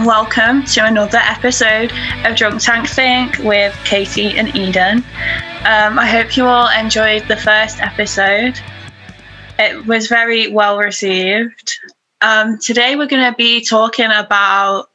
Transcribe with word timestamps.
and 0.00 0.06
welcome 0.06 0.64
to 0.64 0.82
another 0.82 1.18
episode 1.18 1.92
of 2.24 2.34
Drunk 2.34 2.62
Tank 2.62 2.88
Think 2.88 3.36
with 3.40 3.76
Katie 3.84 4.38
and 4.38 4.48
Eden. 4.56 5.04
Um, 5.66 5.98
I 5.98 6.06
hope 6.06 6.38
you 6.38 6.46
all 6.46 6.70
enjoyed 6.70 7.28
the 7.28 7.36
first 7.36 7.82
episode. 7.82 8.58
It 9.58 9.84
was 9.86 10.06
very 10.08 10.48
well 10.48 10.78
received. 10.78 11.70
Um, 12.22 12.58
today, 12.58 12.96
we're 12.96 13.08
going 13.08 13.30
to 13.30 13.36
be 13.36 13.62
talking 13.62 14.10
about 14.10 14.88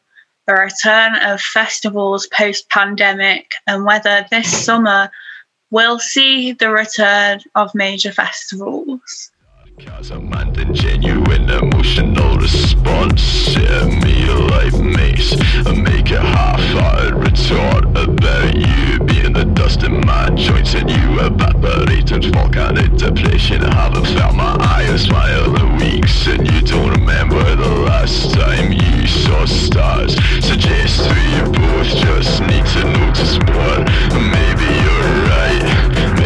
the 0.48 0.54
return 0.54 1.18
of 1.18 1.40
festivals 1.40 2.26
post 2.28 2.68
pandemic 2.72 3.52
and 3.68 3.86
whether 3.86 4.26
this 4.32 4.66
summer 4.66 5.12
we'll 5.70 6.00
see 6.00 6.54
the 6.54 6.72
return 6.72 7.42
of 7.54 7.76
major 7.76 8.12
festivals. 8.12 9.30
Cause 9.78 10.10
I'm 10.10 10.30
minding 10.30 10.74
genuine 10.74 11.50
emotional 11.50 12.38
response. 12.38 13.58
Yeah, 13.58 13.86
me 13.86 14.26
a 14.30 14.36
life 14.36 14.80
mace 14.80 15.36
I 15.68 15.74
make 15.74 16.12
a 16.12 16.22
half-hearted 16.22 17.16
retort 17.16 17.84
About 17.98 18.56
you 18.56 19.00
being 19.04 19.34
the 19.34 19.44
dust 19.54 19.84
in 19.84 20.00
my 20.06 20.30
joints 20.30 20.76
And 20.76 20.90
you 20.90 21.20
evaporating 21.20 22.32
volcanic 22.32 22.96
depression. 22.96 23.64
I 23.66 23.74
haven't 23.74 24.06
felt 24.18 24.36
my 24.36 24.56
eyes 24.62 25.02
smile 25.04 25.54
in 25.58 25.76
weeks 25.76 26.26
And 26.28 26.50
you 26.50 26.62
don't 26.62 26.92
remember 26.92 27.44
the 27.56 27.76
last 27.84 28.34
time 28.34 28.72
you 28.72 29.06
saw 29.08 29.44
stars. 29.44 30.16
Suggest 30.40 31.02
we 31.02 31.52
both 31.52 31.88
just 32.00 32.40
need 32.42 32.66
to 32.76 32.84
notice 32.96 33.38
more. 33.44 33.84
Maybe 34.32 34.68
you're 34.84 35.12
right 35.28 36.25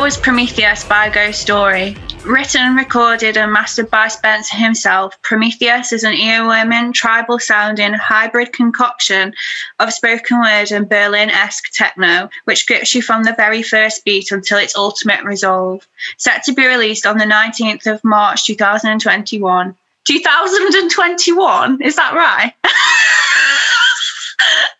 was 0.00 0.16
Prometheus 0.16 0.82
by 0.82 1.10
Ghost 1.10 1.42
Story. 1.42 1.94
Written, 2.24 2.74
recorded, 2.74 3.36
and 3.36 3.52
mastered 3.52 3.90
by 3.90 4.08
Spencer 4.08 4.56
himself, 4.56 5.20
Prometheus 5.20 5.92
is 5.92 6.04
an 6.04 6.14
earworming, 6.14 6.94
tribal 6.94 7.38
sounding, 7.38 7.92
hybrid 7.92 8.54
concoction 8.54 9.34
of 9.78 9.92
spoken 9.92 10.40
word 10.40 10.72
and 10.72 10.88
Berlin 10.88 11.28
esque 11.28 11.70
techno, 11.74 12.30
which 12.44 12.66
grips 12.66 12.94
you 12.94 13.02
from 13.02 13.24
the 13.24 13.34
very 13.34 13.62
first 13.62 14.02
beat 14.06 14.32
until 14.32 14.56
its 14.56 14.74
ultimate 14.74 15.22
resolve. 15.22 15.86
Set 16.16 16.44
to 16.44 16.54
be 16.54 16.66
released 16.66 17.04
on 17.04 17.18
the 17.18 17.26
19th 17.26 17.86
of 17.86 18.02
March 18.02 18.46
2021. 18.46 19.76
2021? 20.06 21.82
Is 21.82 21.96
that 21.96 22.14
right? 22.14 22.54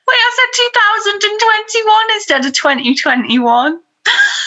Wait, 0.08 0.16
I 0.16 0.30
said 0.34 0.48
2021 1.12 2.04
instead 2.14 2.46
of 2.46 2.54
2021. 2.54 3.80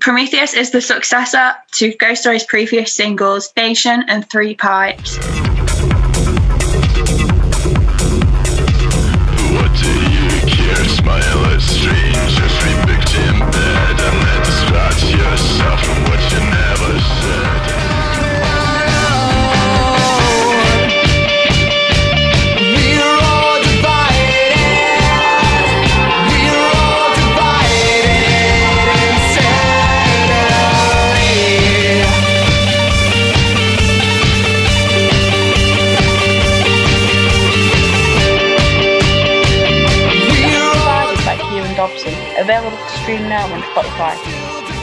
Prometheus 0.00 0.54
is 0.54 0.70
the 0.70 0.80
successor 0.80 1.54
to 1.72 1.94
Ghost 1.96 2.22
Story's 2.22 2.44
previous 2.44 2.94
singles, 2.94 3.46
Station 3.46 4.02
and 4.08 4.28
Three 4.30 4.54
Pipes. 4.54 5.18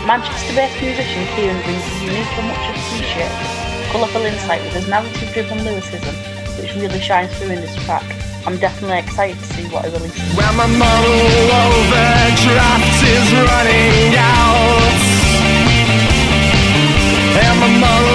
Manchester-based 0.08 0.80
musician 0.82 1.28
Kieran 1.36 1.62
brings 1.68 1.84
a 1.84 2.00
unique 2.00 2.32
and 2.40 2.48
much 2.48 2.64
appreciated, 2.72 3.92
colourful 3.92 4.24
insight 4.24 4.64
with 4.64 4.72
his 4.72 4.88
narrative-driven 4.88 5.66
lyricism, 5.66 6.16
which 6.56 6.74
really 6.76 7.02
shines 7.02 7.28
through 7.36 7.52
in 7.52 7.60
this 7.60 7.76
track. 7.84 8.08
I'm 8.48 8.56
definitely 8.56 9.00
excited 9.00 9.38
to 9.38 9.44
see 9.52 9.68
what 9.68 9.84
he 9.84 9.92
releases. 9.92 10.24
Well, 10.32 10.54
my 10.56 10.66
model 10.66 11.12
overdraft 11.12 13.04
is 13.04 13.28
running 13.36 14.16
out. 14.16 14.96
And 17.44 17.60
my 17.60 17.68
model 17.76 18.07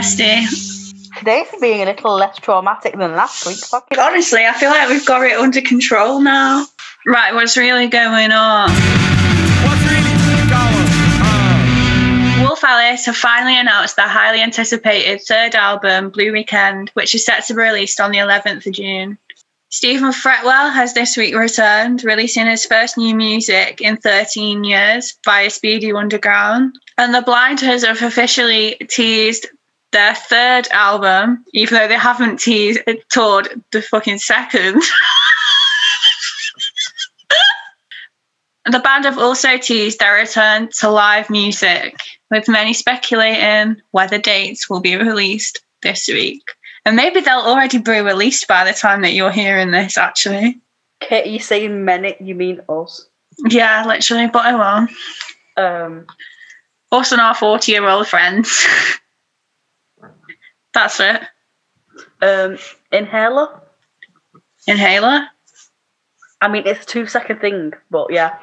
Hi, 0.00 0.06
bestie. 0.06 1.18
Today's 1.18 1.46
being 1.60 1.82
a 1.82 1.84
little 1.84 2.14
less 2.14 2.38
traumatic 2.38 2.96
than 2.96 3.14
last 3.14 3.46
week. 3.46 3.58
Fucking 3.58 3.98
Honestly, 3.98 4.46
I 4.46 4.54
feel 4.54 4.70
like 4.70 4.88
we've 4.88 5.04
got 5.04 5.22
it 5.26 5.36
under 5.36 5.60
control 5.60 6.22
now. 6.22 6.64
Right, 7.04 7.34
what's 7.34 7.54
really 7.58 7.86
going 7.86 8.32
on? 8.32 8.70
What's 8.70 9.84
really 9.84 10.48
going 10.48 10.88
on? 11.20 12.40
Uh. 12.40 12.44
Wolf 12.46 12.64
Alice 12.64 13.04
have 13.04 13.16
finally 13.16 13.58
announced 13.58 13.96
their 13.96 14.08
highly 14.08 14.40
anticipated 14.40 15.20
third 15.20 15.54
album, 15.54 16.08
Blue 16.08 16.32
Weekend, 16.32 16.88
which 16.94 17.14
is 17.14 17.26
set 17.26 17.44
to 17.48 17.54
be 17.54 17.60
released 17.60 18.00
on 18.00 18.10
the 18.10 18.18
11th 18.18 18.64
of 18.64 18.72
June. 18.72 19.18
Stephen 19.68 20.12
Fretwell 20.12 20.72
has 20.72 20.94
this 20.94 21.14
week 21.14 21.34
returned, 21.34 22.04
releasing 22.04 22.46
his 22.46 22.64
first 22.64 22.96
new 22.96 23.14
music 23.14 23.82
in 23.82 23.98
13 23.98 24.64
years 24.64 25.18
via 25.26 25.50
Speedy 25.50 25.88
Wunderground. 25.88 26.72
And 26.96 27.14
the 27.14 27.20
Blinders 27.20 27.84
have 27.84 28.00
officially 28.00 28.76
teased 28.88 29.46
their 29.92 30.14
third 30.14 30.68
album, 30.70 31.44
even 31.52 31.78
though 31.78 31.88
they 31.88 31.98
haven't 31.98 32.38
teased 32.38 32.80
toured 33.10 33.62
the 33.72 33.82
fucking 33.82 34.18
second. 34.18 34.82
The 38.66 38.78
band 38.78 39.04
have 39.04 39.18
also 39.18 39.56
teased 39.56 39.98
their 39.98 40.14
return 40.14 40.68
to 40.78 40.90
live 40.90 41.30
music, 41.30 41.96
with 42.30 42.46
many 42.46 42.74
speculating 42.74 43.80
whether 43.90 44.18
dates 44.18 44.68
will 44.68 44.80
be 44.80 44.96
released 44.96 45.60
this 45.82 46.06
week. 46.08 46.42
And 46.84 46.94
maybe 46.94 47.20
they'll 47.20 47.40
already 47.40 47.78
be 47.78 48.00
released 48.00 48.46
by 48.46 48.64
the 48.64 48.72
time 48.72 49.02
that 49.02 49.12
you're 49.12 49.30
hearing 49.30 49.70
this, 49.70 49.98
actually. 49.98 50.60
Kate, 51.00 51.26
you 51.26 51.38
saying 51.38 51.84
many, 51.84 52.16
you 52.20 52.34
mean 52.34 52.60
us. 52.68 53.06
Yeah, 53.48 53.84
literally, 53.86 54.28
but 54.28 54.44
I 54.44 54.86
will. 55.56 55.64
Um, 55.64 56.06
Us 56.92 57.12
and 57.12 57.20
our 57.20 57.34
40 57.34 57.72
year 57.72 57.88
old 57.88 58.08
friends. 58.08 58.66
That's 60.74 61.00
it. 61.00 61.22
um, 62.22 62.58
Inhaler. 62.92 63.60
Inhaler. 64.66 65.26
I 66.40 66.48
mean, 66.48 66.62
it's 66.66 66.84
a 66.84 66.86
two 66.86 67.06
second 67.06 67.40
thing, 67.40 67.72
but 67.90 68.12
yeah. 68.12 68.38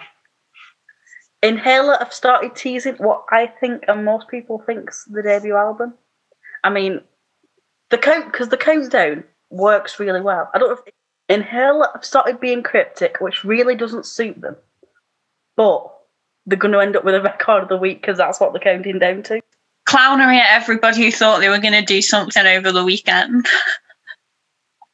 Inhaler 1.43 1.97
have 1.99 2.13
started 2.13 2.55
teasing 2.55 2.95
what 2.95 3.23
I 3.31 3.47
think 3.47 3.83
and 3.87 4.03
most 4.03 4.27
people 4.27 4.61
think's 4.65 5.05
the 5.05 5.21
debut 5.21 5.55
album. 5.55 5.93
I 6.63 6.69
mean, 6.69 7.01
the 7.89 7.97
count 7.97 8.31
because 8.31 8.49
the 8.49 8.57
countdown 8.57 9.23
works 9.49 9.99
really 9.99 10.21
well. 10.21 10.49
I 10.53 10.57
don't 10.57 10.69
know 10.69 10.75
if 10.85 10.93
Inhaler 11.29 11.89
have 11.93 12.05
started 12.05 12.39
being 12.39 12.63
cryptic, 12.63 13.17
which 13.19 13.43
really 13.43 13.75
doesn't 13.75 14.05
suit 14.05 14.39
them, 14.41 14.55
but 15.55 15.93
they're 16.45 16.57
going 16.57 16.71
to 16.71 16.79
end 16.79 16.95
up 16.95 17.03
with 17.03 17.15
a 17.15 17.21
record 17.33 17.63
of 17.63 17.69
the 17.69 17.77
week 17.77 18.01
because 18.01 18.17
that's 18.17 18.39
what 18.39 18.53
they're 18.53 18.61
counting 18.61 18.99
down 18.99 19.23
to. 19.23 19.41
Clownery 19.87 20.37
at 20.37 20.61
everybody 20.61 21.03
who 21.03 21.11
thought 21.11 21.39
they 21.39 21.49
were 21.49 21.59
going 21.59 21.73
to 21.73 21.81
do 21.81 22.01
something 22.01 22.45
over 22.45 22.71
the 22.71 22.83
weekend. 22.83 23.45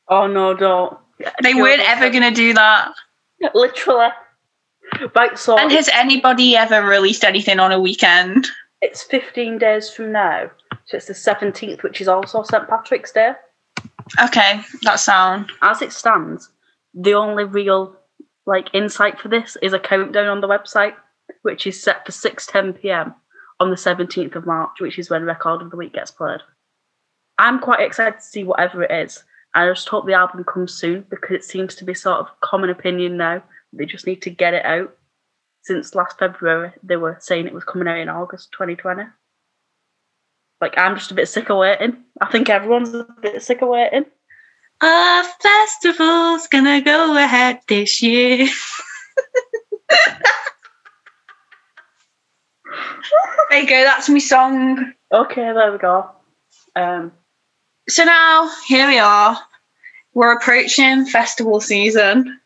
Oh 0.10 0.28
no, 0.28 0.54
don't! 0.54 0.98
They 1.42 1.54
weren't 1.54 1.82
ever 1.82 2.10
going 2.10 2.24
to 2.24 2.36
do 2.36 2.54
that. 2.54 2.94
literally. 3.54 4.10
Right, 5.16 5.38
so 5.38 5.58
And 5.58 5.72
has 5.72 5.90
anybody 5.90 6.56
ever 6.56 6.86
released 6.88 7.24
anything 7.24 7.60
on 7.60 7.72
a 7.72 7.80
weekend? 7.80 8.48
it's 8.82 9.02
15 9.02 9.58
days 9.58 9.90
from 9.90 10.12
now, 10.12 10.52
so 10.86 10.98
it's 10.98 11.06
the 11.06 11.14
17th, 11.14 11.84
which 11.84 12.02
is 12.02 12.08
also 12.10 12.44
St 12.44 12.68
Patrick's 12.68 13.14
Day. 13.14 13.32
Okay, 14.22 14.62
that 14.82 15.00
sound. 15.00 15.52
as 15.62 15.82
it 15.82 15.94
stands, 15.94 16.50
the 16.94 17.14
only 17.14 17.46
real 17.46 17.96
like 18.46 18.68
insight 18.74 19.20
for 19.20 19.30
this 19.30 19.56
is 19.62 19.72
a 19.72 19.80
countdown 19.80 20.28
on 20.28 20.42
the 20.42 20.48
website, 20.48 20.94
which 21.44 21.66
is 21.66 21.82
set 21.82 22.06
for 22.06 22.12
6:10 22.12 22.82
p.m. 22.82 23.16
on 23.60 23.70
the 23.70 23.76
17th 23.76 24.36
of 24.36 24.46
March, 24.46 24.80
which 24.80 25.00
is 25.00 25.10
when 25.10 25.24
Record 25.24 25.62
of 25.62 25.72
the 25.72 25.78
Week 25.78 25.94
gets 25.94 26.12
played. 26.12 26.42
I'm 27.38 27.60
quite 27.60 27.82
excited 27.82 28.20
to 28.20 28.26
see 28.26 28.44
whatever 28.44 28.84
it 28.84 28.92
is. 28.92 29.24
I 29.54 29.68
just 29.68 29.88
hope 29.88 30.06
the 30.06 30.14
album 30.14 30.44
comes 30.44 30.74
soon 30.74 31.06
because 31.10 31.36
it 31.36 31.44
seems 31.44 31.76
to 31.76 31.86
be 31.86 31.94
sort 31.94 32.20
of 32.20 32.40
common 32.42 32.70
opinion 32.70 33.18
now. 33.18 33.44
They 33.72 33.86
just 33.86 34.08
need 34.08 34.22
to 34.24 34.30
get 34.30 34.54
it 34.54 34.66
out. 34.66 34.96
Since 35.64 35.96
last 35.96 36.20
February, 36.20 36.72
they 36.84 36.98
were 36.98 37.18
saying 37.20 37.48
it 37.48 37.54
was 37.54 37.64
coming 37.64 37.88
out 37.88 38.00
in 38.00 38.10
August 38.10 38.52
2020. 38.52 39.04
Like, 40.60 40.78
I'm 40.78 40.96
just 40.96 41.12
a 41.12 41.16
bit 41.16 41.28
sick 41.28 41.50
of 41.50 41.58
waiting. 41.58 42.04
I 42.22 42.32
think 42.32 42.50
everyone's 42.50 42.94
a 42.94 43.08
bit 43.22 43.42
sick 43.42 43.62
of 43.62 43.70
waiting. 43.70 44.06
Our 44.82 45.24
festival's 45.24 46.48
gonna 46.48 46.82
go 46.82 47.18
ahead 47.18 47.62
this 47.68 48.02
year. 48.02 48.48
there 53.54 53.62
you 53.62 53.70
go, 53.70 53.84
that's 53.84 54.10
my 54.10 54.18
song. 54.18 54.94
Okay, 55.12 55.54
there 55.54 55.72
we 55.72 55.78
go. 55.78 56.10
Um, 56.76 57.12
So 57.88 58.04
now, 58.04 58.52
here 58.68 58.88
we 58.88 58.98
are. 58.98 59.38
We're 60.16 60.36
approaching 60.36 61.06
festival 61.06 61.60
season, 61.60 62.40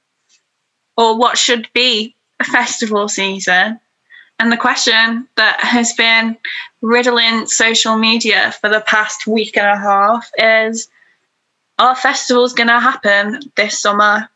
or 0.98 1.18
what 1.18 1.38
should 1.38 1.70
be 1.74 2.14
a 2.42 2.44
festival 2.44 3.08
season. 3.08 3.80
And 4.40 4.52
the 4.52 4.58
question 4.58 5.30
that 5.38 5.62
has 5.62 5.94
been 5.94 6.38
riddling 6.82 7.46
social 7.46 7.98
media 7.98 8.52
for 8.60 8.70
the 8.70 8.82
past 8.82 9.28
week 9.28 9.56
and 9.56 9.66
a 9.66 9.78
half 9.78 10.30
is 10.38 10.90
Are 11.80 11.96
festivals 11.96 12.54
going 12.54 12.68
to 12.68 12.80
happen 12.82 13.40
this 13.56 13.80
summer? 13.80 14.30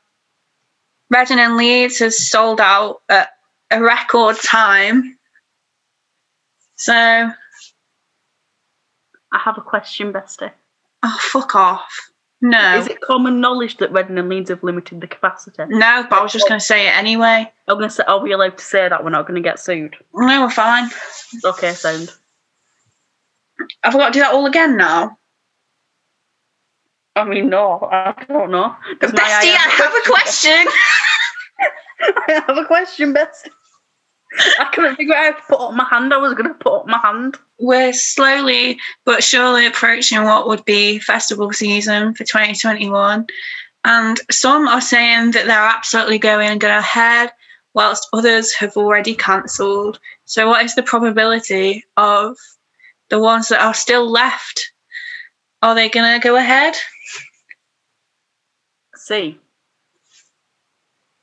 Reading 1.09 1.39
and 1.39 1.57
Leeds 1.57 1.99
has 1.99 2.29
sold 2.29 2.61
out 2.61 3.01
at 3.09 3.35
a 3.71 3.81
record 3.81 4.37
time. 4.37 5.17
So, 6.81 6.93
I 6.95 7.33
have 9.31 9.55
a 9.59 9.61
question, 9.61 10.11
Bestie. 10.11 10.51
oh, 11.03 11.17
fuck 11.21 11.53
off. 11.53 12.09
No. 12.41 12.79
Is 12.79 12.87
it 12.87 13.01
common 13.01 13.39
knowledge 13.39 13.77
that 13.77 13.91
Reading 13.91 14.17
and 14.17 14.27
Leeds 14.27 14.49
have 14.49 14.63
limited 14.63 14.99
the 14.99 15.05
capacity? 15.05 15.63
No, 15.69 16.07
but 16.09 16.17
I 16.17 16.23
was 16.23 16.31
just 16.31 16.47
going 16.47 16.59
to 16.59 16.65
say 16.65 16.87
it 16.87 16.97
anyway. 16.97 17.51
I'm 17.67 17.75
gonna 17.77 17.91
say, 17.91 18.03
are 18.07 18.19
we 18.19 18.31
allowed 18.31 18.57
to 18.57 18.63
say 18.63 18.89
that 18.89 19.03
we're 19.03 19.11
not 19.11 19.27
gonna 19.27 19.41
get 19.41 19.59
sued? 19.59 19.95
No, 20.15 20.41
we're 20.41 20.49
fine. 20.49 20.89
Okay, 21.45 21.73
sound. 21.73 22.11
I've 23.83 23.95
I 23.95 23.99
got 23.99 24.07
to 24.07 24.13
do 24.13 24.19
that 24.21 24.33
all 24.33 24.47
again 24.47 24.75
now? 24.75 25.19
I 27.15 27.25
mean, 27.25 27.49
no, 27.49 27.87
I 27.91 28.25
don't 28.27 28.49
know. 28.49 28.75
Does 28.99 29.13
my 29.13 29.19
Bestie, 29.19 29.53
I 29.53 29.69
have 29.77 29.93
a 29.93 30.09
question. 30.09 30.67
I 32.27 32.43
have 32.47 32.57
a 32.57 32.65
question, 32.65 33.13
Bestie. 33.13 33.51
I 34.59 34.69
couldn't 34.73 34.95
figure 34.95 35.15
out 35.15 35.33
how 35.33 35.39
to 35.39 35.45
put 35.47 35.59
up 35.59 35.73
my 35.73 35.85
hand. 35.89 36.13
I 36.13 36.17
was 36.17 36.33
gonna 36.33 36.53
put 36.53 36.81
up 36.81 36.87
my 36.87 36.97
hand. 36.99 37.37
We're 37.59 37.93
slowly 37.93 38.79
but 39.05 39.23
surely 39.23 39.65
approaching 39.65 40.23
what 40.23 40.47
would 40.47 40.65
be 40.65 40.99
festival 40.99 41.51
season 41.51 42.13
for 42.13 42.23
2021. 42.23 43.27
And 43.83 44.19
some 44.29 44.67
are 44.67 44.81
saying 44.81 45.31
that 45.31 45.47
they're 45.47 45.57
absolutely 45.57 46.19
going 46.19 46.59
to 46.59 46.67
go 46.67 46.77
ahead, 46.77 47.31
whilst 47.73 48.07
others 48.13 48.53
have 48.53 48.77
already 48.77 49.15
cancelled. 49.15 49.99
So, 50.25 50.47
what 50.47 50.63
is 50.63 50.75
the 50.75 50.83
probability 50.83 51.83
of 51.97 52.37
the 53.09 53.19
ones 53.19 53.49
that 53.49 53.61
are 53.61 53.73
still 53.73 54.09
left? 54.09 54.71
Are 55.63 55.75
they 55.75 55.89
going 55.89 56.19
to 56.19 56.23
go 56.23 56.35
ahead? 56.35 56.75
See, 58.95 59.39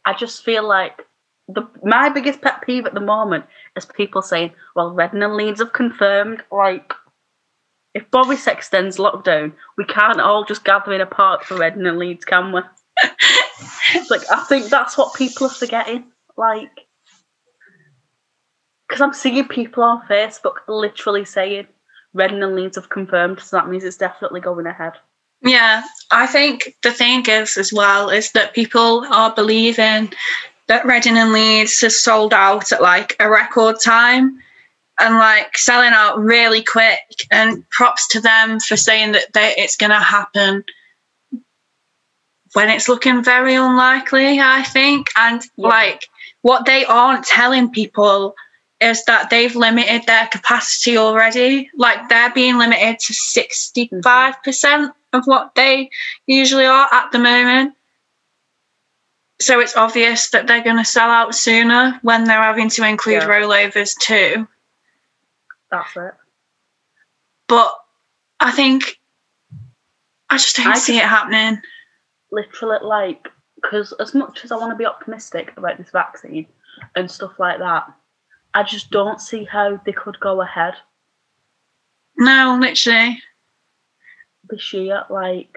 I 0.05 0.15
just 0.15 0.45
feel 0.45 0.67
like 0.67 1.07
the 1.49 1.67
my 1.83 2.09
biggest 2.11 2.43
pet 2.43 2.63
peeve 2.63 2.87
at 2.87 2.95
the 2.95 3.01
moment 3.01 3.47
is 3.77 3.87
people 3.87 4.23
saying, 4.23 4.53
"Well, 4.77 4.91
Reading 4.91 5.23
and 5.23 5.37
Leeds 5.37 5.61
have 5.61 5.73
confirmed." 5.73 6.43
Like, 6.53 6.93
if 7.95 8.11
Boris 8.11 8.47
extends 8.47 8.99
lockdown, 8.99 9.55
we 9.77 9.85
can't 9.85 10.21
all 10.21 10.45
just 10.45 10.65
gather 10.65 10.93
in 10.93 11.01
a 11.01 11.07
park 11.07 11.45
for 11.45 11.57
Reading 11.57 11.87
and 11.87 11.99
Leeds, 11.99 12.25
can 12.25 12.53
we? 12.53 12.61
like, 14.11 14.31
I 14.31 14.45
think 14.49 14.67
that's 14.67 14.99
what 14.99 15.15
people 15.15 15.47
are 15.47 15.51
forgetting. 15.51 16.05
Like, 16.37 16.87
because 18.89 19.01
I'm 19.01 19.15
seeing 19.15 19.49
people 19.49 19.83
on 19.83 20.07
Facebook 20.07 20.57
literally 20.69 21.25
saying 21.25 21.67
Reading 22.13 22.43
and 22.43 22.55
Leeds 22.55 22.77
have 22.77 22.91
confirmed, 22.91 23.41
so 23.41 23.57
that 23.57 23.69
means 23.69 23.85
it's 23.85 23.97
definitely 23.97 24.41
going 24.41 24.67
ahead. 24.67 24.95
Yeah, 25.43 25.83
I 26.11 26.27
think 26.27 26.77
the 26.83 26.93
thing 26.93 27.25
is 27.27 27.57
as 27.57 27.73
well 27.73 28.11
is 28.11 28.33
that 28.33 28.55
people 28.55 29.07
are 29.11 29.35
believing 29.35 30.13
that 30.69 30.87
Reading 30.87 31.17
and 31.17 31.33
Leeds 31.33 31.81
has 31.81 31.99
sold 31.99 32.33
out 32.33 32.73
at 32.73 32.83
like 32.83 33.17
a 33.21 33.29
record 33.29 33.81
time 33.81 34.41
and 35.01 35.15
like 35.17 35.57
selling 35.57 35.93
out 35.93 36.19
really 36.19 36.63
quick. 36.63 37.01
And 37.31 37.69
props 37.71 38.09
to 38.09 38.21
them 38.21 38.61
for 38.61 38.77
saying 38.77 39.13
that 39.13 39.33
they, 39.33 39.55
it's 39.57 39.77
going 39.77 39.91
to 39.91 39.97
happen 39.97 40.65
when 42.55 42.71
it's 42.71 42.89
looking 42.89 43.23
very 43.23 43.55
unlikely, 43.55 44.41
I 44.41 44.63
think. 44.63 45.09
And 45.17 45.43
Yeah. 45.57 45.69
like 45.69 46.09
what 46.43 46.67
they 46.67 46.85
aren't 46.85 47.25
telling 47.25 47.71
people 47.71 48.35
is 48.81 49.05
that 49.05 49.31
they've 49.31 49.57
limited 49.57 50.07
their 50.07 50.29
capacity 50.29 50.97
already. 50.97 51.71
Like 51.77 52.09
they're 52.09 52.33
being 52.33 52.59
limited 52.59 52.99
to 53.01 53.13
mm-hmm. 53.13 54.01
65% 54.01 54.93
of 55.13 55.25
what 55.25 55.55
they 55.55 55.91
usually 56.27 56.67
are 56.67 56.89
at 56.93 57.11
the 57.11 57.19
moment. 57.19 57.75
So 59.41 59.61
it's 59.61 59.77
obvious 59.77 60.31
that 60.31 60.47
they're 60.47 60.65
going 60.65 60.79
to 60.79 60.85
sell 60.85 61.09
out 61.11 61.35
sooner 61.35 61.99
when 62.03 62.25
they're 62.25 62.43
having 62.43 62.69
to 62.71 62.87
include 62.87 63.23
Yeah. 63.23 63.29
rollovers 63.29 63.97
too. 63.99 64.49
That's 65.71 65.97
it. 65.97 66.15
But 67.47 67.73
I 68.41 68.51
think 68.51 68.99
I 70.31 70.37
just 70.39 70.57
don't 70.57 70.67
I 70.69 70.75
see 70.79 70.99
it 70.99 71.05
happening. 71.05 71.63
literally 72.31 72.79
like 72.85 73.29
because 73.55 73.93
as 73.95 74.15
much 74.15 74.45
as 74.45 74.53
I 74.53 74.57
want 74.57 74.71
to 74.73 74.77
be 74.77 74.87
optimistic 74.87 75.53
about 75.57 75.79
this 75.79 75.91
vaccine 75.91 76.47
and 76.95 77.11
stuff 77.11 77.33
like 77.39 77.59
that, 77.59 77.85
I 78.55 78.63
just 78.63 78.91
don't 78.91 79.21
see 79.21 79.45
how 79.45 79.81
they 79.85 79.93
could 79.93 80.19
go 80.21 80.41
ahead 80.43 80.75
No, 82.17 82.57
literally. 82.61 83.23
this 84.49 84.73
year. 84.73 85.05
Like, 85.11 85.57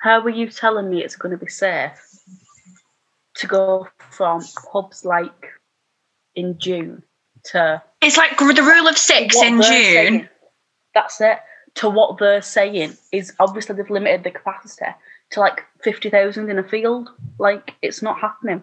how 0.00 0.20
are 0.20 0.30
you 0.30 0.48
telling 0.48 0.88
me 0.90 1.02
it's 1.04 1.16
going 1.16 1.36
to 1.36 1.44
be 1.44 1.50
safe 1.50 1.98
to 3.36 3.46
go 3.46 3.88
from 4.10 4.42
pubs 4.72 5.04
like 5.04 5.46
in 6.34 6.58
June 6.58 7.02
to 7.44 7.82
It's 8.02 8.16
like 8.16 8.36
the 8.38 8.62
rule 8.62 8.88
of 8.88 8.98
six 8.98 9.36
in 9.40 9.60
June. 9.62 9.62
saying- 9.62 10.28
That's 10.94 11.20
it. 11.20 11.38
To 11.76 11.90
what 11.90 12.18
they're 12.18 12.40
saying 12.42 12.96
is 13.12 13.34
obviously 13.38 13.76
they've 13.76 13.90
limited 13.90 14.24
the 14.24 14.30
capacity 14.30 14.86
to 15.30 15.40
like 15.40 15.62
fifty 15.82 16.08
thousand 16.08 16.48
in 16.50 16.58
a 16.58 16.62
field. 16.64 17.10
Like 17.38 17.74
it's 17.82 18.00
not 18.02 18.18
happening. 18.18 18.62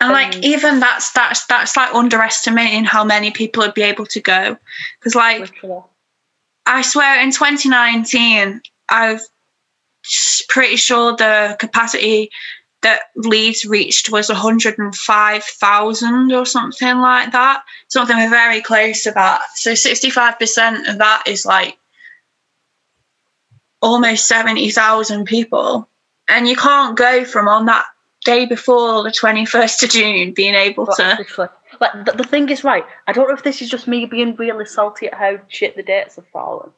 And 0.00 0.10
like 0.12 0.34
Um, 0.34 0.40
even 0.42 0.80
that's 0.80 1.12
that's 1.12 1.46
that's 1.46 1.76
like 1.76 1.94
underestimating 1.94 2.84
how 2.84 3.04
many 3.04 3.30
people 3.30 3.62
would 3.62 3.74
be 3.74 3.82
able 3.82 4.06
to 4.06 4.20
go. 4.20 4.58
Because 4.98 5.14
like 5.14 5.40
Literally. 5.40 5.82
I 6.66 6.82
swear 6.82 7.20
in 7.22 7.30
2019, 7.30 8.60
I'm 8.88 9.20
pretty 10.48 10.76
sure 10.76 11.14
the 11.16 11.56
capacity 11.60 12.30
that 12.82 13.04
Leeds 13.16 13.64
reached 13.64 14.10
was 14.10 14.28
105,000 14.28 16.32
or 16.32 16.44
something 16.44 16.98
like 16.98 17.32
that. 17.32 17.64
Something 17.88 18.16
very 18.28 18.60
close 18.60 19.04
to 19.04 19.12
that. 19.12 19.40
So 19.54 19.72
65% 19.72 20.90
of 20.90 20.98
that 20.98 21.22
is 21.26 21.46
like 21.46 21.78
almost 23.80 24.26
70,000 24.26 25.24
people. 25.24 25.88
And 26.28 26.46
you 26.48 26.56
can't 26.56 26.96
go 26.96 27.24
from 27.24 27.48
on 27.48 27.66
that 27.66 27.86
day 28.24 28.46
before 28.46 29.02
the 29.02 29.10
21st 29.10 29.82
of 29.82 29.90
June 29.90 30.32
being 30.32 30.54
able 30.54 30.86
But 30.86 30.96
to. 30.96 31.50
like 31.80 32.04
the, 32.04 32.12
the 32.12 32.24
thing 32.24 32.48
is, 32.48 32.64
right? 32.64 32.84
I 33.06 33.12
don't 33.12 33.28
know 33.28 33.34
if 33.34 33.42
this 33.42 33.62
is 33.62 33.68
just 33.68 33.88
me 33.88 34.06
being 34.06 34.36
really 34.36 34.66
salty 34.66 35.06
at 35.06 35.14
how 35.14 35.40
shit 35.48 35.76
the 35.76 35.82
dates 35.82 36.16
have 36.16 36.28
fallen, 36.28 36.70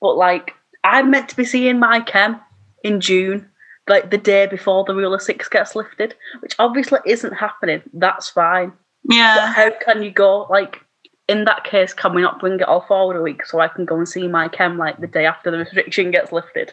but 0.00 0.16
like 0.16 0.54
I'm 0.82 1.10
meant 1.10 1.28
to 1.30 1.36
be 1.36 1.44
seeing 1.44 1.78
my 1.78 2.00
chem 2.00 2.40
in 2.82 3.00
June, 3.00 3.48
like 3.88 4.10
the 4.10 4.18
day 4.18 4.46
before 4.46 4.84
the 4.84 4.94
rule 4.94 5.14
of 5.14 5.22
six 5.22 5.48
gets 5.48 5.74
lifted, 5.76 6.14
which 6.40 6.54
obviously 6.58 6.98
isn't 7.06 7.32
happening. 7.34 7.82
That's 7.92 8.28
fine. 8.28 8.72
But 9.04 9.14
Yeah. 9.14 9.52
how 9.52 9.70
can 9.84 10.02
you 10.02 10.10
go 10.10 10.46
like? 10.50 10.80
In 11.28 11.44
that 11.46 11.64
case, 11.64 11.92
can 11.92 12.14
we 12.14 12.22
not 12.22 12.38
bring 12.38 12.60
it 12.60 12.68
all 12.68 12.82
forward 12.82 13.16
a 13.16 13.22
week 13.22 13.44
so 13.46 13.58
I 13.58 13.66
can 13.66 13.84
go 13.84 13.96
and 13.96 14.08
see 14.08 14.28
my 14.28 14.46
chem 14.46 14.78
like 14.78 15.00
the 15.00 15.08
day 15.08 15.26
after 15.26 15.50
the 15.50 15.58
restriction 15.58 16.12
gets 16.12 16.30
lifted? 16.30 16.72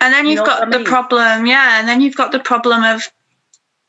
And 0.00 0.14
then 0.14 0.24
You 0.24 0.30
you've 0.30 0.40
know 0.40 0.46
got 0.46 0.74
I 0.74 0.78
the 0.78 0.84
problem, 0.84 1.44
yeah, 1.44 1.78
and 1.78 1.86
then 1.86 2.00
you've 2.00 2.16
got 2.16 2.32
the 2.32 2.38
problem 2.40 2.82
of 2.84 3.12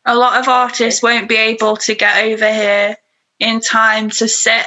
a 0.03 0.13
lot 0.15 0.41
of 0.41 0.49
artists 0.49 1.01
won't 1.01 1.29
be 1.29 1.37
able 1.37 1.77
to 1.77 1.95
get 1.95 2.25
over 2.25 2.51
here 2.51 2.97
in 3.39 3.61
time 3.61 4.09
to 4.09 4.27
sit 4.27 4.65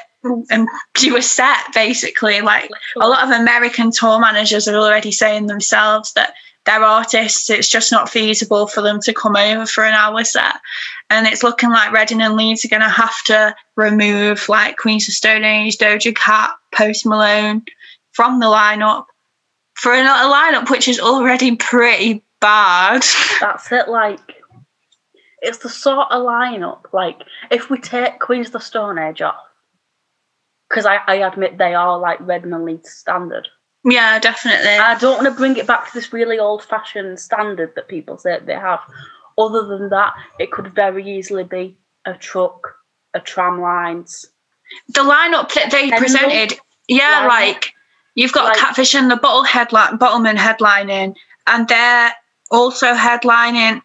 and 0.51 0.69
do 0.95 1.17
a 1.17 1.23
set, 1.23 1.75
basically. 1.75 2.41
Like 2.41 2.71
a 2.99 3.07
lot 3.07 3.25
of 3.25 3.31
American 3.39 3.91
tour 3.91 4.19
managers 4.19 4.67
are 4.69 4.77
already 4.77 5.13
saying 5.13 5.49
themselves 5.49 6.15
that 6.15 6.33
their 6.67 6.83
artists, 6.83 7.51
it's 7.51 7.69
just 7.69 7.93
not 7.93 8.09
feasible 8.09 8.67
for 8.67 8.81
them 8.81 9.01
to 9.01 9.13
come 9.13 9.37
over 9.37 9.67
for 9.67 9.85
an 9.85 9.93
hour 9.93 10.25
set. 10.25 10.57
And 11.11 11.27
it's 11.27 11.43
looking 11.43 11.71
like 11.71 11.93
Reading 11.93 12.23
and 12.23 12.37
Leeds 12.37 12.65
are 12.65 12.69
going 12.69 12.83
to 12.83 12.89
have 12.89 13.23
to 13.25 13.55
remove 13.77 14.49
like 14.49 14.79
Queens 14.79 15.09
of 15.09 15.15
Stone 15.15 15.45
Age, 15.45 15.77
Doja 15.77 16.15
Cat, 16.15 16.53
Post 16.75 17.05
Malone 17.05 17.65
from 18.13 18.41
the 18.41 18.47
lineup 18.47 19.07
for 19.75 19.93
a, 19.93 20.03
lineup 20.03 20.71
which 20.71 20.89
is 20.89 21.01
already 21.01 21.57
pretty 21.57 22.25
bad. 22.41 23.05
That's 23.41 23.71
it. 23.71 23.89
Like, 23.89 24.21
it's 25.43 25.59
the 25.59 25.69
sort 25.69 26.11
of 26.11 26.23
lineup. 26.23 26.93
Like, 26.93 27.23
if 27.51 27.69
we 27.69 27.79
take 27.79 28.21
Queens 28.21 28.47
of 28.47 28.55
the 28.55 28.61
Stone 28.61 28.99
Age 28.99 29.21
off, 29.21 29.37
because 30.69 30.87
I, 30.87 31.01
I 31.07 31.17
admit 31.17 31.59
they 31.59 31.75
are 31.75 31.99
like 31.99 32.21
Reading 32.21 32.53
and 32.53 32.65
Leeds 32.65 32.91
standard. 32.91 33.49
Yeah, 33.85 34.19
definitely. 34.19 34.69
I 34.79 34.97
don't 34.99 35.23
want 35.23 35.27
to 35.33 35.39
bring 35.39 35.57
it 35.57 35.67
back 35.67 35.87
to 35.89 35.95
this 35.95 36.13
really 36.13 36.39
old-fashioned 36.39 37.21
standard 37.21 37.75
that 37.77 37.89
people 37.89 38.17
say 38.17 38.39
they 38.45 38.55
have. 38.55 38.81
Other 39.37 39.67
than 39.67 39.91
that, 39.91 40.15
it 40.39 40.51
could 40.53 40.69
very 40.75 41.07
easily 41.19 41.45
be 41.45 41.77
a 42.07 42.15
truck, 42.15 42.77
a 43.13 43.21
Tramlines. 43.21 44.27
the 44.89 45.01
lineup 45.01 45.53
that 45.55 45.71
they 45.71 45.91
presented, 45.91 46.59
yeah, 46.89 47.25
Lineup? 47.25 47.29
like 47.29 47.73
you've 48.15 48.33
got 48.33 48.45
Like- 48.45 48.57
Catfish 48.57 48.95
and 48.95 49.11
the 49.11 49.17
Bottle 49.17 49.45
headline, 49.45 49.99
Bottlemen 49.99 50.37
headlining, 50.37 51.15
and 51.47 51.69
they're 51.69 52.15
also 52.51 52.95
headlining 52.95 53.83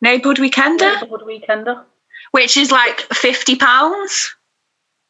Neighbourhood 0.00 0.38
Weekender, 0.38 1.00
Neighbourhood 1.02 1.26
Weekender. 1.26 1.84
which 2.30 2.56
is 2.56 2.70
like 2.70 3.00
fifty 3.12 3.56
pounds. 3.56 4.34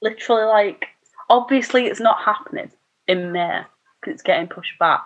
Literally, 0.02 0.44
like, 0.44 0.86
obviously 1.30 1.86
it's 1.86 2.00
not 2.00 2.20
happening 2.22 2.70
in 3.06 3.30
May 3.32 3.62
because 4.04 4.14
it's 4.14 4.22
getting 4.22 4.48
pushed 4.48 4.78
back. 4.78 5.02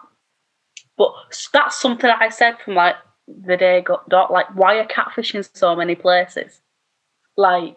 But 0.97 1.12
that's 1.52 1.81
something 1.81 2.11
I 2.11 2.28
said 2.28 2.57
from 2.64 2.75
like 2.75 2.97
the 3.28 3.57
day 3.57 3.81
got 3.81 4.09
dot. 4.09 4.33
Like, 4.33 4.55
why 4.55 4.78
are 4.78 4.87
catfishing 4.87 5.49
so 5.55 5.76
many 5.76 5.95
places? 5.95 6.61
Like, 7.37 7.76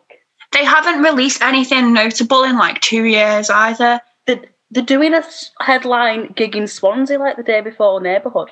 They 0.52 0.66
haven't 0.66 1.04
released 1.04 1.42
anything 1.42 1.94
notable 1.94 2.44
in 2.44 2.58
like 2.58 2.82
two 2.82 3.04
years 3.04 3.50
either. 3.50 4.02
they're, 4.26 4.42
they're 4.72 4.84
doing 4.84 5.14
a 5.14 5.24
headline 5.60 6.32
gig 6.34 6.56
in 6.56 6.68
Swansea 6.68 7.20
like 7.20 7.38
the 7.38 7.44
day 7.44 7.62
before 7.62 8.02
Neighbourhood. 8.02 8.50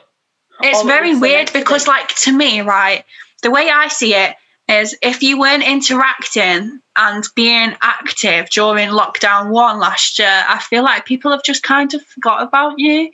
It's 0.62 0.84
very 0.84 1.18
weird 1.18 1.54
because, 1.54 1.88
like, 1.88 2.10
to 2.18 2.36
me, 2.36 2.60
right, 2.60 3.06
the 3.44 3.50
way 3.50 3.70
I 3.70 3.88
see 3.88 4.14
it 4.14 4.36
is 4.68 4.96
if 5.02 5.24
you 5.24 5.40
weren't 5.40 5.64
interacting 5.64 6.82
and 7.00 7.24
being 7.34 7.76
active 7.82 8.50
during 8.50 8.90
lockdown 8.90 9.50
one 9.50 9.80
last 9.80 10.20
year, 10.20 10.44
I 10.48 10.60
feel 10.60 10.84
like 10.84 11.06
people 11.06 11.32
have 11.32 11.44
just 11.44 11.64
kind 11.64 11.94
of 11.94 12.06
forgot 12.06 12.44
about 12.44 12.78
you. 12.78 13.12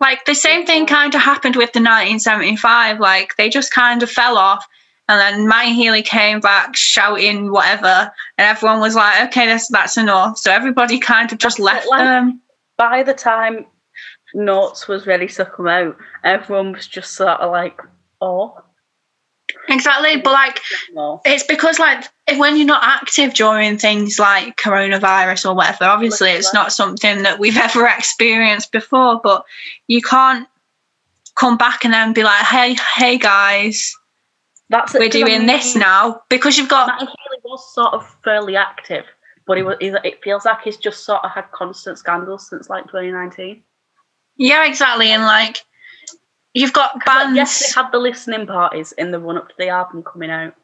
Like, 0.00 0.24
the 0.24 0.34
same 0.34 0.64
thing 0.64 0.86
kind 0.86 1.14
of 1.14 1.20
happened 1.20 1.56
with 1.56 1.74
the 1.74 1.80
1975. 1.80 2.98
Like, 2.98 3.36
they 3.36 3.50
just 3.50 3.74
kind 3.74 4.02
of 4.02 4.10
fell 4.10 4.38
off. 4.38 4.66
And 5.06 5.20
then 5.20 5.46
Matty 5.46 5.74
Healy 5.74 6.02
came 6.02 6.40
back 6.40 6.74
shouting 6.74 7.50
whatever, 7.50 8.10
and 8.38 8.46
everyone 8.46 8.80
was 8.80 8.94
like, 8.94 9.28
okay, 9.28 9.44
that's, 9.44 9.68
that's 9.68 9.98
enough. 9.98 10.38
So 10.38 10.50
everybody 10.50 10.98
kind 10.98 11.30
of 11.30 11.38
just 11.38 11.58
left 11.58 11.88
like- 11.88 12.00
them. 12.00 12.40
by 12.78 13.02
the 13.02 13.12
time 13.12 13.66
Notes 14.32 14.88
was 14.88 15.06
ready 15.06 15.26
to 15.26 15.44
come 15.44 15.66
out, 15.66 15.96
everyone 16.24 16.72
was 16.72 16.86
just 16.86 17.12
sort 17.14 17.40
of 17.40 17.50
like, 17.50 17.82
oh, 18.22 18.62
Exactly. 19.68 20.16
But, 20.16 20.32
like. 20.32 20.60
It's 21.24 21.44
because 21.44 21.78
like 21.78 22.04
if 22.26 22.38
when 22.38 22.56
you're 22.56 22.66
not 22.66 22.82
active 22.84 23.34
during 23.34 23.78
things 23.78 24.18
like 24.18 24.56
coronavirus 24.56 25.50
or 25.50 25.54
whatever, 25.54 25.84
obviously 25.84 26.30
it's 26.30 26.54
not 26.54 26.72
something 26.72 27.22
that 27.22 27.38
we've 27.38 27.56
ever 27.68 27.86
experienced 27.86 28.72
before, 28.72 29.20
but 29.22 29.44
you 29.88 30.00
can't 30.00 30.46
come 31.34 31.56
back 31.56 31.84
and 31.84 31.92
then 31.94 32.12
be 32.12 32.22
like, 32.22 32.44
Hey, 32.44 32.76
hey 32.96 33.18
guys, 33.18 33.94
That's 34.68 34.94
it, 34.94 34.98
we're 35.00 35.08
'cause 35.08 35.22
I 35.22 35.26
doing 35.26 35.46
this 35.46 35.74
now 35.74 36.22
because 36.28 36.58
you've 36.58 36.68
got 36.68 36.98
Healy 36.98 37.40
was 37.44 37.74
sort 37.74 37.94
of 37.94 38.06
fairly 38.22 38.56
active, 38.56 39.04
but 39.46 39.56
he 39.56 39.62
was, 39.62 39.76
it 39.80 40.22
feels 40.22 40.44
like 40.44 40.60
he's 40.62 40.76
just 40.76 41.04
sort 41.04 41.24
of 41.24 41.30
had 41.30 41.50
constant 41.52 41.98
scandals 41.98 42.48
since 42.48 42.68
like 42.68 42.84
2019. 42.86 43.62
Yeah, 44.36 44.66
exactly. 44.66 45.10
And 45.10 45.24
like 45.24 45.64
you've 46.54 46.72
got 46.72 46.94
like, 46.96 47.04
bands 47.06 47.36
yes, 47.36 47.74
they 47.74 47.80
had 47.80 47.90
the 47.92 47.98
listening 47.98 48.46
parties 48.46 48.92
in 48.92 49.10
the 49.10 49.20
run 49.20 49.38
up 49.38 49.48
to 49.48 49.54
the 49.58 49.68
album 49.68 50.02
coming 50.02 50.30
out. 50.30 50.54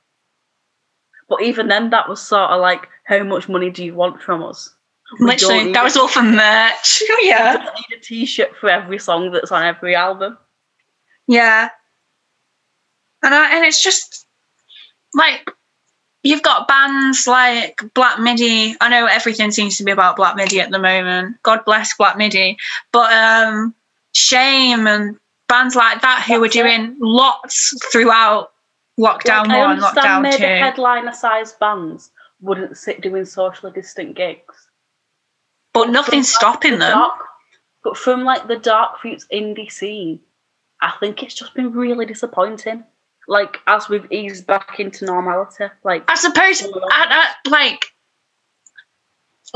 But 1.28 1.42
even 1.42 1.68
then, 1.68 1.90
that 1.90 2.08
was 2.08 2.20
sort 2.20 2.50
of 2.50 2.60
like, 2.60 2.88
how 3.04 3.22
much 3.24 3.48
money 3.48 3.70
do 3.70 3.84
you 3.84 3.94
want 3.94 4.22
from 4.22 4.42
us? 4.44 4.72
We 5.18 5.26
literally 5.26 5.72
that 5.72 5.84
was 5.84 5.96
all 5.96 6.08
for 6.08 6.22
merch. 6.22 7.02
Yeah. 7.22 7.52
don't 7.54 7.74
need 7.90 7.96
a 7.96 8.00
t-shirt 8.00 8.56
for 8.56 8.68
every 8.68 8.98
song 8.98 9.30
that's 9.30 9.52
on 9.52 9.64
every 9.64 9.94
album. 9.94 10.36
Yeah. 11.28 11.70
And 13.22 13.34
I, 13.34 13.56
and 13.56 13.64
it's 13.64 13.82
just 13.82 14.26
like 15.14 15.48
you've 16.22 16.42
got 16.42 16.68
bands 16.68 17.26
like 17.26 17.82
Black 17.94 18.18
Midi. 18.18 18.76
I 18.80 18.88
know 18.88 19.06
everything 19.06 19.52
seems 19.52 19.78
to 19.78 19.84
be 19.84 19.92
about 19.92 20.16
Black 20.16 20.36
Midi 20.36 20.60
at 20.60 20.70
the 20.70 20.78
moment. 20.78 21.40
God 21.42 21.64
bless 21.64 21.96
Black 21.96 22.16
Midi. 22.16 22.56
But 22.92 23.12
um 23.12 23.74
Shame 24.16 24.86
and 24.86 25.18
bands 25.48 25.74
like 25.76 26.00
that 26.02 26.24
who 26.26 26.40
were 26.40 26.48
doing 26.48 26.82
it. 26.92 27.00
lots 27.00 27.74
throughout 27.92 28.52
lockdown 28.98 29.46
Like, 29.46 29.50
I 29.50 29.58
one, 29.58 29.70
understand 29.72 29.96
lockdown 30.06 30.22
maybe 30.22 30.36
two. 30.38 30.44
headliner-sized 30.44 31.58
bands 31.58 32.10
wouldn't 32.40 32.76
sit 32.76 33.00
doing 33.00 33.24
socially 33.24 33.72
distant 33.72 34.16
gigs. 34.16 34.68
but 35.72 35.90
nothing's 35.90 36.32
From, 36.32 36.46
like, 36.48 36.54
stopping 36.54 36.72
the 36.72 36.78
them. 36.78 36.92
Dark, 36.98 37.20
but 37.84 37.96
from 37.96 38.24
like 38.24 38.46
the 38.48 38.56
dark 38.58 38.98
fruits 38.98 39.26
indie 39.32 39.70
scene, 39.70 40.20
I 40.80 40.92
think 41.00 41.22
it's 41.22 41.34
just 41.34 41.54
been 41.54 41.72
really 41.72 42.06
disappointing. 42.06 42.84
Like 43.28 43.58
as 43.66 43.88
we've 43.88 44.10
eased 44.12 44.46
back 44.46 44.78
into 44.80 45.04
normality, 45.04 45.66
like 45.84 46.10
I 46.10 46.14
suppose 46.14 46.62
I, 46.62 46.68
I, 47.44 47.50
like 47.50 47.86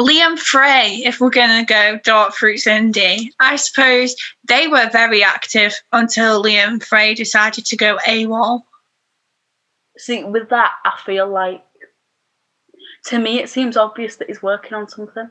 Liam 0.00 0.38
Fray, 0.38 1.02
if 1.04 1.20
we're 1.20 1.28
gonna 1.28 1.62
go 1.62 2.00
Dark 2.02 2.32
Fruits 2.32 2.64
Indie, 2.64 3.34
I 3.38 3.56
suppose 3.56 4.16
they 4.44 4.66
were 4.66 4.88
very 4.90 5.22
active 5.22 5.74
until 5.92 6.42
Liam 6.42 6.82
Fray 6.82 7.14
decided 7.14 7.66
to 7.66 7.76
go 7.76 7.98
AWOL. 8.06 8.64
see 9.98 10.24
with 10.24 10.48
that, 10.48 10.72
I 10.86 10.98
feel 11.04 11.28
like 11.28 11.62
to 13.06 13.18
me 13.18 13.40
it 13.40 13.50
seems 13.50 13.76
obvious 13.76 14.16
that 14.16 14.28
he's 14.28 14.42
working 14.42 14.72
on 14.72 14.88
something, 14.88 15.28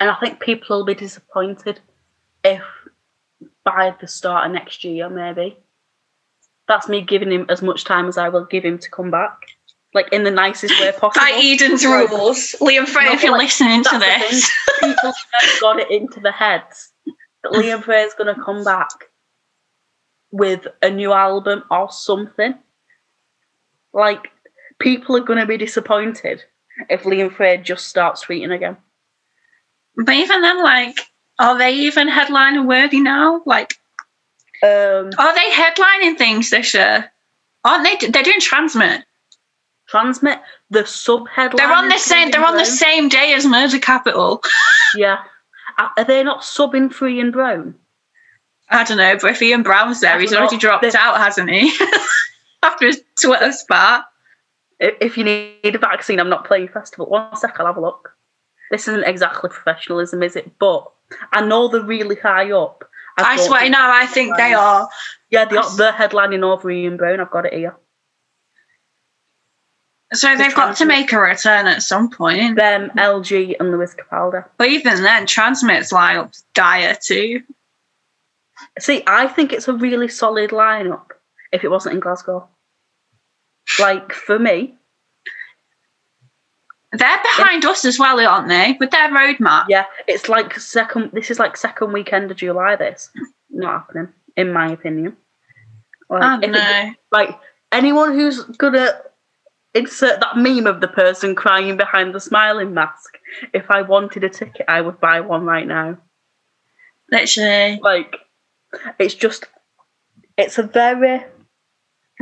and 0.00 0.10
I 0.10 0.16
think 0.16 0.40
people 0.40 0.78
will 0.78 0.84
be 0.84 0.94
disappointed 0.94 1.78
if 2.42 2.64
by 3.62 3.94
the 4.00 4.08
start 4.08 4.46
of 4.46 4.52
next 4.52 4.82
year 4.82 5.08
maybe. 5.08 5.56
That's 6.66 6.88
me 6.88 7.02
giving 7.02 7.30
him 7.30 7.46
as 7.48 7.62
much 7.62 7.84
time 7.84 8.08
as 8.08 8.18
I 8.18 8.30
will 8.30 8.46
give 8.46 8.64
him 8.64 8.78
to 8.78 8.90
come 8.90 9.12
back, 9.12 9.46
like 9.94 10.12
in 10.12 10.24
the 10.24 10.30
nicest 10.30 10.78
way 10.80 10.92
possible. 10.98 11.24
By 11.26 11.32
Eden's 11.34 11.84
Like, 11.84 12.10
rules, 12.10 12.54
Liam 12.60 12.86
Fray, 12.86 13.06
if 13.06 13.22
you're 13.22 13.32
like, 13.32 13.42
listening 13.42 13.82
to 13.84 13.98
this. 13.98 14.50
People 14.80 15.12
have 15.40 15.60
got 15.60 15.80
it 15.80 15.90
into 15.90 16.20
the 16.20 16.32
heads 16.32 16.92
that 17.42 17.52
Liam 17.52 17.82
Fray 17.82 18.02
is 18.02 18.14
going 18.14 18.34
to 18.34 18.40
come 18.40 18.62
back 18.64 18.90
with 20.30 20.66
a 20.82 20.90
new 20.90 21.12
album 21.12 21.64
or 21.70 21.90
something. 21.90 22.54
Like, 23.92 24.28
people 24.78 25.16
are 25.16 25.20
going 25.24 25.40
to 25.40 25.46
be 25.46 25.56
disappointed 25.56 26.44
if 26.88 27.02
Liam 27.02 27.32
Fray 27.34 27.56
just 27.58 27.88
starts 27.88 28.24
tweeting 28.24 28.54
again. 28.54 28.76
but 29.96 30.14
even 30.14 30.40
then, 30.42 30.62
like, 30.62 30.96
are 31.38 31.58
they 31.58 31.72
even 31.72 32.06
headliner 32.08 32.62
worthy 32.62 33.00
now? 33.00 33.42
Like, 33.44 33.74
Um, 34.62 35.10
are 35.18 35.34
they 35.34 35.50
headlining 35.50 36.16
things 36.16 36.50
this 36.50 36.74
year? 36.74 37.10
Aren't 37.64 37.84
they? 37.84 38.06
They're 38.08 38.22
doing 38.22 38.40
TRNSMT. 38.40 39.02
TRNSMT 39.92 40.40
the 40.70 40.86
sub 40.86 41.28
headline. 41.28 41.56
They're 41.56 41.76
on 41.76 41.88
the 41.88 41.98
same. 41.98 42.30
They're 42.30 42.44
on 42.44 42.56
the 42.56 42.64
same 42.64 43.08
day 43.08 43.34
as 43.34 43.46
Murder 43.46 43.78
Capital. 43.78 44.42
Yeah. 44.96 45.22
Are 45.78 45.92
are 45.96 46.04
they 46.04 46.24
not 46.24 46.40
subbing 46.40 46.92
Free 46.92 47.20
and 47.20 47.32
Brown? 47.32 47.76
I 48.70 48.82
don't 48.82 48.96
know, 48.96 49.16
but 49.22 49.30
if 49.30 49.40
Ian 49.40 49.62
Brown's 49.62 50.00
there, 50.00 50.18
he's 50.18 50.32
already 50.32 50.56
dropped 50.56 50.84
out, 50.96 51.16
hasn't 51.18 51.48
he? 51.48 51.72
After 52.64 52.86
his 52.86 53.02
Twitter 53.22 53.52
spat. 53.52 54.04
If 54.80 55.16
you 55.16 55.22
need 55.22 55.74
a 55.76 55.78
vaccine, 55.78 56.18
I'm 56.18 56.28
not 56.28 56.44
playing 56.44 56.68
festival. 56.68 57.06
One 57.06 57.36
sec, 57.36 57.60
I'll 57.60 57.66
have 57.66 57.76
a 57.76 57.80
look. 57.80 58.16
This 58.70 58.88
isn't 58.88 59.04
exactly 59.04 59.50
professionalism, 59.50 60.24
is 60.24 60.34
it? 60.34 60.58
But 60.58 60.90
I 61.32 61.40
know 61.44 61.68
they're 61.68 61.82
really 61.82 62.16
high 62.16 62.50
up. 62.50 62.84
I 63.16 63.36
don't 63.36 63.46
swear, 63.46 63.68
no, 63.70 63.78
I 63.80 64.06
think 64.06 64.36
they 64.36 64.54
are. 64.54 64.88
Yeah, 65.30 65.44
the, 65.44 65.62
the 65.76 65.92
headlining 65.94 66.42
over 66.42 66.70
Ian 66.70 66.96
Brown. 66.96 67.20
I've 67.20 67.30
got 67.30 67.46
it 67.46 67.52
here. 67.52 67.76
So 70.12 70.36
they've 70.36 70.54
got 70.54 70.76
to 70.78 70.86
make 70.86 71.12
a 71.12 71.20
return 71.20 71.66
at 71.68 71.82
some 71.82 72.10
point. 72.10 72.56
Them, 72.56 72.90
LG, 72.96 73.56
and 73.60 73.70
Lewis 73.70 73.94
Capaldi. 73.94 74.44
But 74.58 74.68
even 74.68 75.02
then, 75.04 75.24
TRNSMT's 75.26 75.92
lineup's 75.92 76.44
dire 76.54 76.96
too. 77.00 77.42
See, 78.78 79.02
I 79.06 79.28
think 79.28 79.52
it's 79.52 79.68
a 79.68 79.72
really 79.72 80.08
solid 80.08 80.50
lineup. 80.50 81.10
If 81.52 81.62
it 81.64 81.70
wasn't 81.70 81.94
in 81.94 82.00
Glasgow, 82.00 82.48
like 83.78 84.12
for 84.12 84.38
me, 84.38 84.74
They're 86.92 87.22
behind 87.22 87.64
us 87.64 87.84
as 87.84 87.98
well, 88.00 88.18
aren't 88.18 88.48
they? 88.48 88.76
With 88.80 88.90
their 88.90 89.08
roadmap. 89.10 89.66
yeah, 89.68 89.84
it's 90.08 90.28
like 90.28 90.58
second. 90.58 91.12
This 91.12 91.30
is 91.30 91.38
like 91.38 91.56
second 91.56 91.92
weekend 91.92 92.30
of 92.32 92.36
July. 92.36 92.74
This 92.76 93.10
not 93.48 93.82
happening, 93.82 94.08
in 94.36 94.52
my 94.52 94.72
opinion. 94.72 95.16
Like, 96.08 96.22
I 96.22 96.34
if 96.36 96.40
don't 96.40 96.56
it- 96.56 96.96
like 97.12 97.38
anyone 97.70 98.12
who's 98.14 98.42
gonna 98.42 99.00
insert 99.74 100.20
that 100.20 100.36
meme 100.36 100.66
of 100.66 100.80
the 100.80 100.88
person 100.88 101.34
crying 101.34 101.76
behind 101.76 102.14
the 102.14 102.20
smiling 102.20 102.74
mask. 102.74 103.18
If 103.52 103.70
I 103.70 103.82
wanted 103.82 104.24
a 104.24 104.28
ticket, 104.28 104.66
I 104.68 104.80
would 104.80 105.00
buy 105.00 105.20
one 105.20 105.44
right 105.44 105.66
now. 105.66 105.98
Literally. 107.10 107.80
Like 107.82 108.16
It's 108.98 109.14
just, 109.14 109.46
it's 110.36 110.58
a 110.58 110.62
very, 110.62 111.24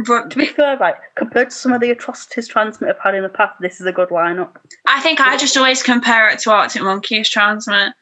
But 0.06 0.30
to 0.30 0.38
be 0.38 0.46
fair, 0.46 0.76
right, 0.78 0.96
compared 1.14 1.50
to 1.50 1.56
some 1.56 1.72
of 1.72 1.80
the 1.80 1.90
atrocities 1.90 2.48
TRNSMT 2.48 2.86
have 2.86 2.98
had 3.02 3.14
in 3.14 3.22
the 3.22 3.28
past, 3.28 3.60
this 3.60 3.80
is 3.80 3.86
a 3.86 3.92
good 3.92 4.10
lineup. 4.10 4.56
I 4.86 5.00
think 5.00 5.20
I 5.20 5.36
just 5.36 5.56
always 5.56 5.82
compare 5.82 6.28
it 6.28 6.38
to 6.40 6.50
Arctic 6.50 6.82
Monkeys 6.82 7.28
TRNSMT. 7.30 7.94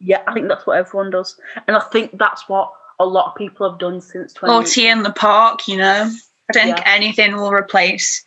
Yeah, 0.00 0.22
I 0.26 0.34
think 0.34 0.48
that's 0.48 0.66
what 0.66 0.78
everyone 0.78 1.10
does. 1.10 1.40
And 1.66 1.76
I 1.76 1.80
think 1.80 2.16
that's 2.18 2.48
what 2.48 2.72
a 3.00 3.06
lot 3.06 3.30
of 3.30 3.36
people 3.36 3.68
have 3.68 3.78
done 3.80 4.00
since 4.00 4.32
20. 4.32 4.54
Or 4.54 4.62
T 4.62 4.86
in 4.88 5.02
the 5.02 5.12
Park, 5.12 5.66
you 5.66 5.76
know. 5.76 6.10
I 6.50 6.52
don't 6.52 6.64
think 6.64 6.78
Yeah. 6.78 6.84
anything 6.86 7.36
will 7.36 7.52
replace 7.52 8.24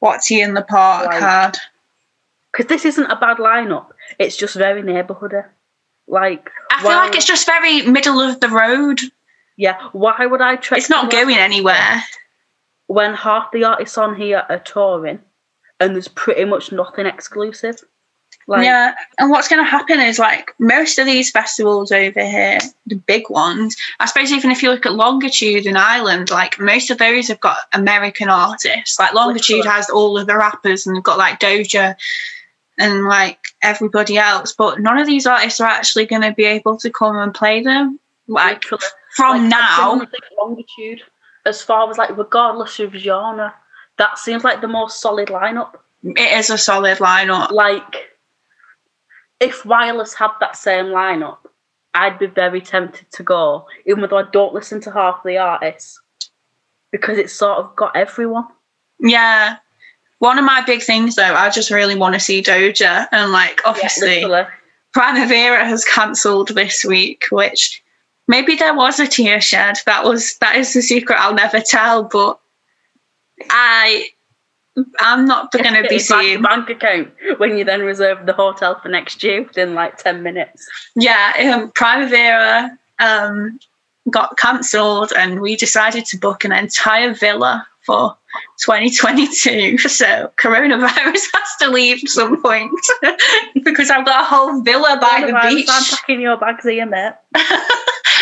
what 0.00 0.20
T 0.22 0.40
in 0.42 0.54
the 0.54 0.62
Park 0.62 1.08
Right. 1.08 1.20
had. 1.22 1.56
Because 2.52 2.66
this 2.66 2.84
isn't 2.84 3.06
a 3.10 3.16
bad 3.16 3.36
lineup, 3.36 3.90
it's 4.18 4.36
just 4.36 4.56
very 4.56 4.82
neighbourhoody. 4.82 5.46
Like, 6.08 6.50
I 6.72 6.80
feel 6.80 6.90
why- 6.90 6.96
like 7.06 7.14
it's 7.14 7.24
just 7.26 7.46
very 7.46 7.82
middle 7.82 8.20
of 8.20 8.40
the 8.40 8.48
road. 8.48 8.98
yeah, 9.56 9.78
why 9.92 10.26
would 10.26 10.40
I 10.40 10.56
try? 10.56 10.78
It's 10.78 10.90
not 10.90 11.10
going 11.10 11.36
anywhere. 11.36 12.02
when 12.88 13.14
half 13.14 13.52
the 13.52 13.62
artists 13.62 13.96
on 13.96 14.16
here 14.16 14.44
are 14.48 14.58
touring 14.58 15.20
and 15.78 15.94
there's 15.94 16.08
pretty 16.08 16.44
much 16.44 16.72
nothing 16.72 17.06
exclusive? 17.06 17.84
Like, 18.50 18.64
yeah, 18.64 18.96
and 19.20 19.30
what's 19.30 19.46
going 19.46 19.64
to 19.64 19.70
happen 19.70 20.00
is 20.00 20.18
like 20.18 20.52
most 20.58 20.98
of 20.98 21.06
these 21.06 21.30
festivals 21.30 21.92
over 21.92 22.24
here, 22.24 22.58
the 22.84 22.96
big 22.96 23.30
ones, 23.30 23.76
I 24.00 24.06
suppose 24.06 24.32
even 24.32 24.50
if 24.50 24.60
you 24.60 24.72
look 24.72 24.84
at 24.86 24.94
Longitude 24.94 25.66
and 25.66 25.78
Island, 25.78 26.30
like 26.30 26.58
most 26.58 26.90
of 26.90 26.98
those 26.98 27.28
have 27.28 27.38
got 27.38 27.58
American 27.72 28.28
artists. 28.28 28.98
Like 28.98 29.14
Longitude 29.14 29.58
Literally. 29.58 29.76
has 29.76 29.88
all 29.88 30.18
of 30.18 30.26
the 30.26 30.36
rappers 30.36 30.84
and 30.84 30.96
they've 30.96 31.02
got 31.02 31.16
like 31.16 31.38
Doja 31.38 31.94
and 32.76 33.04
like 33.06 33.38
everybody 33.62 34.18
else, 34.18 34.52
but 34.52 34.80
none 34.80 34.98
of 34.98 35.06
these 35.06 35.28
artists 35.28 35.60
are 35.60 35.70
actually 35.70 36.06
going 36.06 36.22
to 36.22 36.32
be 36.32 36.44
able 36.44 36.76
to 36.78 36.90
come 36.90 37.16
and 37.18 37.32
play 37.32 37.62
them. 37.62 38.00
Like 38.26 38.64
literally. 38.64 38.84
from 39.14 39.42
Like, 39.42 39.50
now, 39.50 40.02
longitude, 40.40 41.02
as 41.46 41.62
far 41.62 41.88
as 41.88 41.98
like 41.98 42.16
regardless 42.16 42.80
of 42.80 42.94
genre, 42.94 43.54
that 43.98 44.18
seems 44.18 44.42
like 44.42 44.60
the 44.60 44.66
most 44.66 45.00
solid 45.00 45.28
lineup. 45.28 45.76
it 46.02 46.36
is 46.36 46.50
a 46.50 46.58
solid 46.58 46.98
lineup. 46.98 47.52
Like, 47.52 48.09
if 49.40 49.64
Wireless 49.64 50.14
had 50.14 50.30
that 50.40 50.56
same 50.56 50.86
lineup, 50.86 51.38
I'd 51.94 52.18
be 52.18 52.26
very 52.26 52.60
tempted 52.60 53.10
to 53.12 53.22
go, 53.22 53.66
even 53.86 54.08
though 54.08 54.18
I 54.18 54.30
don't 54.30 54.54
listen 54.54 54.80
to 54.82 54.92
half 54.92 55.22
the 55.24 55.38
artists, 55.38 56.00
because 56.92 57.18
it's 57.18 57.32
sort 57.32 57.58
of 57.58 57.74
got 57.74 57.96
everyone. 57.96 58.46
Yeah. 59.00 59.56
One 60.18 60.38
of 60.38 60.44
my 60.44 60.62
big 60.64 60.82
things 60.82 61.16
though, 61.16 61.34
I 61.34 61.50
just 61.50 61.70
really 61.70 61.96
want 61.96 62.14
to 62.14 62.20
see 62.20 62.42
Doja 62.42 63.08
and 63.10 63.32
like 63.32 63.62
obviously 63.64 64.22
Literally. 64.24 64.46
Primavera 64.92 65.64
has 65.64 65.84
cancelled 65.84 66.48
this 66.48 66.84
week, 66.84 67.24
which 67.30 67.82
maybe 68.28 68.54
there 68.54 68.74
was 68.74 69.00
a 69.00 69.06
tear 69.06 69.40
shed. 69.40 69.76
That 69.86 70.04
was 70.04 70.36
that 70.38 70.56
is 70.56 70.74
the 70.74 70.82
secret 70.82 71.18
I'll 71.18 71.34
never 71.34 71.60
tell. 71.60 72.04
But 72.04 72.38
I, 73.48 74.08
I'm 75.00 75.26
not 75.26 75.50
going 75.52 75.74
to 75.74 75.88
be 75.88 75.98
seeing. 75.98 76.42
bank 76.42 76.70
account 76.70 77.12
when 77.38 77.56
you 77.56 77.64
then 77.64 77.80
reserve 77.80 78.26
the 78.26 78.32
hotel 78.32 78.78
for 78.80 78.88
next 78.88 79.22
year 79.22 79.42
within 79.42 79.74
like 79.74 79.96
10 79.98 80.22
minutes. 80.22 80.68
Yeah, 80.94 81.54
um, 81.54 81.72
Primavera 81.72 82.78
um, 83.00 83.58
got 84.10 84.38
cancelled, 84.38 85.12
and 85.16 85.40
we 85.40 85.56
decided 85.56 86.06
to 86.06 86.18
book 86.18 86.44
an 86.44 86.52
entire 86.52 87.12
villa 87.14 87.66
for 87.84 88.16
2022. 88.64 89.78
So 89.88 90.32
coronavirus 90.36 90.88
has 91.34 91.56
to 91.60 91.70
leave 91.70 92.04
at 92.04 92.08
some 92.08 92.40
point 92.40 92.72
because 93.64 93.90
I've 93.90 94.06
got 94.06 94.22
a 94.22 94.24
whole 94.24 94.62
villa 94.62 94.98
by 95.00 95.26
the 95.26 95.32
beach. 95.48 95.68
I'm 95.68 95.84
packing 95.84 96.20
your 96.20 96.36
bags 96.36 96.64
here, 96.64 96.86
mate. 96.86 97.14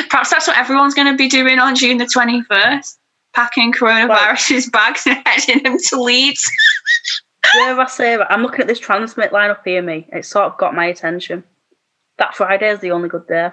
Perhaps 0.08 0.30
that's 0.30 0.46
what 0.46 0.56
everyone's 0.56 0.94
going 0.94 1.10
to 1.10 1.16
be 1.16 1.28
doing 1.28 1.58
on 1.58 1.74
June 1.76 1.98
the 1.98 2.04
21st. 2.04 2.97
Packing 3.38 3.72
coronavirus's 3.72 4.68
bags 4.68 5.06
and 5.06 5.22
heading 5.26 5.62
them 5.62 5.78
to 5.78 6.02
Leeds. 6.02 6.50
yeah, 7.54 7.76
I 7.78 7.86
say 7.86 8.16
that? 8.16 8.32
I'm 8.32 8.42
looking 8.42 8.62
at 8.62 8.66
this 8.66 8.80
TRNSMT 8.80 9.30
lineup 9.30 9.60
here, 9.64 9.80
me. 9.80 10.08
It 10.12 10.24
sort 10.24 10.46
of 10.46 10.58
got 10.58 10.74
my 10.74 10.86
attention. 10.86 11.44
That 12.16 12.34
Friday 12.34 12.68
is 12.68 12.80
the 12.80 12.90
only 12.90 13.08
good 13.08 13.28
day. 13.28 13.52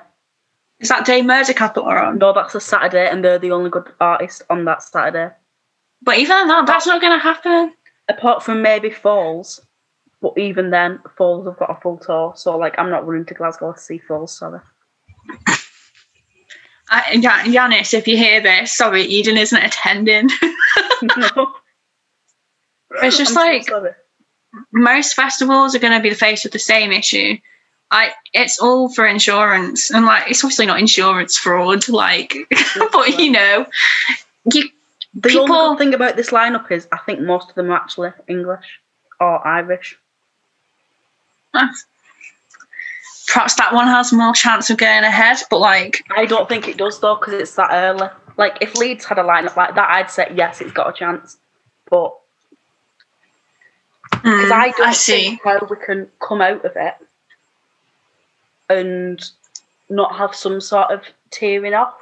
Is 0.79 0.89
that 0.89 1.05
Day 1.05 1.21
Murder 1.21 1.53
Capital 1.53 1.83
on? 1.87 2.17
No, 2.17 2.33
that's 2.33 2.55
a 2.55 2.59
Saturday, 2.59 3.07
and 3.07 3.23
they're 3.23 3.37
the 3.37 3.51
only 3.51 3.69
good 3.69 3.87
artist 4.01 4.41
on 4.49 4.65
that 4.65 4.81
Saturday. 4.81 5.35
But 6.01 6.17
even 6.17 6.47
that, 6.47 6.65
that's 6.65 6.87
not 6.87 6.99
going 6.99 7.13
to 7.13 7.23
happen. 7.23 7.75
Apart 8.09 8.41
from 8.41 8.63
maybe 8.63 8.89
Foals, 8.89 9.61
but 10.19 10.35
even 10.35 10.71
then, 10.71 10.99
Foals 11.15 11.45
have 11.45 11.59
got 11.59 11.69
a 11.69 11.79
full 11.79 11.99
tour, 11.99 12.33
so 12.35 12.57
like 12.57 12.73
I'm 12.79 12.89
not 12.89 13.05
running 13.05 13.25
to 13.25 13.35
Glasgow 13.35 13.73
to 13.73 13.79
see 13.79 13.99
Foals. 13.99 14.35
Sorry. 14.35 14.61
I, 16.89 17.13
Ya- 17.13 17.43
Yannis, 17.45 17.93
if 17.93 18.07
you 18.07 18.15
hear 18.17 18.41
this, 18.41 18.73
sorry, 18.73 19.03
Eden 19.03 19.37
isn't 19.37 19.57
attending. 19.63 20.29
no, 21.17 21.53
It's 23.01 23.17
just 23.17 23.35
I'm 23.37 23.47
like 23.47 23.67
sorry. 23.67 23.91
most 24.71 25.15
festivals 25.15 25.75
are 25.75 25.79
going 25.79 25.93
to 26.01 26.07
be 26.07 26.13
faced 26.15 26.43
with 26.45 26.53
the 26.53 26.59
same 26.59 26.91
issue. 26.91 27.37
I, 27.91 28.11
it's 28.33 28.59
all 28.59 28.89
for 28.89 29.05
insurance, 29.05 29.91
and 29.91 30.05
like 30.05 30.29
it's 30.29 30.43
obviously 30.43 30.65
not 30.65 30.79
insurance 30.79 31.37
fraud, 31.37 31.87
like, 31.89 32.35
but 32.91 33.19
you 33.19 33.31
know, 33.31 33.65
you 34.53 34.69
the 35.13 35.29
people- 35.29 35.55
only 35.55 35.77
thing 35.77 35.93
about 35.93 36.15
this 36.15 36.29
lineup 36.31 36.71
is 36.71 36.87
I 36.91 36.97
think 36.99 37.19
most 37.21 37.49
of 37.49 37.55
them 37.55 37.71
are 37.71 37.75
actually 37.77 38.11
English 38.27 38.79
or 39.19 39.45
Irish. 39.47 39.97
Perhaps 43.27 43.55
that 43.55 43.73
one 43.73 43.87
has 43.87 44.13
more 44.13 44.33
chance 44.33 44.69
of 44.69 44.77
going 44.77 45.03
ahead. 45.03 45.37
But 45.49 45.59
like, 45.59 46.03
I 46.15 46.25
don't 46.25 46.47
think 46.47 46.67
it 46.67 46.77
does 46.77 46.99
though, 46.99 47.15
because 47.15 47.33
it's 47.33 47.55
that 47.55 47.69
early. 47.71 48.09
Like 48.37 48.57
if 48.61 48.75
Leeds 48.75 49.05
had 49.05 49.17
a 49.17 49.23
lineup 49.23 49.55
like 49.55 49.75
that, 49.75 49.89
I'd 49.89 50.09
say 50.09 50.31
yes, 50.35 50.61
it's 50.61 50.71
got 50.71 50.89
a 50.89 50.97
chance. 50.97 51.37
But 51.89 52.15
because 54.11 54.49
mm, 54.49 54.51
I 54.51 54.71
don't 54.71 54.87
I 54.87 54.93
see. 54.93 55.29
see 55.29 55.39
how 55.43 55.65
we 55.69 55.77
can 55.85 56.09
come 56.19 56.41
out 56.41 56.65
of 56.65 56.71
it 56.75 56.95
and 58.69 59.23
not 59.89 60.15
have 60.15 60.35
some 60.35 60.59
sort 60.59 60.91
of 60.91 61.03
tearing 61.29 61.73
off 61.73 61.93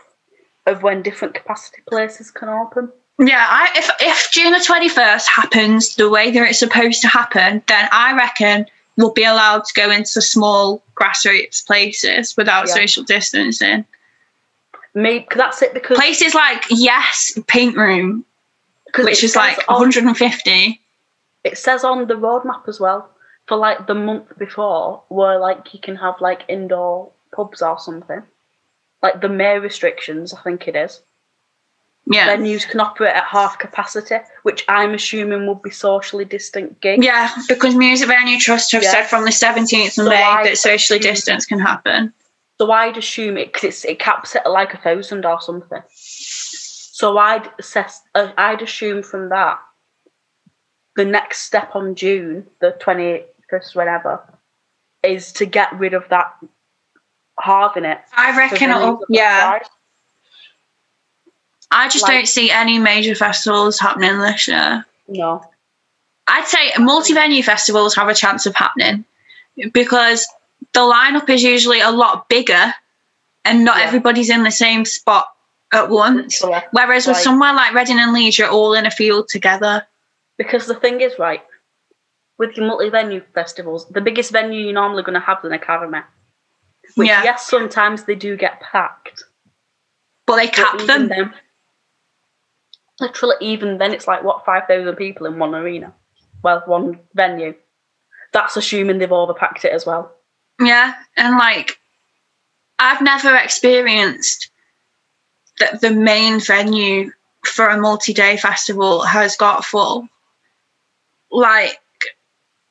of 0.65 0.83
when 0.83 1.01
different 1.01 1.33
capacity 1.33 1.81
places 1.88 2.31
can 2.31 2.49
open. 2.49 2.91
Yeah, 3.19 3.45
I, 3.47 3.71
if 3.75 3.89
if 3.99 4.31
June 4.31 4.53
the 4.53 4.63
twenty 4.65 4.89
first 4.89 5.29
happens 5.29 5.95
the 5.95 6.09
way 6.09 6.31
that 6.31 6.49
it's 6.49 6.59
supposed 6.59 7.01
to 7.01 7.07
happen, 7.07 7.62
then 7.67 7.88
I 7.91 8.15
reckon 8.15 8.65
we'll 8.97 9.12
be 9.12 9.23
allowed 9.23 9.65
to 9.65 9.73
go 9.73 9.89
into 9.89 10.21
small 10.21 10.84
grassroots 10.95 11.65
places 11.65 12.36
without 12.38 12.67
Yeah. 12.67 12.73
social 12.75 13.03
distancing. 13.03 13.86
Maybe 14.93 15.25
that's 15.36 15.62
it 15.62 15.73
because 15.73 15.97
Places 15.97 16.36
like 16.36 16.63
Yes 16.69 17.38
Pink 17.47 17.75
Room, 17.75 18.25
which 18.97 19.23
is 19.23 19.36
like 19.36 19.58
on- 19.67 19.79
150. 19.79 20.79
it 21.43 21.58
says 21.58 21.84
on 21.84 22.08
the 22.08 22.13
roadmap 22.13 22.67
as 22.67 22.79
well 22.79 23.10
for 23.47 23.58
like 23.58 23.88
the 23.88 23.95
month 23.95 24.38
before 24.38 25.01
where 25.10 25.39
like 25.39 25.73
you 25.73 25.79
can 25.79 25.95
have 25.95 26.21
like 26.21 26.43
indoor 26.47 27.10
pubs 27.36 27.62
or 27.62 27.79
something. 27.79 28.21
Like 29.01 29.19
the 29.19 29.29
May 29.29 29.58
restrictions, 29.60 30.34
I 30.34 30.41
think 30.43 30.67
it 30.67 30.75
is. 30.75 31.01
Yeah, 32.06 32.36
Venues 32.36 32.68
can 32.70 32.82
operate 32.82 33.16
at 33.16 33.24
half 33.24 33.58
capacity, 33.60 34.18
which 34.44 34.66
I'm 34.68 34.94
assuming 34.94 35.48
would 35.48 35.62
be 35.62 35.70
socially 35.70 36.26
distant 36.26 36.82
gigs. 36.82 37.06
yeah, 37.06 37.32
because 37.48 37.76
Music 37.76 38.08
Venue 38.10 38.39
Trust 38.39 38.74
have 38.74 38.84
Yeah. 38.84 38.92
said 38.92 39.04
from 39.10 39.24
the 39.24 39.32
17th 39.32 39.88
of 39.88 39.94
So 40.06 40.10
May 40.10 40.22
I 40.22 40.44
that 40.44 40.58
socially 40.58 41.00
assume- 41.00 41.12
distance 41.13 41.46
can 41.46 41.60
happen. 41.60 42.13
So 42.60 42.70
I'd 42.72 42.98
assume 42.98 43.38
it 43.38 43.54
because 43.54 43.86
it 43.86 44.00
caps 44.00 44.36
it 44.36 44.42
at 44.46 44.52
like 44.52 44.74
a 44.74 44.78
thousand 44.78 45.26
or 45.26 45.39
something. 45.42 45.82
So 45.89 47.18
I'd 47.18 47.50
assess, 47.58 48.02
uh, 48.16 48.32
I'd 48.38 48.62
assume 48.62 49.02
from 49.02 49.30
that, 49.30 49.60
the 50.96 51.06
next 51.06 51.39
step 51.44 51.76
on 51.76 51.96
June, 51.96 52.48
the 52.60 52.72
twenty 52.80 53.24
first, 53.50 53.76
whenever, 53.76 54.22
is 55.04 55.32
to 55.34 55.46
get 55.46 55.74
rid 55.80 55.94
of 55.94 56.08
that 56.10 56.36
halving 57.39 57.86
it. 57.86 58.00
I 58.16 58.38
reckon 58.38 58.70
it'll, 58.70 59.04
yeah. 59.10 59.39
size. 59.60 59.70
I 61.73 61.89
just 61.89 62.03
Like- 62.03 62.13
don't 62.13 62.27
see 62.27 62.51
any 62.51 62.77
major 62.79 63.15
festivals 63.15 63.79
happening 63.79 64.19
this 64.19 64.47
year. 64.47 64.86
No. 65.07 65.43
I'd 66.27 66.47
say 66.47 66.71
multi-venue 66.77 67.43
festivals 67.43 67.95
have 67.95 68.07
a 68.07 68.13
chance 68.13 68.45
of 68.45 68.55
happening 68.55 69.03
because 69.73 70.27
the 70.73 70.79
lineup 70.79 71.29
is 71.29 71.43
usually 71.43 71.81
a 71.81 71.91
lot 71.91 72.29
bigger 72.29 72.73
and 73.43 73.65
not 73.65 73.77
Yeah. 73.77 73.83
everybody's 73.86 74.29
in 74.29 74.43
the 74.43 74.51
same 74.51 74.86
spot 74.86 75.27
at 75.73 75.89
once. 75.89 76.41
Whereas 76.71 77.07
with 77.07 77.17
somewhere 77.17 77.53
like 77.53 77.73
Reading 77.73 77.99
and 77.99 78.13
Leeds, 78.13 78.38
you're 78.38 78.49
all 78.49 78.73
in 78.73 78.86
a 78.86 78.91
field 78.91 79.27
together. 79.27 79.86
Because 80.38 80.65
the 80.67 80.75
thing 80.75 81.01
is, 81.01 81.19
right, 81.19 81.43
with 82.38 82.55
your 82.55 82.65
multi 82.67 82.89
venue 82.89 83.21
festivals, 83.33 83.88
the 83.89 84.01
biggest 84.01 84.31
venue 84.31 84.62
you're 84.63 84.73
normally 84.73 85.03
going 85.03 85.13
to 85.15 85.19
have 85.19 85.39
is 85.39 85.45
an 85.45 85.53
academy. 85.53 86.01
Which, 86.95 87.07
Yeah. 87.09 87.23
yes, 87.23 87.45
sometimes 87.47 88.03
they 88.05 88.15
do 88.15 88.38
get 88.38 88.62
packed. 88.62 89.23
But 90.25 90.38
they 90.38 90.47
cap 90.47 90.75
even 90.75 90.88
them. 90.88 91.07
then- 91.09 91.33
literally, 92.99 93.36
even 93.41 93.77
then, 93.77 93.93
it's 93.93 94.08
like, 94.08 94.23
what, 94.23 94.45
5,000 94.45 94.95
people 94.95 95.25
in 95.25 95.39
one 95.39 95.56
arena? 95.56 95.93
Well, 96.43 96.63
one 96.65 96.99
venue. 97.13 97.56
That's 98.32 98.58
assuming 98.58 98.97
they've 98.97 99.10
overpacked 99.10 99.65
it 99.65 99.71
as 99.71 99.86
well. 99.86 100.12
Yeah. 100.60 100.93
And 101.17 101.38
like, 101.38 101.79
I've 102.79 103.01
never 103.01 103.36
experienced 103.36 104.49
that 105.60 105.82
the 105.82 105.91
main 105.91 106.39
venue 106.39 107.12
for 107.45 107.67
a 107.67 107.79
multi-day 107.79 108.38
festival 108.38 109.01
has 109.01 109.36
got 109.36 109.65
full. 109.65 110.08
Like, 111.32 111.79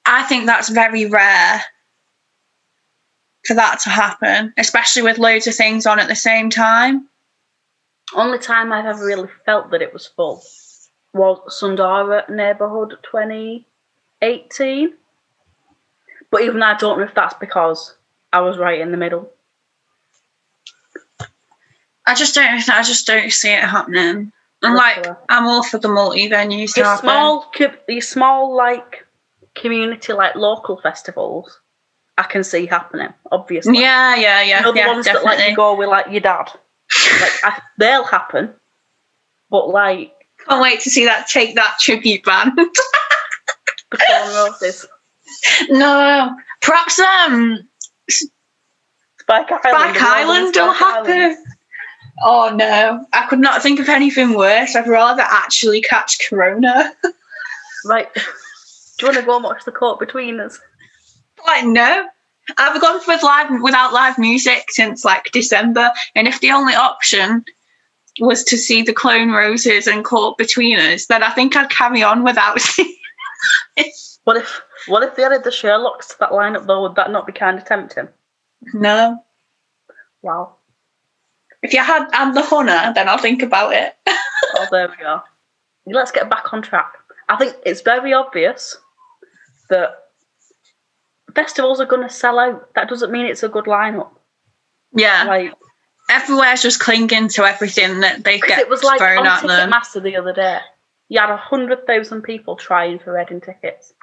I 0.04 0.24
think 0.24 0.46
that's 0.46 0.68
very 0.68 1.06
rare 1.06 1.62
for 3.46 3.54
that 3.54 3.80
to 3.80 3.90
happen, 3.90 4.52
especially 4.56 5.02
with 5.02 5.18
loads 5.18 5.46
of 5.46 5.54
things 5.54 5.86
on 5.86 5.98
at 5.98 6.08
the 6.08 6.16
same 6.16 6.50
time. 6.50 7.08
Only 8.14 8.38
time 8.38 8.72
I've 8.72 8.86
ever 8.86 9.04
really 9.04 9.28
felt 9.44 9.70
that 9.70 9.82
it 9.82 9.92
was 9.92 10.06
full 10.06 10.42
was 11.14 11.40
Sundara 11.58 12.24
Neighbourhood 12.28 12.96
2018. 13.02 14.94
But 16.30 16.42
even 16.42 16.62
I 16.62 16.76
don't 16.76 16.98
know 16.98 17.04
if 17.04 17.14
that's 17.14 17.34
because 17.34 17.94
I 18.32 18.40
was 18.40 18.56
right 18.58 18.80
in 18.80 18.90
the 18.90 18.96
middle. 18.96 19.30
I 22.06 22.14
just 22.14 22.34
don't. 22.34 22.68
I 22.68 22.82
just 22.82 23.06
don't 23.06 23.30
see 23.30 23.52
it 23.52 23.62
happening. 23.62 24.32
And 24.62 24.74
like. 24.74 25.06
I'm 25.28 25.46
all 25.46 25.62
for 25.62 25.78
the 25.78 25.88
multi 25.88 26.28
venues 26.28 26.76
Your 26.76 26.96
small, 26.96 27.50
your 27.88 28.00
small 28.00 28.56
like 28.56 29.06
community, 29.54 30.12
like 30.12 30.34
local 30.34 30.80
festivals, 30.80 31.60
I 32.18 32.24
can 32.24 32.44
see 32.44 32.66
happening. 32.66 33.12
Obviously, 33.30 33.78
Yeah, 33.78 34.16
yeah, 34.16 34.42
yeah, 34.42 34.58
you 34.58 34.64
know 34.64 34.72
the 34.72 34.78
yeah, 34.78 34.92
ones 34.92 35.06
that 35.06 35.24
like 35.24 35.48
you 35.48 35.56
go 35.56 35.76
with 35.76 35.88
like 35.88 36.10
your 36.10 36.20
dad. 36.20 36.50
Like 37.20 37.44
I, 37.44 37.62
they'll 37.78 38.04
happen, 38.04 38.54
but 39.50 39.68
like 39.68 40.14
Can't 40.46 40.62
wait 40.62 40.80
to 40.80 40.90
see 40.90 41.04
that 41.06 41.28
take 41.28 41.54
that 41.54 41.76
tribute 41.80 42.24
band. 42.24 42.52
the 42.56 42.68
Clone 43.90 44.34
Roses, 44.34 44.86
no, 45.70 46.36
perhaps 46.60 46.98
um, 46.98 47.68
Spike 48.10 49.50
Island, 49.50 49.60
Spike 49.62 50.02
Island 50.02 50.54
will 50.56 50.72
happen. 50.72 51.44
Oh 52.22 52.54
no, 52.54 53.06
I 53.12 53.26
could 53.26 53.40
not 53.40 53.62
think 53.62 53.80
of 53.80 53.88
anything 53.88 54.34
worse. 54.34 54.76
I'd 54.76 54.86
rather 54.86 55.22
actually 55.22 55.80
catch 55.82 56.28
Corona. 56.28 56.92
Right. 57.84 58.06
Do 58.14 58.20
you 59.00 59.08
want 59.08 59.18
to 59.18 59.24
go 59.24 59.34
and 59.34 59.42
watch 59.42 59.64
the 59.64 59.72
court 59.72 59.98
between 59.98 60.38
us? 60.38 60.60
like 61.46 61.64
no, 61.66 62.08
I've 62.58 62.80
gone 62.80 63.00
with 63.06 63.22
live 63.22 63.62
without 63.62 63.92
live 63.92 64.18
music 64.18 64.64
since 64.68 65.04
like 65.04 65.30
December, 65.32 65.90
and 66.14 66.26
if 66.26 66.40
the 66.40 66.50
only 66.50 66.74
option 66.74 67.44
was 68.20 68.44
to 68.44 68.56
see 68.58 68.82
the 68.82 68.92
Clone 68.92 69.30
Roses 69.30 69.86
and 69.86 70.04
Caught 70.04 70.36
Between 70.38 70.78
Us, 70.78 71.06
then 71.06 71.22
I 71.22 71.30
think 71.30 71.56
I'd 71.56 71.70
carry 71.70 72.02
on 72.02 72.24
without 72.24 72.60
seeing. 72.60 72.96
it. 73.76 73.94
What 74.24 74.36
if 74.36 74.60
what 74.86 75.02
if 75.02 75.16
they 75.16 75.24
added 75.24 75.44
the 75.44 75.50
Sherlocks 75.50 76.08
to 76.08 76.16
that 76.20 76.30
lineup 76.30 76.66
though? 76.66 76.82
Would 76.82 76.96
that 76.96 77.10
not 77.10 77.26
be 77.26 77.32
kind 77.32 77.58
of 77.58 77.64
tempting? 77.64 78.08
No, 78.74 79.24
Wow. 80.22 80.54
if 81.62 81.72
you 81.72 81.80
had 81.82 82.08
and 82.12 82.36
the 82.36 82.42
Hunter, 82.42 82.92
then 82.94 83.08
I'll 83.08 83.18
think 83.18 83.42
about 83.42 83.72
it. 83.74 83.96
Oh, 84.54 84.66
there 84.70 84.88
we 84.88 84.96
go. 84.96 85.22
Let's 85.86 86.10
get 86.10 86.28
back 86.28 86.52
on 86.52 86.60
track. 86.62 86.92
I 87.28 87.36
think 87.36 87.54
it's 87.64 87.80
very 87.80 88.12
obvious 88.12 88.76
that 89.70 90.01
festivals 91.34 91.80
are 91.80 91.86
going 91.86 92.06
to 92.06 92.12
sell 92.12 92.38
out. 92.38 92.74
That 92.74 92.88
doesn't 92.88 93.12
mean 93.12 93.26
it's 93.26 93.42
a 93.42 93.48
good 93.48 93.64
lineup. 93.64 94.10
yeah, 94.92 95.24
Like, 95.24 95.54
everywhere's 96.10 96.62
just 96.62 96.80
clinging 96.80 97.28
to 97.28 97.44
everything 97.44 98.00
that 98.00 98.24
they 98.24 98.38
get 98.40 98.58
it 98.58 98.68
was 98.68 98.82
like 98.82 98.98
thrown 98.98 99.26
at 99.26 99.42
them. 99.42 99.70
Ticketmaster 99.70 100.02
the 100.02 100.16
other 100.16 100.32
day. 100.32 100.60
You 101.08 101.20
had 101.20 101.30
a 101.30 101.36
hundred 101.36 101.86
thousand 101.86 102.22
people 102.22 102.56
trying 102.56 102.98
for 102.98 103.12
Reading 103.12 103.40
tickets 103.40 103.94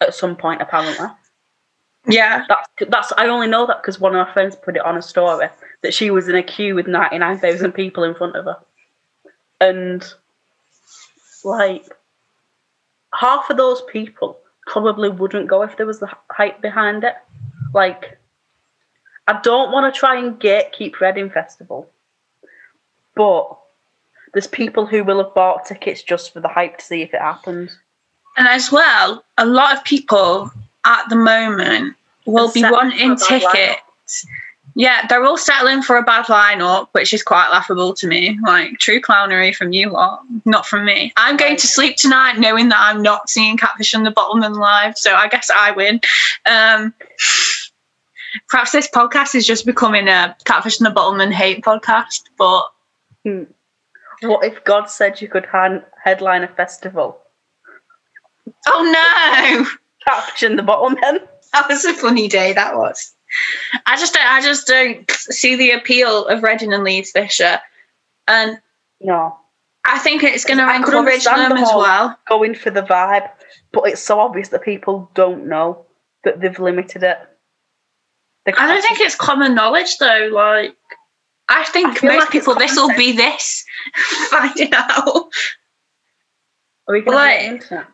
at 0.00 0.14
some 0.14 0.36
point, 0.36 0.60
apparently. 0.60 1.06
Yeah, 2.08 2.44
That's 2.48 2.68
that's. 2.90 3.12
I 3.16 3.26
only 3.26 3.48
know 3.48 3.66
that 3.66 3.82
because 3.82 3.98
one 3.98 4.14
of 4.14 4.26
my 4.26 4.32
friends 4.32 4.54
put 4.54 4.76
it 4.76 4.84
on 4.84 4.96
a 4.96 5.02
story 5.02 5.48
that 5.82 5.92
she 5.94 6.10
was 6.10 6.28
in 6.28 6.36
a 6.36 6.42
queue 6.42 6.74
with 6.76 6.86
ninety 6.86 7.18
nine 7.18 7.38
thousand 7.38 7.72
people 7.72 8.04
in 8.04 8.14
front 8.14 8.36
of 8.36 8.44
her, 8.44 8.58
and 9.60 10.04
like 11.44 11.84
half 13.12 13.50
of 13.50 13.56
those 13.56 13.82
people 13.90 14.38
probably 14.66 15.08
wouldn't 15.08 15.46
go 15.46 15.62
if 15.62 15.76
there 15.76 15.86
was 15.86 16.00
the 16.00 16.10
hype 16.30 16.60
behind 16.60 17.04
it. 17.04 17.14
Like, 17.72 18.18
I 19.28 19.40
don't 19.42 19.72
want 19.72 19.92
to 19.92 19.98
try 19.98 20.18
and 20.18 20.38
gatekeep 20.38 21.00
Reading 21.00 21.30
Festival, 21.30 21.90
but 23.14 23.56
there's 24.32 24.46
people 24.46 24.86
who 24.86 25.02
will 25.02 25.22
have 25.24 25.34
bought 25.34 25.64
tickets 25.64 26.02
just 26.02 26.32
for 26.32 26.40
the 26.40 26.48
hype 26.48 26.78
to 26.78 26.84
see 26.84 27.02
if 27.02 27.14
it 27.14 27.20
happens. 27.20 27.78
and 28.36 28.46
as 28.46 28.70
well, 28.70 29.24
a 29.38 29.46
lot 29.46 29.76
of 29.76 29.82
people 29.84 30.50
at 30.84 31.08
the 31.08 31.16
moment 31.16 31.96
will 32.26 32.44
And 32.44 32.54
be 32.54 32.62
wanting 32.62 33.16
for 33.16 33.34
a 33.34 33.40
bad 33.40 33.52
tickets. 33.52 34.26
Yeah, 34.78 35.06
they're 35.06 35.24
all 35.24 35.38
settling 35.38 35.80
for 35.80 35.96
a 35.96 36.02
bad 36.02 36.26
lineup, 36.26 36.88
which 36.92 37.14
is 37.14 37.22
quite 37.22 37.48
laughable 37.50 37.94
to 37.94 38.06
me. 38.06 38.38
Like 38.42 38.78
true 38.78 39.00
clownery 39.00 39.54
from 39.54 39.72
you 39.72 39.88
lot, 39.88 40.22
not 40.44 40.66
from 40.66 40.84
me. 40.84 41.14
I'm 41.16 41.38
going 41.38 41.56
to 41.56 41.66
sleep 41.66 41.96
tonight 41.96 42.38
knowing 42.38 42.68
that 42.68 42.78
I'm 42.78 43.00
not 43.00 43.30
seeing 43.30 43.56
Catfish 43.56 43.94
and 43.94 44.04
the 44.04 44.10
Bottlemen 44.10 44.54
live, 44.58 44.98
so 44.98 45.14
I 45.14 45.28
guess 45.28 45.48
I 45.48 45.70
win. 45.70 45.98
Um, 46.44 46.92
perhaps 48.50 48.72
this 48.72 48.86
podcast 48.90 49.34
is 49.34 49.46
just 49.46 49.64
becoming 49.64 50.08
a 50.08 50.36
Catfish 50.44 50.78
and 50.78 50.86
the 50.86 50.90
Bottlemen 50.94 51.32
hate 51.32 51.64
podcast, 51.64 52.24
but 52.36 52.66
What 54.20 54.44
if 54.44 54.62
God 54.64 54.90
said 54.90 55.22
you 55.22 55.28
could 55.28 55.46
han- 55.46 55.84
headline 56.04 56.44
a 56.44 56.48
festival? 56.48 57.18
oh 58.66 58.82
no! 58.92 59.66
Catfish 60.06 60.42
in 60.42 60.56
the 60.56 60.62
bottom 60.62 60.98
then? 61.00 61.20
That 61.54 61.66
was 61.70 61.86
a 61.86 61.94
funny 61.94 62.28
day. 62.28 62.52
That 62.52 62.76
was. 62.76 63.15
I 63.86 63.96
just 63.96 64.14
don't. 64.14 64.26
I 64.26 64.40
just 64.40 64.66
don't 64.66 65.10
see 65.10 65.56
the 65.56 65.72
appeal 65.72 66.26
of 66.26 66.42
Reading 66.42 66.72
and 66.72 66.84
Leeds 66.84 67.12
this 67.12 67.38
year, 67.40 67.60
and 68.28 68.60
No. 69.00 69.38
I 69.88 69.98
think 70.00 70.24
it's 70.24 70.44
going 70.44 70.58
to 70.58 70.74
encourage 70.74 71.24
them 71.24 71.50
the 71.50 71.60
as 71.60 71.68
well. 71.72 72.18
Going 72.28 72.56
for 72.56 72.70
the 72.70 72.82
vibe, 72.82 73.30
but 73.72 73.84
it's 73.86 74.02
so 74.02 74.18
obvious 74.18 74.48
that 74.48 74.62
people 74.64 75.08
don't 75.14 75.46
know 75.46 75.86
that 76.24 76.40
they've 76.40 76.58
limited 76.58 77.04
it. 77.04 77.18
I 78.46 78.66
don't 78.66 78.82
think 78.82 78.98
it's 79.00 79.14
common 79.14 79.54
knowledge 79.54 79.98
though. 79.98 80.28
Like, 80.32 80.76
I 81.48 81.60
I 81.60 81.64
think 81.64 81.98
feel 81.98 82.10
most 82.12 82.20
like 82.20 82.30
people 82.30 82.56
this 82.56 82.74
will 82.76 82.94
be 82.96 83.12
this 83.12 83.64
finding 84.30 84.72
out. 84.74 85.30
Are 86.88 86.92
we 86.94 87.02
going 87.02 87.14
like- 87.16 87.38
to 87.38 87.46
internet? 87.46 87.86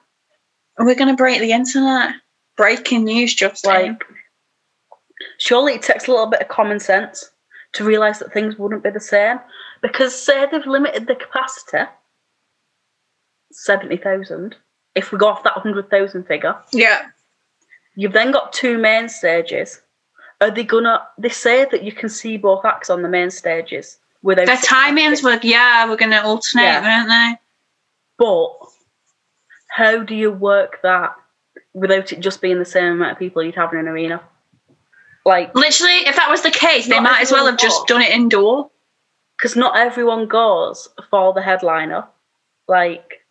We're 0.78 0.94
going 0.94 1.08
to 1.08 1.16
break 1.16 1.40
the 1.40 1.52
internet. 1.52 2.14
Breaking 2.56 3.04
news, 3.04 3.34
just 3.34 3.66
Like, 3.66 4.02
surely 5.38 5.74
it 5.74 5.82
takes 5.82 6.06
a 6.08 6.10
little 6.10 6.26
bit 6.26 6.40
of 6.42 6.48
common 6.48 6.80
sense 6.80 7.30
to 7.72 7.84
realise 7.84 8.18
that 8.18 8.32
things 8.32 8.56
wouldn't 8.58 8.82
be 8.82 8.90
the 8.90 9.00
same. 9.00 9.38
Because 9.80 10.14
say 10.14 10.46
they've 10.50 10.66
limited 10.66 11.06
the 11.06 11.14
capacity, 11.14 11.90
seventy 13.50 13.96
thousand. 13.96 14.56
If 14.94 15.10
we 15.10 15.18
go 15.18 15.28
off 15.28 15.44
that 15.44 15.54
hundred 15.54 15.90
thousand 15.90 16.24
figure, 16.24 16.56
yeah, 16.72 17.08
You've 17.94 18.12
then 18.12 18.30
got 18.30 18.52
two 18.52 18.78
main 18.78 19.08
stages. 19.08 19.80
Are 20.40 20.50
they 20.50 20.64
gonna? 20.64 21.02
They 21.18 21.28
say 21.28 21.66
that 21.70 21.82
you 21.84 21.92
can 21.92 22.08
see 22.08 22.36
both 22.36 22.64
acts 22.64 22.90
on 22.90 23.02
the 23.02 23.08
main 23.08 23.30
stages 23.30 23.98
without 24.22 24.46
their 24.46 24.56
timings 24.56 25.22
were 25.22 25.38
yeah, 25.42 25.88
we're 25.88 25.96
going 25.96 26.10
to 26.10 26.22
alternate, 26.24 26.62
Yeah. 26.64 26.82
weren't 26.82 27.08
they? 27.08 27.38
But 28.18 28.52
how 29.68 30.02
do 30.02 30.14
you 30.14 30.30
work 30.30 30.80
that 30.82 31.14
without 31.74 32.12
it 32.12 32.20
just 32.20 32.40
being 32.40 32.58
the 32.58 32.64
same 32.64 32.92
amount 32.92 33.12
of 33.12 33.18
people 33.18 33.42
you'd 33.42 33.54
have 33.56 33.72
in 33.72 33.80
an 33.80 33.88
arena? 33.88 34.22
Like, 35.24 35.54
Literally, 35.54 36.06
if 36.06 36.16
that 36.16 36.30
was 36.30 36.42
the 36.42 36.50
case, 36.50 36.88
they 36.88 36.98
might 37.00 37.20
as 37.22 37.30
well 37.30 37.46
have 37.46 37.58
just 37.58 37.86
done 37.86 38.02
it 38.02 38.10
indoor. 38.10 38.70
because 39.38 39.54
not 39.56 39.76
everyone 39.76 40.26
goes 40.26 40.88
for 41.10 41.32
the 41.32 41.42
headliner. 41.42 42.06
Like, 42.68 43.24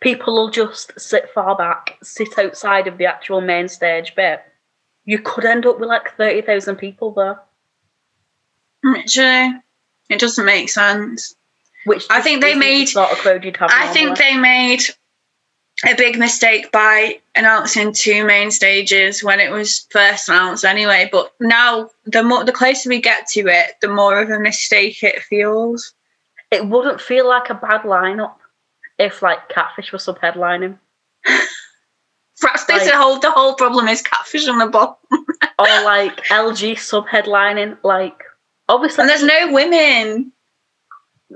people 0.00 0.34
will 0.34 0.50
just 0.50 0.98
sit 1.00 1.30
far 1.34 1.56
back, 1.56 1.98
sit 2.02 2.38
outside 2.38 2.86
of 2.86 2.98
the 2.98 3.06
actual 3.06 3.40
main 3.40 3.68
stage 3.68 4.14
bit. 4.14 4.42
You 5.04 5.18
could 5.20 5.44
end 5.44 5.64
up 5.66 5.78
with 5.80 5.88
like 5.88 6.16
thirty 6.16 6.42
thousand 6.42 6.76
people 6.76 7.12
there, 7.12 7.40
Literally, 8.82 9.60
it 10.10 10.18
doesn't 10.20 10.44
make 10.44 10.68
sense. 10.68 11.34
which 11.84 12.04
I 12.10 12.20
think 12.20 12.40
they 12.42 12.54
made- 12.54 12.88
sort 12.88 13.12
of 13.12 13.18
crowd 13.18 13.44
you'd 13.44 13.56
have. 13.58 13.70
I 13.72 13.88
think 13.92 14.18
they 14.18 14.36
made 14.36 14.82
a 15.84 15.94
big 15.94 16.18
mistake 16.18 16.72
by 16.72 17.20
announcing 17.34 17.92
two 17.92 18.24
main 18.24 18.50
stages 18.50 19.22
when 19.22 19.40
it 19.40 19.50
was 19.50 19.86
first 19.90 20.28
announced 20.28 20.64
anyway. 20.64 21.08
But 21.12 21.32
now 21.40 21.90
the 22.06 22.22
more 22.22 22.44
the 22.44 22.52
closer 22.52 22.88
we 22.88 23.00
get 23.00 23.26
to 23.28 23.40
it, 23.46 23.72
the 23.82 23.88
more 23.88 24.18
of 24.20 24.30
a 24.30 24.38
mistake 24.40 25.02
it 25.02 25.22
feels. 25.22 25.92
it 26.50 26.66
wouldn't 26.66 27.00
feel 27.00 27.28
like 27.28 27.50
a 27.50 27.54
bad 27.54 27.82
lineup 27.82 28.36
if 28.98 29.20
like 29.20 29.48
Catfish 29.50 29.92
was 29.92 30.04
sub 30.04 30.18
headlining 30.20 30.78
Perhaps 32.40 32.64
this 32.66 32.82
Like- 32.82 32.90
the 32.92 32.96
whole 32.96 33.18
the 33.18 33.30
whole 33.30 33.54
problem 33.54 33.88
is 33.88 34.00
catfish 34.00 34.48
on 34.48 34.58
the 34.58 34.66
bottom. 34.68 34.96
or 35.58 35.66
like 35.84 36.24
LG 36.26 36.78
sub 36.78 37.06
headlining. 37.06 37.76
Like 37.82 38.22
obviously, 38.68 39.02
And 39.02 39.10
there's 39.10 39.22
no 39.22 39.52
women. 39.52 40.32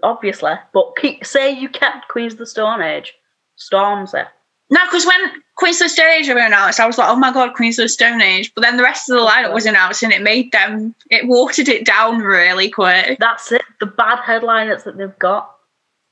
obviously, 0.03 0.53
but 0.72 0.96
keep 0.96 1.26
say 1.26 1.50
you 1.50 1.68
kept 1.68 2.09
Queens 2.09 2.33
of 2.35 2.38
the 2.38 2.46
Stone 2.46 2.81
Age, 2.83 3.14
Stormzy, 3.61 4.27
No, 4.70 4.81
because 4.87 5.05
when 5.07 5.42
Queens 5.57 5.81
of 5.81 5.87
the 5.87 5.88
Stone 5.90 6.11
Age 6.11 6.29
were 6.29 6.38
announced, 6.38 6.81
I 6.81 6.87
was 6.87 6.96
like, 6.96 7.11
oh 7.11 7.16
my 7.16 7.33
god, 7.33 7.55
Queens 7.55 7.79
of 7.79 7.85
the 7.85 7.88
Stone 7.88 8.23
Age. 8.23 8.53
But 8.55 8.62
then 8.62 8.77
the 8.77 8.83
rest 8.83 9.11
of 9.11 9.16
the 9.16 9.27
lineup 9.27 9.53
was 9.53 9.66
announced 9.66 10.03
and 10.03 10.12
it 10.12 10.23
made 10.23 10.53
them, 10.53 10.94
it 11.11 11.27
watered 11.27 11.68
it 11.68 11.85
down 11.85 12.18
really 12.18 12.70
quick. 12.70 13.18
That's 13.18 13.53
it. 13.53 13.62
The 13.79 13.87
bad 13.87 14.20
headliners 14.20 14.85
that 14.85 14.96
they've 14.96 15.18
got 15.18 15.55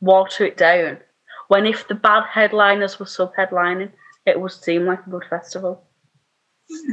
water 0.01 0.45
it 0.45 0.57
down. 0.57 0.99
When 1.49 1.67
if 1.67 1.89
the 1.89 1.95
bad 1.95 2.25
headliners 2.25 2.99
were 2.99 3.07
sub 3.07 3.35
headlining, 3.35 3.91
it 4.27 4.41
would 4.41 4.53
seem 4.53 4.85
like 4.85 5.07
a 5.07 5.11
good 5.11 5.25
festival. 5.31 5.83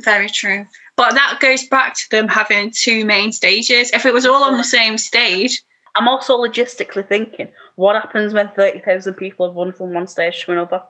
Very 0.04 0.30
true. 0.30 0.66
But 0.96 1.16
that 1.16 1.40
goes 1.42 1.68
back 1.68 1.96
to 1.96 2.10
them 2.10 2.30
having 2.30 2.72
two 2.72 3.04
main 3.04 3.34
stages. 3.34 3.92
If 3.92 4.06
it 4.06 4.14
was 4.14 4.26
all 4.26 4.44
on 4.44 4.58
the 4.58 4.64
same 4.64 4.98
stage, 4.98 5.62
I'm 5.96 6.08
also 6.08 6.38
logistically 6.38 7.08
thinking, 7.08 7.52
what 7.76 7.96
happens 7.96 8.34
when 8.34 8.50
30,000 8.50 9.14
people 9.16 9.48
have 9.48 9.56
run 9.56 9.74
from 9.74 9.94
one 9.94 10.08
stage 10.08 10.44
to 10.46 10.52
another? 10.52 10.84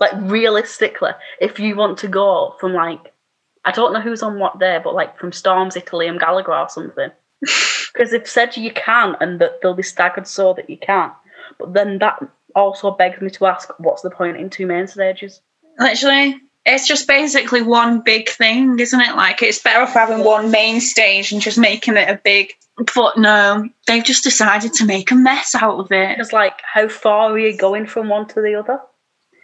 like, 0.00 0.12
realistically, 0.14 1.10
if 1.40 1.58
you 1.58 1.76
want 1.76 1.98
to 1.98 2.08
go 2.08 2.54
from, 2.60 2.74
like, 2.74 3.12
I 3.64 3.72
don't 3.72 3.92
know 3.92 4.00
who's 4.00 4.22
on 4.22 4.38
what 4.38 4.58
there, 4.58 4.80
but 4.80 4.94
like 4.94 5.18
from 5.18 5.32
Storms, 5.32 5.76
Italy, 5.76 6.06
and 6.06 6.20
Gallagher 6.20 6.54
or 6.54 6.68
something. 6.68 7.10
Because 7.92 8.12
they've 8.12 8.28
said 8.28 8.56
you 8.56 8.72
can 8.72 9.16
and 9.20 9.40
that 9.40 9.60
they'll 9.60 9.74
be 9.74 9.82
staggered 9.82 10.28
so 10.28 10.54
that 10.54 10.70
you 10.70 10.76
can't. 10.76 11.12
But 11.58 11.74
then 11.74 11.98
that 11.98 12.22
also 12.54 12.92
begs 12.92 13.20
me 13.20 13.30
to 13.30 13.46
ask, 13.46 13.68
what's 13.80 14.02
the 14.02 14.10
point 14.10 14.36
in 14.36 14.48
two 14.48 14.64
main 14.64 14.86
stages? 14.86 15.42
literally, 15.80 16.40
it's 16.64 16.86
just 16.86 17.08
basically 17.08 17.62
one 17.62 18.00
big 18.00 18.28
thing, 18.28 18.78
isn't 18.78 19.00
it? 19.00 19.16
Like, 19.16 19.42
it's 19.42 19.62
better 19.62 19.80
off 19.80 19.94
having 19.94 20.24
one 20.24 20.50
main 20.50 20.80
stage 20.80 21.32
and 21.32 21.40
just 21.40 21.58
making 21.58 21.96
it 21.96 22.08
a 22.08 22.20
big. 22.22 22.54
But 22.94 23.18
no, 23.18 23.68
they've 23.86 24.04
just 24.04 24.24
decided 24.24 24.72
to 24.74 24.86
make 24.86 25.10
a 25.10 25.14
mess 25.14 25.54
out 25.54 25.78
of 25.78 25.92
it. 25.92 26.18
It's 26.18 26.32
like, 26.32 26.60
how 26.62 26.88
far 26.88 27.32
are 27.32 27.38
you 27.38 27.56
going 27.56 27.86
from 27.86 28.08
one 28.08 28.26
to 28.28 28.40
the 28.40 28.54
other? 28.54 28.80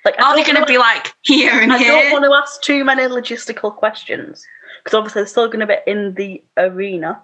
Like, 0.04 0.20
Are 0.22 0.36
they 0.36 0.44
going 0.44 0.56
to 0.56 0.66
be 0.66 0.78
like 0.78 1.14
here 1.22 1.50
and 1.50 1.72
I 1.72 1.78
here? 1.78 1.92
I 1.92 2.02
don't 2.02 2.12
want 2.12 2.24
to 2.24 2.32
ask 2.32 2.62
too 2.62 2.84
many 2.84 3.02
logistical 3.02 3.74
questions 3.74 4.46
because 4.78 4.96
obviously 4.96 5.22
they're 5.22 5.26
still 5.26 5.48
going 5.48 5.60
to 5.60 5.66
be 5.66 5.90
in 5.90 6.14
the 6.14 6.44
arena. 6.56 7.22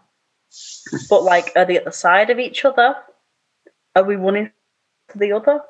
But 1.09 1.23
like, 1.23 1.53
are 1.55 1.65
they 1.65 1.77
at 1.77 1.85
the 1.85 1.93
side 1.93 2.29
of 2.31 2.41
each 2.41 2.65
other? 2.65 2.97
Are 3.95 4.03
we 4.03 4.17
one 4.17 4.51
to 5.11 5.19
the 5.19 5.33
other? 5.33 5.61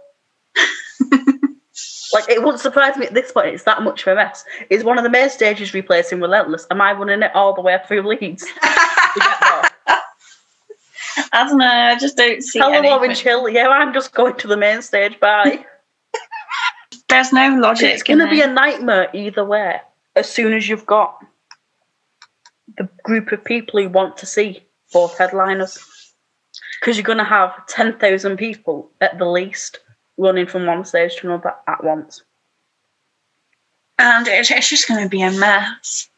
Like, 2.12 2.28
it 2.28 2.42
wouldn't 2.42 2.60
surprise 2.60 2.96
me 2.96 3.06
at 3.06 3.14
this 3.14 3.32
point. 3.32 3.48
It's 3.48 3.64
that 3.64 3.82
much 3.82 4.02
of 4.02 4.08
a 4.08 4.14
mess. 4.16 4.44
Is 4.70 4.84
one 4.84 4.98
of 4.98 5.04
the 5.04 5.10
main 5.10 5.30
stages 5.30 5.72
replacing 5.74 6.20
Relentless? 6.20 6.66
Am 6.70 6.80
I 6.80 6.92
running 6.92 7.22
it 7.22 7.34
all 7.34 7.54
the 7.54 7.60
way 7.60 7.78
through 7.86 8.02
Leeds? 8.06 8.44
to 8.44 9.20
get 9.20 9.40
there? 9.40 9.98
I 11.32 11.44
don't 11.46 11.58
know. 11.58 11.66
I 11.66 11.98
just 11.98 12.16
don't 12.16 12.42
see 12.42 12.58
Hello, 12.58 12.72
anything. 12.72 12.92
Orange 12.92 13.20
Hill. 13.20 13.48
Yeah, 13.48 13.68
I'm 13.68 13.92
just 13.92 14.12
going 14.12 14.36
to 14.36 14.46
the 14.48 14.56
main 14.56 14.82
stage. 14.82 15.18
Bye. 15.20 15.64
There's 17.08 17.32
no 17.32 17.56
logic. 17.58 17.92
it's 17.92 18.02
going 18.02 18.20
to 18.20 18.30
be 18.30 18.40
a 18.40 18.46
nightmare 18.46 19.08
either 19.12 19.44
way. 19.44 19.80
As 20.16 20.30
soon 20.30 20.52
as 20.52 20.68
you've 20.68 20.86
got 20.86 21.18
the 22.76 22.88
group 23.02 23.32
of 23.32 23.44
people 23.44 23.82
who 23.82 23.88
want 23.88 24.16
to 24.18 24.26
see 24.26 24.62
both 24.92 25.16
headliners, 25.18 25.78
because 26.80 26.96
you're 26.96 27.04
going 27.04 27.18
to 27.18 27.24
have 27.24 27.66
ten 27.66 27.98
thousand 27.98 28.36
people 28.36 28.90
at 29.00 29.18
the 29.18 29.26
least 29.26 29.78
running 30.18 30.46
from 30.46 30.66
one 30.66 30.84
stage 30.84 31.16
to 31.16 31.26
another 31.28 31.54
at 31.66 31.82
once. 31.84 32.22
and 33.98 34.26
it's, 34.28 34.50
it's 34.50 34.68
just 34.68 34.88
going 34.88 35.02
to 35.02 35.08
be 35.08 35.22
a 35.22 35.30
mess. 35.30 36.08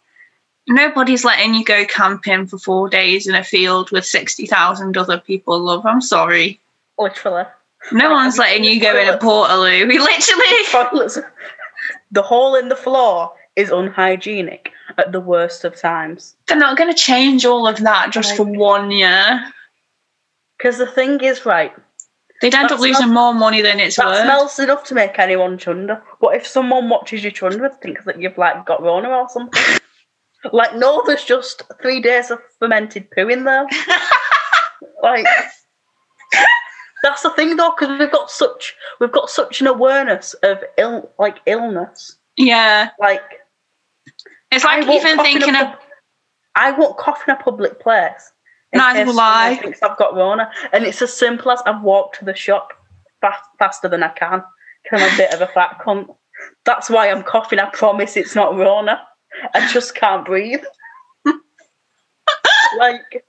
Nobody's 0.67 1.25
letting 1.25 1.55
you 1.55 1.65
go 1.65 1.85
camping 1.85 2.47
for 2.47 2.59
four 2.59 2.89
days 2.89 3.27
in 3.27 3.35
a 3.35 3.45
field 3.45 3.91
with 3.91 4.07
60,000 4.07 4.97
other 4.97 5.19
people, 5.19 5.59
love. 5.61 5.85
I'm 5.85 6.01
sorry. 6.01 6.59
Literally, 6.99 7.45
No 7.93 8.07
Like, 8.07 8.13
one's 8.13 8.39
letting 8.39 8.65
you 8.65 8.81
go 8.81 8.99
in 8.99 9.09
a 9.09 9.19
portaloo. 9.19 9.87
We 9.87 9.99
literally. 9.99 10.45
toilets. 10.71 11.19
the 12.11 12.23
hole 12.23 12.55
in 12.55 12.69
the 12.71 12.77
floor 12.77 13.35
is 13.57 13.71
unhygienic 13.71 14.73
at 14.97 15.13
the 15.13 15.21
worst 15.21 15.65
of 15.65 15.77
times. 15.77 16.35
They're 16.49 16.57
not 16.57 16.79
going 16.79 16.91
to 16.93 16.99
change 16.99 17.45
all 17.45 17.67
of 17.69 17.77
that 17.79 18.11
just 18.11 18.35
for 18.37 18.45
one 18.45 18.91
year. 18.91 19.53
Because 20.57 20.79
the 20.79 20.87
thing 20.87 21.21
is, 21.21 21.45
right, 21.45 21.75
They'd 22.41 22.55
end 22.55 22.69
That 22.69 22.73
up 22.75 22.81
losing 22.81 22.95
smells- 22.97 23.13
more 23.13 23.35
money 23.35 23.63
than 23.63 23.81
it's 23.81 23.97
that 23.97 24.07
worth. 24.07 24.23
smells 24.23 24.59
enough 24.59 24.85
to 24.85 24.95
make 24.95 25.19
anyone 25.19 25.57
chunder. 25.57 26.03
What 26.19 26.37
if 26.37 26.47
someone 26.47 26.89
watches 26.89 27.23
you 27.25 27.31
chunder 27.31 27.65
and 27.65 27.75
thinks 27.81 28.05
that 28.05 28.21
you've 28.21 28.37
like 28.37 28.67
got 28.67 28.83
Rona 28.83 29.09
or 29.09 29.29
something? 29.29 29.63
like, 30.53 30.75
no, 30.75 31.03
there's 31.07 31.25
just 31.25 31.63
three 31.81 32.01
days 32.01 32.31
of 32.31 32.41
fermented 32.59 33.09
poo 33.13 33.29
in 33.29 33.45
there. 33.45 33.67
like, 35.03 35.27
that's 37.03 37.23
the 37.23 37.31
thing 37.31 37.57
though, 37.57 37.75
because 37.79 37.99
we've 37.99 38.11
got 38.13 38.31
such 38.31 38.75
we've 39.01 39.13
got 39.13 39.31
such 39.31 39.61
an 39.61 39.67
awareness 39.67 40.35
of 40.43 40.59
ill 40.77 41.11
like 41.19 41.39
illness. 41.47 42.19
yeah. 42.37 42.91
Like, 42.99 43.23
It's 44.51 44.65
like 44.65 44.83
even 44.83 45.01
cough 45.01 45.07
in 45.13 45.21
a 45.21 45.23
thinking 45.23 45.57
of. 45.57 45.77
I 46.57 46.71
won't 46.73 46.97
cough 46.99 47.23
in 47.27 47.35
a 47.35 47.39
public 47.39 47.81
place. 47.81 48.33
In 48.75 48.79
Neither 48.79 48.99
case 48.99 49.07
will 49.07 49.21
I. 49.21 49.57
Thinks 49.57 49.83
I've 49.83 49.97
got 49.97 50.15
Rona, 50.15 50.51
and 50.73 50.85
it's 50.85 51.01
as 51.01 51.13
simple 51.13 51.53
as 51.53 51.63
I've 51.65 51.83
walked 51.83 52.19
to 52.19 52.25
the 52.25 52.35
shop 52.35 52.73
fast, 53.21 53.49
faster 53.59 53.89
than 53.89 54.03
I 54.03 54.09
can. 54.09 54.43
Cause 54.91 55.01
I'm 55.01 55.15
a 55.15 55.17
bit 55.17 55.33
of 55.33 55.41
a 55.41 55.47
fat 55.47 55.79
cunt. 55.81 56.15
That's 56.67 56.91
why 56.91 57.11
I'm 57.11 57.23
coughing. 57.23 57.59
I 57.59 57.71
promise 57.71 58.17
it's 58.17 58.35
not 58.35 58.57
Rona. 58.57 59.01
I 59.55 59.73
just 59.73 59.95
can't 59.95 60.27
breathe. 60.27 60.63
like, 62.79 63.25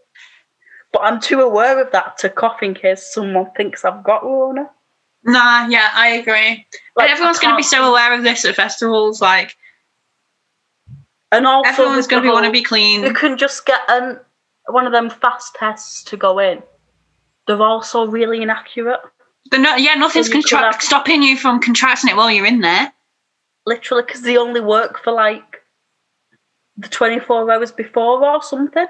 but 0.92 1.02
I'm 1.04 1.22
too 1.22 1.42
aware 1.42 1.80
of 1.82 1.92
that 1.92 2.18
to 2.20 2.30
cough 2.30 2.62
in 2.62 2.74
case 2.74 3.14
someone 3.14 3.52
thinks 3.56 3.86
I've 3.86 4.04
got 4.04 4.24
Rona. 4.24 4.70
Nah, 5.24 5.68
yeah, 5.68 5.90
I 5.94 6.10
agree. 6.10 6.68
Like, 6.96 7.10
and 7.10 7.12
everyone's 7.12 7.40
going 7.40 7.54
to 7.54 7.58
be 7.58 7.64
so 7.64 7.90
aware 7.90 8.14
of 8.14 8.24
this 8.24 8.44
at 8.44 8.56
festivals. 8.56 9.22
Like, 9.22 9.56
And 11.32 11.48
also, 11.48 11.70
everyone's 11.70 12.08
going 12.08 12.22
to 12.22 12.30
be 12.30 12.34
want 12.34 12.46
to 12.46 12.52
be 12.52 12.64
clean. 12.64 13.04
You 13.04 13.14
can 13.14 13.38
just 13.38 13.66
get 13.66 13.80
um, 13.90 14.20
one 14.68 14.86
of 14.86 14.92
them 14.92 15.10
fast 15.10 15.56
tests 15.56 16.04
to 16.06 16.18
go 16.18 16.40
in. 16.40 16.62
They're 17.48 17.62
also 17.62 18.08
really 18.08 18.42
inaccurate. 18.42 19.00
But 19.52 19.60
yeah, 19.80 19.94
nothing's 19.96 20.28
So 20.28 20.34
contra- 20.34 20.58
have- 20.72 20.82
stopping 20.82 21.22
you 21.22 21.38
from 21.38 21.60
contracting 21.62 22.10
it 22.10 22.16
while 22.16 22.32
you're 22.32 22.46
in 22.48 22.62
there. 22.62 22.92
Literally, 23.68 24.04
because 24.04 24.22
they 24.22 24.38
only 24.38 24.62
work 24.62 25.04
for 25.04 25.12
like 25.14 25.62
the 26.78 26.88
24 26.88 27.52
hours 27.52 27.72
before 27.72 28.26
or 28.26 28.42
something. 28.42 28.88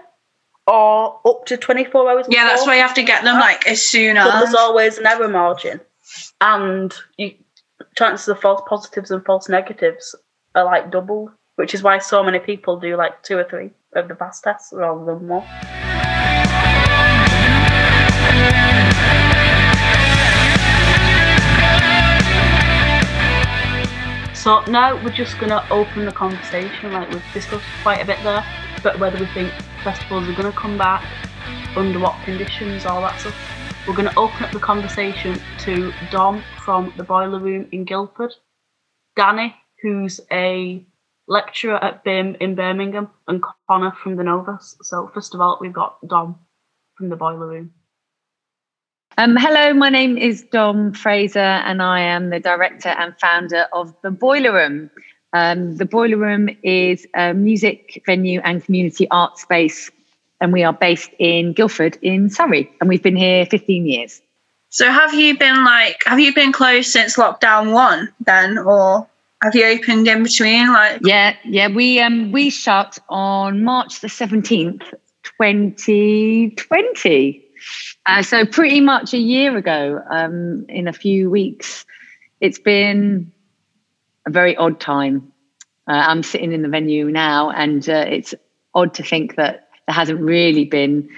Or 0.68 1.20
up 1.26 1.46
to 1.46 1.58
24 1.58 2.10
hours 2.10 2.26
Yeah, 2.30 2.46
that's 2.48 2.66
why 2.66 2.76
you 2.76 2.82
have 2.82 2.96
to 2.96 3.04
get 3.04 3.24
them 3.24 3.40
like 3.40 3.68
as 3.68 3.86
soon 3.86 4.16
But 4.16 4.34
as. 4.34 4.42
there's 4.44 4.56
always 4.56 4.98
an 4.98 5.06
error 5.06 5.28
margin. 5.28 5.80
And 6.42 6.94
you, 7.18 7.36
chances 7.96 8.28
of 8.30 8.40
false 8.42 8.62
positives 8.68 9.12
and 9.12 9.24
false 9.26 9.48
negatives 9.48 10.16
are 10.56 10.64
like 10.66 10.90
double, 10.90 11.32
which 11.58 11.74
is 11.76 11.84
why 11.84 12.00
so 12.00 12.24
many 12.24 12.40
people 12.40 12.80
do 12.80 12.96
like 12.96 13.22
two 13.22 13.38
or 13.38 13.44
three 13.44 13.72
the 14.01 14.15
fast 14.15 14.43
tests 14.43 14.73
rather 14.73 15.05
than 15.05 15.27
one. 15.27 15.43
So 24.34 24.63
now 24.67 24.95
we're 25.03 25.10
just 25.10 25.39
gonna 25.39 25.65
open 25.71 26.05
the 26.05 26.12
conversation. 26.12 26.93
Like 26.93 27.10
we've 27.10 27.23
discussed 27.34 27.65
quite 27.81 28.01
a 28.01 28.05
bit 28.05 28.19
there, 28.23 28.45
but 28.84 28.99
whether 28.99 29.17
we 29.17 29.25
think 29.27 29.51
festivals 29.84 30.29
are 30.29 30.34
gonna 30.34 30.51
come 30.51 30.77
back, 30.77 31.03
under 31.75 31.99
what 31.99 32.21
conditions, 32.23 32.86
all 32.86 33.01
that 33.01 33.19
stuff. 33.19 33.36
We're 33.88 33.95
gonna 33.95 34.13
open 34.17 34.43
up 34.43 34.51
the 34.51 34.60
conversation 34.60 35.39
to 35.60 35.91
Dom 36.12 36.43
from 36.63 36.93
the 36.95 37.03
Boiler 37.03 37.39
Room 37.39 37.67
in 37.71 37.86
Guildford, 37.86 38.34
Danny, 39.15 39.55
who's 39.81 40.21
a 40.31 40.86
lecturer 41.28 41.84
at 41.84 42.04
BIMM 42.04 42.38
in 42.40 42.56
Birmingham, 42.56 43.10
and 43.28 43.44
Connor 43.68 43.92
from 43.92 44.16
the 44.16 44.24
Novus. 44.24 44.78
So 44.82 45.10
first 45.14 45.34
of 45.34 45.42
all, 45.42 45.58
we've 45.60 45.74
got 45.74 45.98
Dom 46.08 46.40
from 46.96 47.10
the 47.10 47.16
Boiler 47.16 47.48
Room. 47.48 47.74
Um, 49.18 49.38
hello, 49.38 49.74
my 49.74 49.90
name 49.90 50.18
is 50.18 50.44
Dom 50.52 50.94
Fraser, 50.94 51.40
and 51.40 51.82
I 51.82 52.02
am 52.02 52.30
the 52.30 52.40
director 52.40 52.90
and 52.90 53.18
founder 53.20 53.66
of 53.72 53.96
the 54.02 54.12
Boiler 54.12 54.54
Room. 54.54 54.90
Um, 55.32 55.78
the 55.78 55.86
Boiler 55.86 56.18
Room 56.18 56.50
is 56.64 57.08
a 57.16 57.34
music 57.34 58.04
venue 58.06 58.42
and 58.44 58.64
community 58.64 59.08
art 59.12 59.38
space, 59.38 59.90
and 60.42 60.52
we 60.52 60.64
are 60.64 60.74
based 60.74 61.12
in 61.18 61.54
Guildford 61.54 61.98
in 62.02 62.30
Surrey, 62.30 62.70
and 62.80 62.90
we've 62.90 63.04
been 63.04 63.16
here 63.16 63.46
15 63.46 63.86
years. 63.86 64.22
So 64.70 64.92
have 64.92 65.14
you 65.14 65.38
been 65.38 65.64
like, 65.64 66.02
have 66.06 66.20
you 66.20 66.34
been 66.36 66.52
closed 66.52 66.92
since 66.92 67.16
lockdown 67.16 67.72
one 67.72 68.14
then, 68.26 68.58
or 68.58 69.08
have 69.43 69.56
you 69.56 69.65
opened 69.65 70.08
in 70.08 70.24
between? 70.24 70.71
Like, 70.71 71.02
Yeah, 71.04 71.36
yeah, 71.43 71.67
we 71.67 72.00
um 72.00 72.32
we 72.32 72.50
shut 72.50 72.98
on 73.10 73.63
March 73.63 74.00
the 74.02 74.08
17th, 74.08 74.82
2020. 75.24 77.41
Uh, 78.06 78.21
so 78.21 78.45
pretty 78.45 78.82
much 78.82 79.13
a 79.13 79.17
year 79.17 79.58
ago, 79.58 80.02
um, 80.10 80.65
in 80.69 80.88
a 80.88 80.93
few 80.93 81.30
weeks. 81.30 81.86
It's 82.39 82.60
been 82.60 83.32
a 84.28 84.30
very 84.30 84.56
odd 84.56 84.80
time. 84.80 85.32
Uh, 85.88 86.04
I'm 86.08 86.24
sitting 86.24 86.54
in 86.54 86.62
the 86.62 86.69
venue 86.69 87.10
now, 87.10 87.50
and 87.50 87.88
uh, 87.89 88.06
it's 88.08 88.34
odd 88.74 88.93
to 88.95 89.04
think 89.04 89.36
that 89.36 89.69
there 89.88 89.95
hasn't 89.95 90.19
really 90.19 90.65
been 90.65 91.10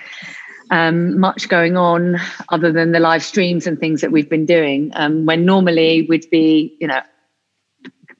um, 0.72 1.20
much 1.20 1.50
going 1.50 1.78
on 1.78 2.18
other 2.50 2.72
than 2.72 2.92
the 2.92 3.00
live 3.00 3.24
streams 3.24 3.68
and 3.68 3.80
things 3.80 4.02
that 4.02 4.12
we've 4.12 4.30
been 4.30 4.46
doing. 4.46 4.92
Um, 4.96 5.26
when 5.26 5.46
normally 5.46 6.06
we'd 6.10 6.30
be, 6.30 6.76
you 6.80 6.88
know, 6.88 7.02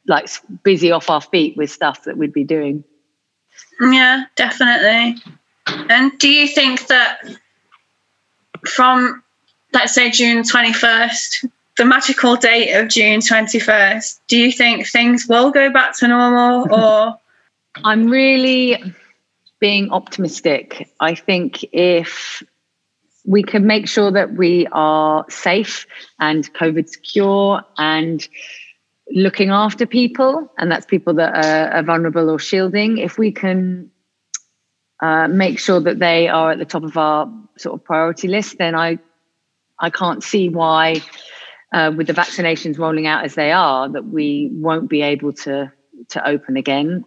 like 0.08 0.30
busy 0.64 0.92
off 0.92 1.10
our 1.10 1.22
feet 1.22 1.58
with 1.58 1.70
stuff 1.70 2.04
that 2.06 2.18
we'd 2.18 2.34
be 2.34 2.44
doing. 2.44 2.84
Yeah, 3.80 4.26
definitely. 4.36 5.22
And 5.90 6.18
do 6.18 6.30
you 6.30 6.48
think 6.48 6.88
that 6.88 7.20
from, 8.66 9.24
let's 9.74 9.94
say, 9.94 10.10
June 10.10 10.44
21st, 10.44 11.50
the 11.78 11.86
magical 11.86 12.36
date 12.36 12.74
of 12.74 12.88
June 12.88 13.20
21st, 13.20 14.20
do 14.28 14.38
you 14.38 14.52
think 14.52 14.88
things 14.88 15.28
will 15.28 15.52
go 15.52 15.72
back 15.72 15.98
to 16.00 16.08
normal 16.08 16.74
or? 16.74 17.20
I'm 17.84 18.08
really 18.10 18.82
being 19.60 19.92
optimistic. 19.92 20.90
I 21.00 21.16
think 21.16 21.64
if 21.72 22.44
we 23.26 23.44
can 23.44 23.68
make 23.68 23.88
sure 23.88 24.12
that 24.12 24.34
we 24.34 24.68
are 24.72 25.26
safe 25.30 25.86
and 26.20 26.52
COVID 26.54 26.88
secure 26.88 27.62
and 27.78 28.28
looking 29.12 29.50
after 29.50 29.86
people, 29.86 30.52
and 30.58 30.72
that's 30.72 30.86
people 30.86 31.14
that 31.16 31.34
are, 31.34 31.78
are 31.78 31.84
vulnerable 31.84 32.30
or 32.30 32.40
shielding, 32.40 32.98
if 32.98 33.18
we 33.18 33.32
can 33.32 33.92
uh, 35.02 35.28
make 35.28 35.60
sure 35.60 35.80
that 35.80 36.00
they 36.00 36.28
are 36.28 36.52
at 36.52 36.60
the 36.60 36.66
top 36.66 36.84
of 36.84 36.98
our 36.98 37.32
sort 37.58 37.80
of 37.80 37.84
priority 37.84 38.28
list, 38.28 38.58
then 38.58 38.76
I 38.76 39.00
I 39.80 39.92
can't 39.92 40.24
see 40.24 40.50
why, 40.50 41.04
uh, 41.72 41.92
with 41.96 42.08
the 42.08 42.14
vaccinations 42.14 42.80
rolling 42.80 43.06
out 43.06 43.24
as 43.24 43.36
they 43.36 43.52
are, 43.52 43.88
that 43.90 44.06
we 44.06 44.50
won't 44.52 44.90
be 44.90 45.02
able 45.02 45.34
to 45.34 45.72
to 46.10 46.28
open 46.28 46.58
again. 46.58 47.06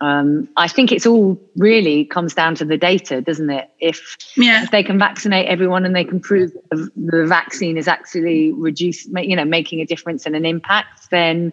Um, 0.00 0.48
I 0.56 0.66
think 0.66 0.92
it's 0.92 1.06
all 1.06 1.38
really 1.56 2.06
comes 2.06 2.34
down 2.34 2.54
to 2.56 2.64
the 2.64 2.78
data, 2.78 3.20
doesn't 3.20 3.50
it? 3.50 3.70
If, 3.78 4.16
yeah. 4.36 4.62
if 4.62 4.70
they 4.70 4.82
can 4.82 4.98
vaccinate 4.98 5.46
everyone 5.46 5.84
and 5.84 5.94
they 5.94 6.04
can 6.04 6.20
prove 6.20 6.52
the, 6.70 6.88
the 6.96 7.26
vaccine 7.26 7.76
is 7.76 7.86
actually 7.86 8.52
reduce, 8.52 9.06
you 9.06 9.36
know, 9.36 9.44
making 9.44 9.80
a 9.80 9.86
difference 9.86 10.24
and 10.24 10.34
an 10.34 10.46
impact, 10.46 11.10
then 11.10 11.52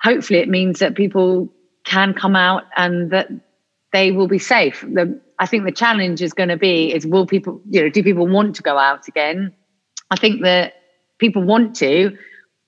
hopefully 0.00 0.38
it 0.38 0.48
means 0.48 0.78
that 0.78 0.94
people 0.94 1.52
can 1.84 2.14
come 2.14 2.36
out 2.36 2.64
and 2.76 3.10
that 3.10 3.28
they 3.92 4.12
will 4.12 4.28
be 4.28 4.38
safe. 4.38 4.80
The, 4.80 5.20
I 5.38 5.46
think 5.46 5.64
the 5.64 5.72
challenge 5.72 6.22
is 6.22 6.32
going 6.32 6.48
to 6.48 6.56
be 6.56 6.94
is 6.94 7.06
will 7.06 7.26
people, 7.26 7.60
you 7.68 7.82
know, 7.82 7.88
do 7.90 8.02
people 8.02 8.26
want 8.26 8.56
to 8.56 8.62
go 8.62 8.78
out 8.78 9.08
again? 9.08 9.54
I 10.10 10.16
think 10.16 10.42
that 10.42 10.74
people 11.18 11.42
want 11.42 11.76
to, 11.76 12.16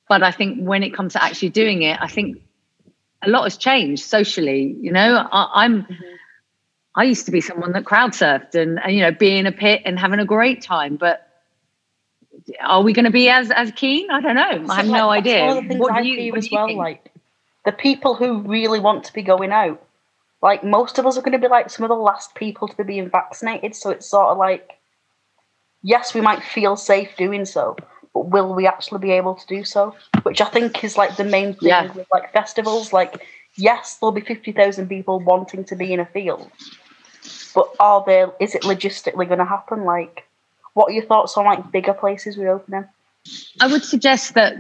but 0.08 0.22
I 0.22 0.30
think 0.30 0.58
when 0.58 0.82
it 0.82 0.92
comes 0.92 1.14
to 1.14 1.22
actually 1.22 1.50
doing 1.50 1.82
it, 1.82 1.98
I 2.00 2.08
think 2.08 2.38
a 3.26 3.30
lot 3.30 3.44
has 3.44 3.56
changed 3.56 4.04
socially. 4.04 4.76
You 4.80 4.92
know, 4.92 5.26
I, 5.30 5.64
am 5.64 5.82
mm-hmm. 5.82 5.94
I 6.94 7.04
used 7.04 7.26
to 7.26 7.32
be 7.32 7.40
someone 7.40 7.72
that 7.72 7.84
crowd 7.84 8.12
surfed 8.12 8.54
and, 8.54 8.80
and 8.82 8.94
you 8.94 9.00
know 9.00 9.12
be 9.12 9.36
in 9.36 9.46
a 9.46 9.52
pit 9.52 9.82
and 9.84 9.98
having 9.98 10.20
a 10.20 10.24
great 10.24 10.62
time, 10.62 10.96
but 10.96 11.28
are 12.60 12.82
we 12.82 12.92
going 12.92 13.04
to 13.04 13.10
be 13.10 13.28
as 13.28 13.50
as 13.50 13.70
keen? 13.72 14.10
I 14.10 14.20
don't 14.20 14.36
know. 14.36 14.66
So 14.66 14.72
I 14.72 14.76
have 14.76 14.86
like, 14.86 15.00
no 15.00 15.10
idea. 15.10 15.46
One 15.46 15.58
of 15.58 15.62
the 15.64 15.68
things 15.68 15.80
what 15.80 15.92
I 15.92 16.00
you, 16.00 16.16
feel 16.16 16.36
as 16.36 16.48
well, 16.50 16.66
think? 16.66 16.78
like 16.78 17.12
the 17.64 17.72
people 17.72 18.14
who 18.14 18.40
really 18.40 18.80
want 18.80 19.04
to 19.04 19.12
be 19.12 19.22
going 19.22 19.50
out, 19.50 19.82
like 20.42 20.62
most 20.62 20.98
of 20.98 21.06
us 21.06 21.16
are 21.16 21.22
going 21.22 21.32
to 21.32 21.38
be 21.38 21.48
like 21.48 21.70
some 21.70 21.84
of 21.84 21.88
the 21.88 21.94
last 21.94 22.34
people 22.34 22.68
to 22.68 22.76
be 22.76 22.84
being 22.84 23.08
vaccinated. 23.08 23.74
So 23.74 23.90
it's 23.90 24.06
sort 24.06 24.28
of 24.28 24.38
like, 24.38 24.78
yes, 25.82 26.14
we 26.14 26.20
might 26.20 26.42
feel 26.42 26.76
safe 26.76 27.16
doing 27.16 27.44
so, 27.44 27.76
but 28.14 28.30
will 28.30 28.54
we 28.54 28.66
actually 28.66 29.00
be 29.00 29.10
able 29.10 29.34
to 29.34 29.46
do 29.46 29.64
so? 29.64 29.94
Which 30.22 30.40
I 30.40 30.46
think 30.46 30.84
is 30.84 30.96
like 30.96 31.16
the 31.16 31.24
main 31.24 31.54
thing 31.54 31.68
yeah. 31.68 31.92
with 31.92 32.06
like 32.12 32.32
festivals. 32.32 32.92
Like, 32.92 33.26
yes, 33.56 33.96
there'll 33.96 34.12
be 34.12 34.20
fifty 34.20 34.52
thousand 34.52 34.88
people 34.88 35.18
wanting 35.20 35.64
to 35.64 35.76
be 35.76 35.92
in 35.92 36.00
a 36.00 36.06
field, 36.06 36.50
but 37.54 37.68
are 37.80 38.02
there? 38.06 38.32
Is 38.40 38.54
it 38.54 38.62
logistically 38.62 39.26
going 39.26 39.40
to 39.40 39.44
happen? 39.44 39.84
Like, 39.84 40.26
what 40.74 40.90
are 40.90 40.92
your 40.92 41.04
thoughts 41.04 41.36
on 41.36 41.44
like 41.44 41.72
bigger 41.72 41.92
places 41.92 42.38
reopening? 42.38 42.86
I 43.60 43.66
would 43.66 43.84
suggest 43.84 44.34
that 44.34 44.56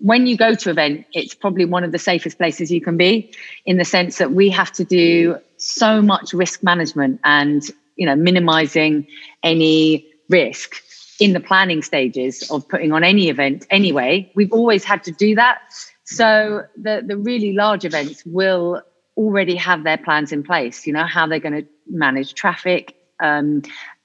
when 0.00 0.26
you 0.26 0.36
go 0.36 0.54
to 0.54 0.70
an 0.70 0.74
event, 0.74 1.06
it's 1.12 1.34
probably 1.34 1.64
one 1.64 1.84
of 1.84 1.92
the 1.92 1.98
safest 1.98 2.38
places 2.38 2.70
you 2.70 2.80
can 2.80 2.96
be, 2.96 3.32
in 3.64 3.78
the 3.78 3.84
sense 3.84 4.18
that 4.18 4.32
we 4.32 4.50
have 4.50 4.72
to 4.72 4.84
do 4.84 5.38
so 5.56 6.02
much 6.02 6.34
risk 6.34 6.62
management 6.62 7.20
and 7.24 7.62
you 7.96 8.04
know 8.04 8.14
minimizing 8.14 9.06
any 9.42 10.06
risk 10.28 10.82
in 11.20 11.34
the 11.34 11.40
planning 11.40 11.82
stages 11.82 12.50
of 12.50 12.66
putting 12.68 12.92
on 12.92 13.04
any 13.04 13.28
event 13.28 13.66
anyway. 13.70 14.32
We've 14.34 14.52
always 14.52 14.84
had 14.84 15.04
to 15.04 15.12
do 15.12 15.36
that. 15.36 15.60
So 16.04 16.64
the, 16.76 17.04
the 17.06 17.16
really 17.16 17.52
large 17.52 17.84
events 17.84 18.24
will 18.26 18.82
already 19.16 19.54
have 19.56 19.84
their 19.84 19.98
plans 19.98 20.32
in 20.32 20.42
place, 20.42 20.86
you 20.86 20.92
know, 20.92 21.04
how 21.04 21.26
they're 21.26 21.38
going 21.38 21.62
to 21.62 21.68
manage 21.86 22.34
traffic, 22.34 22.96
um, 23.20 23.62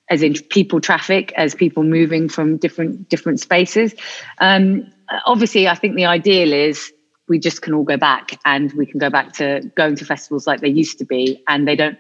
as 0.10 0.21
in 0.21 0.34
people 0.34 0.82
traffic, 0.82 1.32
as 1.38 1.56
people 1.56 1.84
moving 1.84 2.30
from 2.30 2.58
different 2.58 3.10
different 3.10 3.39
spaces. 3.39 3.95
Um, 4.39 4.91
obviously, 5.25 5.67
I 5.67 5.75
think 5.75 5.95
the 5.95 6.06
ideal 6.06 6.51
is 6.51 6.91
we 7.28 7.39
just 7.39 7.62
can 7.62 7.73
all 7.73 7.84
go 7.84 7.97
back 7.97 8.38
and 8.45 8.71
we 8.73 8.86
can 8.86 8.99
go 8.99 9.10
back 9.10 9.34
to 9.34 9.62
going 9.75 9.95
to 9.95 10.06
festivals 10.06 10.45
like 10.45 10.60
they 10.60 10.69
used 10.69 10.99
to 10.99 11.06
be, 11.06 11.43
and 11.47 11.67
they 11.67 11.75
don't 11.75 11.97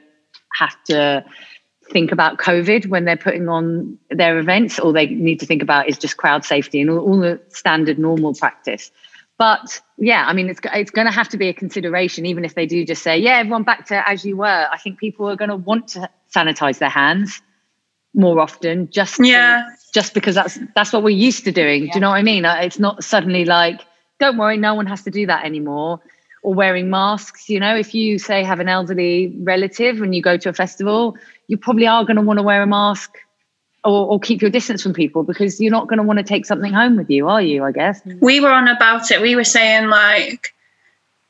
have 0.53 0.75
to 0.85 1.25
think 1.91 2.11
about 2.11 2.37
COVID 2.37 2.87
when 2.87 3.05
they're 3.05 3.17
putting 3.17 3.47
on 3.49 3.97
their 4.09 4.39
events. 4.39 4.79
All 4.79 4.93
they 4.93 5.07
need 5.07 5.39
to 5.39 5.45
think 5.45 5.61
about 5.61 5.87
is 5.87 5.97
just 5.97 6.17
crowd 6.17 6.43
safety 6.45 6.81
and 6.81 6.89
all, 6.89 6.99
all 6.99 7.19
the 7.19 7.39
standard 7.49 7.99
normal 7.99 8.33
practice. 8.33 8.91
But 9.37 9.81
yeah, 9.97 10.25
I 10.27 10.33
mean, 10.33 10.49
it's 10.49 10.61
it's 10.73 10.91
going 10.91 11.07
to 11.07 11.11
have 11.11 11.29
to 11.29 11.37
be 11.37 11.49
a 11.49 11.53
consideration, 11.53 12.25
even 12.25 12.45
if 12.45 12.55
they 12.55 12.65
do 12.65 12.85
just 12.85 13.03
say, 13.03 13.17
"Yeah, 13.17 13.37
everyone 13.37 13.63
back 13.63 13.87
to 13.87 14.09
as 14.09 14.25
you 14.25 14.37
were." 14.37 14.67
I 14.71 14.77
think 14.77 14.97
people 14.97 15.29
are 15.29 15.35
going 15.35 15.49
to 15.49 15.57
want 15.57 15.89
to 15.89 16.09
sanitize 16.33 16.77
their 16.77 16.89
hands 16.89 17.41
more 18.13 18.39
often, 18.39 18.89
just 18.89 19.19
yeah, 19.19 19.63
to, 19.63 19.91
just 19.93 20.13
because 20.13 20.35
that's 20.35 20.57
that's 20.73 20.93
what 20.93 21.03
we're 21.03 21.09
used 21.09 21.43
to 21.45 21.51
doing. 21.51 21.85
Yeah. 21.85 21.91
Do 21.91 21.97
you 21.97 22.01
know 22.01 22.09
what 22.11 22.17
I 22.17 22.23
mean? 22.23 22.45
Uh, 22.45 22.59
it's 22.61 22.79
not 22.79 23.03
suddenly 23.03 23.43
like, 23.43 23.81
"Don't 24.19 24.37
worry, 24.37 24.57
no 24.57 24.73
one 24.73 24.85
has 24.87 25.03
to 25.03 25.11
do 25.11 25.25
that 25.27 25.43
anymore." 25.43 25.99
Or 26.45 26.53
wearing 26.53 26.89
masks. 26.89 27.49
You 27.49 27.59
know, 27.59 27.75
if 27.75 27.95
you 27.95 28.19
say 28.19 28.43
have 28.43 28.59
an 28.59 28.69
elderly 28.69 29.33
relative 29.39 30.01
and 30.01 30.13
you 30.13 30.21
go 30.21 30.37
to 30.37 30.49
a 30.49 30.53
festival, 30.53 31.17
you 31.47 31.57
probably 31.57 31.87
are 31.87 32.03
going 32.03 32.17
to 32.17 32.21
want 32.21 32.37
to 32.37 32.43
wear 32.43 32.61
a 32.61 32.67
mask 32.67 33.17
or, 33.83 34.07
or, 34.07 34.19
keep 34.19 34.41
your 34.41 34.49
distance 34.49 34.81
from 34.81 34.93
people 34.93 35.23
because 35.23 35.61
you're 35.61 35.71
not 35.71 35.87
going 35.87 35.97
to 35.97 36.03
want 36.03 36.17
to 36.17 36.23
take 36.23 36.45
something 36.45 36.73
home 36.73 36.97
with 36.97 37.09
you, 37.09 37.27
are 37.27 37.41
you? 37.41 37.63
I 37.63 37.71
guess. 37.71 38.01
Mm. 38.01 38.19
We 38.21 38.39
were 38.39 38.49
on 38.49 38.67
about 38.67 39.11
it. 39.11 39.21
We 39.21 39.35
were 39.35 39.43
saying 39.43 39.89
like 39.89 40.53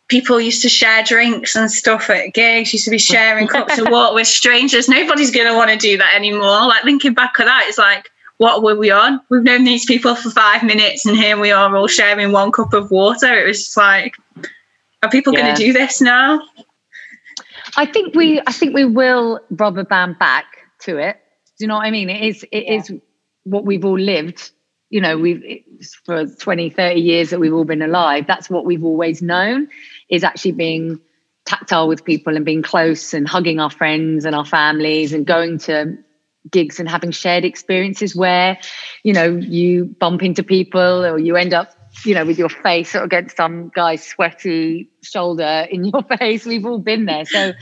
people 0.07 0.39
used 0.39 0.61
to 0.61 0.69
share 0.69 1.03
drinks 1.03 1.55
and 1.55 1.71
stuff 1.71 2.09
at 2.09 2.33
gigs, 2.33 2.73
used 2.73 2.85
to 2.85 2.91
be 2.91 2.97
sharing 2.97 3.47
cups 3.47 3.77
of 3.77 3.87
water 3.89 4.15
with 4.15 4.27
strangers. 4.27 4.87
Nobody's 4.87 5.31
going 5.31 5.47
to 5.47 5.53
want 5.53 5.71
to 5.71 5.77
do 5.77 5.97
that 5.97 6.13
anymore. 6.15 6.67
Like 6.67 6.83
thinking 6.83 7.13
back 7.13 7.39
at 7.39 7.45
that, 7.45 7.65
it's 7.67 7.77
like, 7.77 8.09
what 8.37 8.63
were 8.63 8.75
we 8.75 8.91
on? 8.91 9.21
We've 9.29 9.43
known 9.43 9.63
these 9.63 9.85
people 9.85 10.13
for 10.15 10.29
five 10.29 10.63
minutes 10.63 11.05
and 11.05 11.15
here 11.15 11.39
we 11.39 11.51
are 11.51 11.75
all 11.75 11.87
sharing 11.87 12.31
one 12.31 12.51
cup 12.51 12.73
of 12.73 12.91
water. 12.91 13.33
It 13.33 13.47
was 13.47 13.65
just 13.65 13.77
like, 13.77 14.15
are 15.05 15.09
people 15.09 15.33
yeah. 15.33 15.41
going 15.41 15.55
to 15.55 15.63
do 15.63 15.73
this 15.73 16.01
now? 16.01 16.41
I 17.77 17.85
think 17.85 18.15
we 18.15 18.41
I 18.45 18.51
think 18.51 18.73
we 18.73 18.85
will 18.85 19.39
rubber 19.51 19.83
band 19.83 20.19
back 20.19 20.45
to 20.81 20.97
it. 20.97 21.17
Do 21.57 21.63
you 21.63 21.67
know 21.67 21.75
what 21.75 21.85
I 21.85 21.91
mean? 21.91 22.09
It 22.09 22.23
is 22.23 22.43
it 22.51 22.65
yeah. 22.65 22.73
is 22.73 22.93
what 23.43 23.65
we've 23.65 23.85
all 23.85 23.99
lived. 23.99 24.51
You 24.89 25.01
know, 25.01 25.17
we've 25.17 25.63
for 26.05 26.25
20, 26.25 26.69
30 26.69 26.99
years 26.99 27.29
that 27.31 27.39
we've 27.39 27.53
all 27.53 27.65
been 27.65 27.81
alive. 27.81 28.27
That's 28.27 28.49
what 28.49 28.65
we've 28.65 28.83
always 28.83 29.21
known 29.21 29.67
is 30.09 30.23
actually 30.23 30.53
being 30.53 31.01
tactile 31.45 31.87
with 31.87 32.03
people 32.03 32.35
and 32.35 32.45
being 32.45 32.61
close 32.61 33.13
and 33.13 33.27
hugging 33.27 33.59
our 33.59 33.69
friends 33.69 34.25
and 34.25 34.35
our 34.35 34.45
families 34.45 35.13
and 35.13 35.25
going 35.25 35.57
to 35.59 35.97
gigs 36.51 36.79
and 36.79 36.87
having 36.87 37.11
shared 37.11 37.43
experiences 37.43 38.15
where 38.15 38.57
you 39.03 39.13
know 39.13 39.35
you 39.35 39.85
bump 39.99 40.21
into 40.21 40.43
people 40.43 41.05
or 41.05 41.17
you 41.17 41.35
end 41.35 41.53
up 41.53 41.71
you 42.03 42.13
know, 42.13 42.25
with 42.25 42.37
your 42.37 42.49
face 42.49 42.95
against 42.95 43.37
some 43.37 43.69
guy's 43.73 44.05
sweaty 44.05 44.89
shoulder 45.01 45.67
in 45.69 45.85
your 45.85 46.03
face. 46.19 46.45
We've 46.45 46.65
all 46.65 46.79
been 46.79 47.05
there. 47.05 47.25
So 47.25 47.53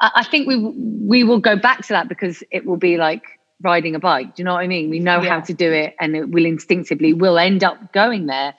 I 0.00 0.24
think 0.24 0.46
we 0.46 0.56
we 0.56 1.24
will 1.24 1.40
go 1.40 1.56
back 1.56 1.82
to 1.86 1.88
that 1.94 2.08
because 2.08 2.42
it 2.50 2.66
will 2.66 2.76
be 2.76 2.96
like 2.96 3.22
riding 3.62 3.94
a 3.94 3.98
bike. 3.98 4.34
Do 4.34 4.42
you 4.42 4.44
know 4.44 4.54
what 4.54 4.60
I 4.60 4.66
mean? 4.66 4.90
We 4.90 5.00
know 5.00 5.22
yeah. 5.22 5.30
how 5.30 5.40
to 5.40 5.54
do 5.54 5.72
it 5.72 5.94
and 5.98 6.14
it 6.14 6.28
will 6.28 6.44
instinctively 6.44 7.14
will 7.14 7.38
end 7.38 7.64
up 7.64 7.92
going 7.92 8.26
there. 8.26 8.54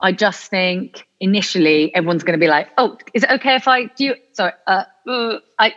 I 0.00 0.12
just 0.12 0.50
think 0.50 1.06
initially 1.20 1.94
everyone's 1.94 2.24
going 2.24 2.38
to 2.38 2.42
be 2.44 2.48
like, 2.48 2.68
"Oh, 2.76 2.98
is 3.14 3.22
it 3.22 3.30
okay 3.30 3.54
if 3.54 3.68
I 3.68 3.86
do?" 3.86 4.04
You? 4.04 4.14
Sorry, 4.32 4.52
uh, 4.66 4.84
uh, 5.08 5.38
I. 5.58 5.74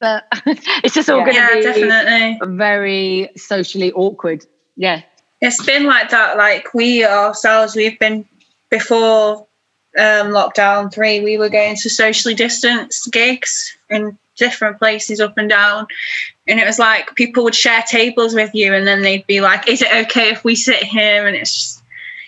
Uh, 0.00 0.20
it's 0.84 0.94
just 0.94 1.10
all 1.10 1.18
yeah. 1.18 1.24
going 1.24 1.62
to 1.62 1.72
be 1.72 1.88
definitely. 1.88 2.56
very 2.56 3.30
socially 3.36 3.92
awkward. 3.92 4.44
Yeah, 4.76 5.02
it's 5.40 5.64
been 5.64 5.84
like 5.84 6.10
that. 6.10 6.36
Like 6.36 6.74
we 6.74 7.04
ourselves, 7.04 7.76
we've 7.76 7.98
been 7.98 8.26
before 8.70 9.46
um, 9.96 10.28
lockdown 10.28 10.92
three. 10.92 11.20
We 11.20 11.38
were 11.38 11.48
going 11.48 11.76
to 11.76 11.90
socially 11.90 12.34
distanced 12.34 13.12
gigs 13.12 13.76
in 13.88 14.18
different 14.36 14.78
places 14.78 15.20
up 15.20 15.36
and 15.38 15.48
down, 15.48 15.86
and 16.46 16.60
it 16.60 16.66
was 16.66 16.78
like 16.78 17.14
people 17.14 17.44
would 17.44 17.54
share 17.54 17.82
tables 17.82 18.34
with 18.34 18.54
you, 18.54 18.74
and 18.74 18.86
then 18.86 19.02
they'd 19.02 19.26
be 19.26 19.40
like, 19.40 19.68
"Is 19.68 19.82
it 19.82 19.92
okay 20.06 20.30
if 20.30 20.44
we 20.44 20.54
sit 20.54 20.82
here?" 20.82 21.26
And 21.26 21.36
it's 21.36 21.54
just, 21.54 21.82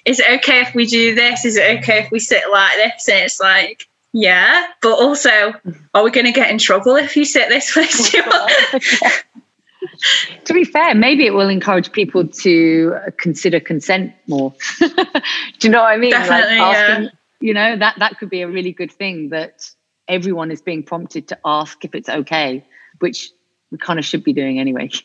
"Is 0.04 0.20
it 0.20 0.30
okay 0.38 0.61
if 0.61 0.74
we 0.74 0.86
do 0.86 1.14
this? 1.14 1.44
Is 1.44 1.56
it 1.56 1.80
okay 1.80 1.98
if 1.98 2.11
we 2.11 2.20
sit 2.20 2.44
like 2.50 2.76
this?" 2.76 3.08
And 3.08 3.18
it's 3.18 3.40
like. 3.40 3.86
Yeah, 4.12 4.66
but 4.82 4.94
also, 4.94 5.54
are 5.94 6.02
we 6.02 6.11
going 6.11 6.26
to 6.26 6.32
get 6.32 6.50
in 6.50 6.58
trouble 6.58 6.96
if 6.96 7.16
you 7.16 7.24
sit 7.24 7.48
this 7.48 7.76
way? 7.76 7.86
to 10.44 10.55
be 10.55 10.64
fair, 10.64 10.94
maybe 10.94 11.26
it 11.26 11.34
will 11.34 11.48
encourage 11.48 11.92
people 11.92 12.26
to 12.26 12.96
consider 13.18 13.61
consent 13.61 14.12
more. 14.26 14.55
Do 14.78 14.88
you 15.62 15.70
know 15.70 15.82
what 15.82 15.92
I 15.92 15.96
mean? 15.96 16.11
Definitely, 16.11 16.59
like 16.59 16.76
asking, 16.76 17.05
yeah. 17.05 17.11
you 17.40 17.55
know 17.55 17.76
that 17.76 17.98
that 17.98 18.18
could 18.18 18.30
be 18.30 18.42
a 18.42 18.48
really 18.48 18.72
good 18.72 18.92
thing 18.92 19.30
that 19.30 19.70
everyone 20.09 20.51
is 20.51 20.61
being 20.61 20.82
prompted 20.82 21.28
to 21.28 21.38
ask 21.44 21.84
if 21.84 21.94
it's 21.94 22.09
okay 22.09 22.64
which 22.98 23.30
we 23.70 23.78
kind 23.78 23.98
of 23.98 24.05
should 24.05 24.24
be 24.24 24.32
doing 24.32 24.59
anyway 24.59 24.90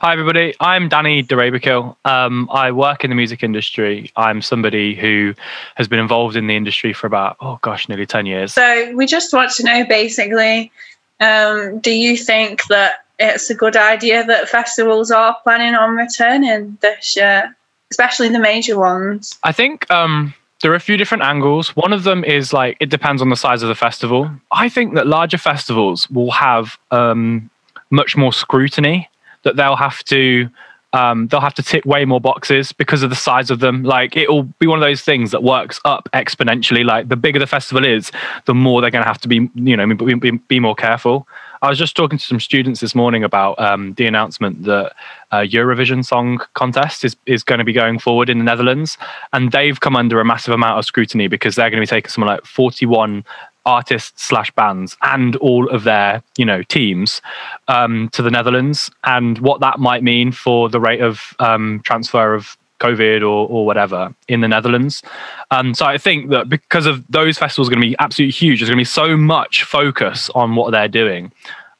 Hi, 0.00 0.12
everybody. 0.12 0.54
I'm 0.60 0.88
Danny 0.88 1.24
Durabakill. 1.24 1.96
Um, 2.04 2.48
I 2.52 2.70
work 2.70 3.02
in 3.02 3.10
the 3.10 3.16
music 3.16 3.42
industry. 3.42 4.12
I'm 4.14 4.42
somebody 4.42 4.94
who 4.94 5.34
has 5.74 5.88
been 5.88 5.98
involved 5.98 6.36
in 6.36 6.46
the 6.46 6.54
industry 6.54 6.92
for 6.92 7.08
about, 7.08 7.36
oh 7.40 7.58
gosh, 7.62 7.88
nearly 7.88 8.06
10 8.06 8.24
years. 8.24 8.54
So 8.54 8.94
we 8.94 9.06
just 9.06 9.32
want 9.32 9.50
to 9.54 9.64
know 9.64 9.84
basically 9.88 10.70
um, 11.18 11.80
do 11.80 11.90
you 11.90 12.16
think 12.16 12.64
that 12.66 13.06
it's 13.18 13.50
a 13.50 13.54
good 13.54 13.76
idea 13.76 14.24
that 14.24 14.48
festivals 14.48 15.10
are 15.10 15.36
planning 15.42 15.74
on 15.74 15.96
returning 15.96 16.78
this 16.80 17.16
year, 17.16 17.56
especially 17.90 18.28
the 18.28 18.38
major 18.38 18.78
ones? 18.78 19.38
I 19.42 19.52
think 19.52 19.90
um, 19.90 20.34
there 20.62 20.72
are 20.72 20.76
a 20.76 20.80
few 20.80 20.96
different 20.96 21.24
angles. 21.24 21.74
One 21.76 21.92
of 21.92 22.04
them 22.04 22.24
is 22.24 22.52
like, 22.52 22.76
it 22.80 22.90
depends 22.90 23.22
on 23.22 23.30
the 23.30 23.36
size 23.36 23.62
of 23.62 23.68
the 23.68 23.74
festival. 23.74 24.30
I 24.52 24.68
think 24.68 24.94
that 24.94 25.06
larger 25.06 25.38
festivals 25.38 26.08
will 26.10 26.30
have 26.32 26.78
um, 26.90 27.50
much 27.90 28.16
more 28.16 28.32
scrutiny 28.32 29.08
that 29.42 29.56
they'll 29.56 29.76
have 29.76 30.02
to 30.04 30.48
um, 30.94 31.28
they'll 31.28 31.40
have 31.40 31.54
to 31.54 31.62
tick 31.62 31.84
way 31.84 32.04
more 32.04 32.20
boxes 32.20 32.72
because 32.72 33.02
of 33.02 33.10
the 33.10 33.16
size 33.16 33.50
of 33.50 33.60
them. 33.60 33.82
Like 33.82 34.16
it 34.16 34.30
will 34.30 34.44
be 34.44 34.66
one 34.66 34.78
of 34.78 34.82
those 34.82 35.02
things 35.02 35.32
that 35.32 35.42
works 35.42 35.80
up 35.84 36.08
exponentially. 36.14 36.84
Like 36.84 37.08
the 37.08 37.16
bigger 37.16 37.38
the 37.38 37.46
festival 37.46 37.84
is, 37.84 38.10
the 38.46 38.54
more 38.54 38.80
they're 38.80 38.90
going 38.90 39.04
to 39.04 39.08
have 39.08 39.20
to 39.20 39.28
be, 39.28 39.50
you 39.54 39.76
know, 39.76 39.94
be, 39.94 40.14
be, 40.14 40.30
be, 40.30 40.60
more 40.60 40.74
careful. 40.74 41.28
I 41.62 41.68
was 41.68 41.78
just 41.78 41.96
talking 41.96 42.18
to 42.18 42.24
some 42.24 42.40
students 42.40 42.80
this 42.80 42.94
morning 42.94 43.24
about 43.24 43.58
um, 43.58 43.94
the 43.94 44.06
announcement 44.06 44.64
that 44.64 44.94
uh, 45.30 45.38
Eurovision 45.38 46.04
Song 46.04 46.40
Contest 46.54 47.04
is 47.04 47.16
is 47.26 47.42
going 47.42 47.58
to 47.58 47.64
be 47.64 47.72
going 47.72 47.98
forward 47.98 48.28
in 48.28 48.38
the 48.38 48.44
Netherlands, 48.44 48.98
and 49.32 49.50
they've 49.50 49.80
come 49.80 49.96
under 49.96 50.20
a 50.20 50.24
massive 50.24 50.54
amount 50.54 50.78
of 50.78 50.84
scrutiny 50.84 51.28
because 51.28 51.56
they're 51.56 51.70
going 51.70 51.80
to 51.80 51.86
be 51.86 51.86
taking 51.86 52.10
something 52.10 52.28
like 52.28 52.44
41 52.44 53.24
artists 53.66 54.24
slash 54.24 54.50
bands 54.52 54.96
and 55.02 55.36
all 55.36 55.68
of 55.68 55.84
their 55.84 56.22
you 56.36 56.44
know 56.44 56.62
teams 56.64 57.22
um, 57.68 58.08
to 58.10 58.22
the 58.22 58.30
Netherlands. 58.30 58.90
And 59.04 59.38
what 59.38 59.60
that 59.60 59.78
might 59.78 60.02
mean 60.02 60.32
for 60.32 60.68
the 60.68 60.80
rate 60.80 61.00
of 61.00 61.34
um, 61.38 61.80
transfer 61.84 62.34
of 62.34 62.57
COVID 62.80 63.22
or, 63.22 63.48
or 63.48 63.66
whatever 63.66 64.14
in 64.28 64.40
the 64.40 64.48
Netherlands. 64.48 65.02
Um, 65.50 65.74
so 65.74 65.86
I 65.86 65.98
think 65.98 66.30
that 66.30 66.48
because 66.48 66.86
of 66.86 67.06
those 67.08 67.38
festivals 67.38 67.68
are 67.68 67.72
going 67.72 67.82
to 67.82 67.88
be 67.88 67.96
absolutely 67.98 68.32
huge, 68.32 68.60
there's 68.60 68.70
going 68.70 68.76
to 68.76 68.80
be 68.80 68.84
so 68.84 69.16
much 69.16 69.64
focus 69.64 70.30
on 70.34 70.56
what 70.56 70.70
they're 70.70 70.88
doing. 70.88 71.32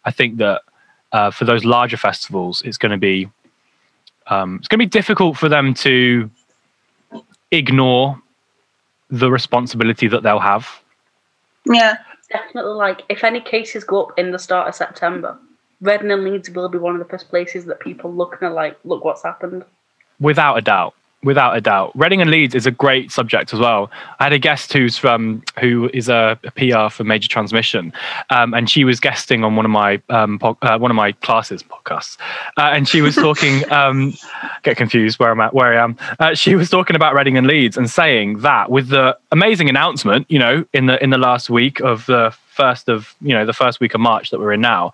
I 0.05 0.11
think 0.11 0.39
that 0.39 0.63
uh, 1.13 1.31
for 1.31 1.45
those 1.45 1.65
larger 1.65 1.97
festivals, 1.97 2.63
it's 2.63 2.79
going 2.79 2.93
to 2.93 2.99
be 2.99 3.29
um, 4.27 4.57
it's 4.57 4.69
going 4.69 4.79
to 4.79 4.85
be 4.85 4.91
difficult 4.91 5.39
for 5.39 5.49
them 5.49 5.73
to 5.75 6.31
ignore 7.51 8.21
the 9.09 9.31
responsibility 9.31 10.07
that 10.07 10.23
they'll 10.23 10.39
have 10.39 10.69
yeah. 11.69 11.99
Definitely, 12.31 12.75
like, 12.75 13.05
if 13.09 13.25
any 13.25 13.41
cases 13.41 13.85
go 13.85 14.05
up 14.05 14.19
in 14.19 14.33
the 14.33 14.39
start 14.39 14.69
of 14.69 14.75
September, 14.75 15.39
Reading 15.81 16.11
and 16.11 16.25
Leeds 16.25 16.51
will 16.51 16.69
be 16.69 16.77
one 16.77 16.95
of 16.95 16.99
the 16.99 17.07
first 17.07 17.31
places 17.31 17.65
that 17.67 17.81
people 17.81 18.13
look 18.13 18.35
and 18.35 18.51
are 18.51 18.55
like, 18.55 18.79
look 18.85 19.03
what's 19.03 19.23
happened. 19.23 19.65
Without 20.21 20.57
a 20.57 20.61
doubt 20.61 20.95
without 21.23 21.57
a 21.57 21.61
doubt. 21.61 21.91
Reading 21.97 22.21
and 22.21 22.31
Leeds 22.31 22.55
is 22.55 22.67
a 22.67 22.71
great 22.71 23.11
subject 23.11 23.53
as 23.53 23.59
well. 23.59 23.91
I 24.21 24.25
had 24.25 24.33
a 24.33 24.39
guest 24.39 24.73
who's 24.73 24.97
from 24.97 25.43
who 25.61 25.91
is 25.93 26.09
a, 26.09 26.39
PR 26.55 26.89
for 26.91 27.05
Major 27.05 27.29
Transmission, 27.29 27.93
um, 28.31 28.55
and 28.55 28.71
she 28.71 28.85
was 28.85 29.01
guesting 29.01 29.43
on 29.45 29.57
one 29.57 29.65
of 29.65 29.71
my 29.71 30.01
um, 30.09 30.39
po- 30.39 30.59
uh, 30.63 30.79
one 30.79 30.91
of 30.91 30.95
my 30.97 31.13
classes 31.13 31.63
podcasts, 31.63 32.17
uh, 32.57 32.71
and 32.73 32.89
she 32.89 33.01
was 33.01 33.15
talking. 33.27 33.71
um, 33.73 34.15
get 34.63 34.77
confused 34.77 35.19
where 35.19 35.31
I'm 35.31 35.41
at, 35.41 35.55
where 35.55 35.79
I 35.79 35.83
am. 35.83 35.97
Uh, 36.19 36.35
she 36.35 36.55
was 36.55 36.71
talking 36.71 36.97
about 36.97 37.15
Reading 37.15 37.37
and 37.37 37.47
Leeds 37.47 37.77
and 37.77 37.91
saying 37.91 38.39
that 38.41 38.71
with 38.71 38.89
the 38.89 39.17
amazing 39.33 39.69
announcement, 39.69 40.27
you 40.29 40.39
know, 40.39 40.65
in 40.73 40.87
the 40.87 41.03
in 41.03 41.11
the 41.11 41.19
last 41.19 41.51
week 41.51 41.81
of 41.81 42.07
the 42.07 42.35
first 42.49 42.89
of 42.89 43.15
you 43.21 43.35
know 43.35 43.47
the 43.47 43.53
first 43.53 43.81
week 43.81 43.95
of 43.95 44.01
March 44.01 44.31
that 44.31 44.41
we're 44.41 44.53
in 44.53 44.61
now 44.61 44.93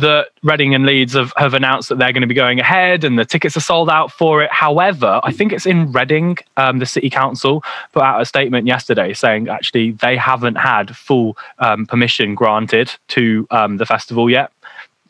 that 0.00 0.28
Reading 0.42 0.74
and 0.74 0.84
Leeds 0.84 1.14
have, 1.14 1.32
have 1.36 1.54
announced 1.54 1.88
that 1.88 1.98
they're 1.98 2.12
going 2.12 2.22
to 2.22 2.26
be 2.26 2.34
going 2.34 2.60
ahead 2.60 3.04
and 3.04 3.18
the 3.18 3.24
tickets 3.24 3.56
are 3.56 3.60
sold 3.60 3.88
out 3.88 4.10
for 4.10 4.42
it. 4.42 4.52
However, 4.52 5.20
I 5.22 5.32
think 5.32 5.52
it's 5.52 5.66
in 5.66 5.92
Reading, 5.92 6.36
um, 6.56 6.78
the 6.78 6.86
city 6.86 7.08
council 7.08 7.62
put 7.92 8.02
out 8.02 8.20
a 8.20 8.24
statement 8.24 8.66
yesterday 8.66 9.12
saying 9.12 9.48
actually 9.48 9.92
they 9.92 10.16
haven't 10.16 10.56
had 10.56 10.96
full 10.96 11.36
um, 11.58 11.86
permission 11.86 12.34
granted 12.34 12.92
to 13.08 13.46
um, 13.50 13.76
the 13.76 13.86
festival 13.86 14.28
yet. 14.28 14.52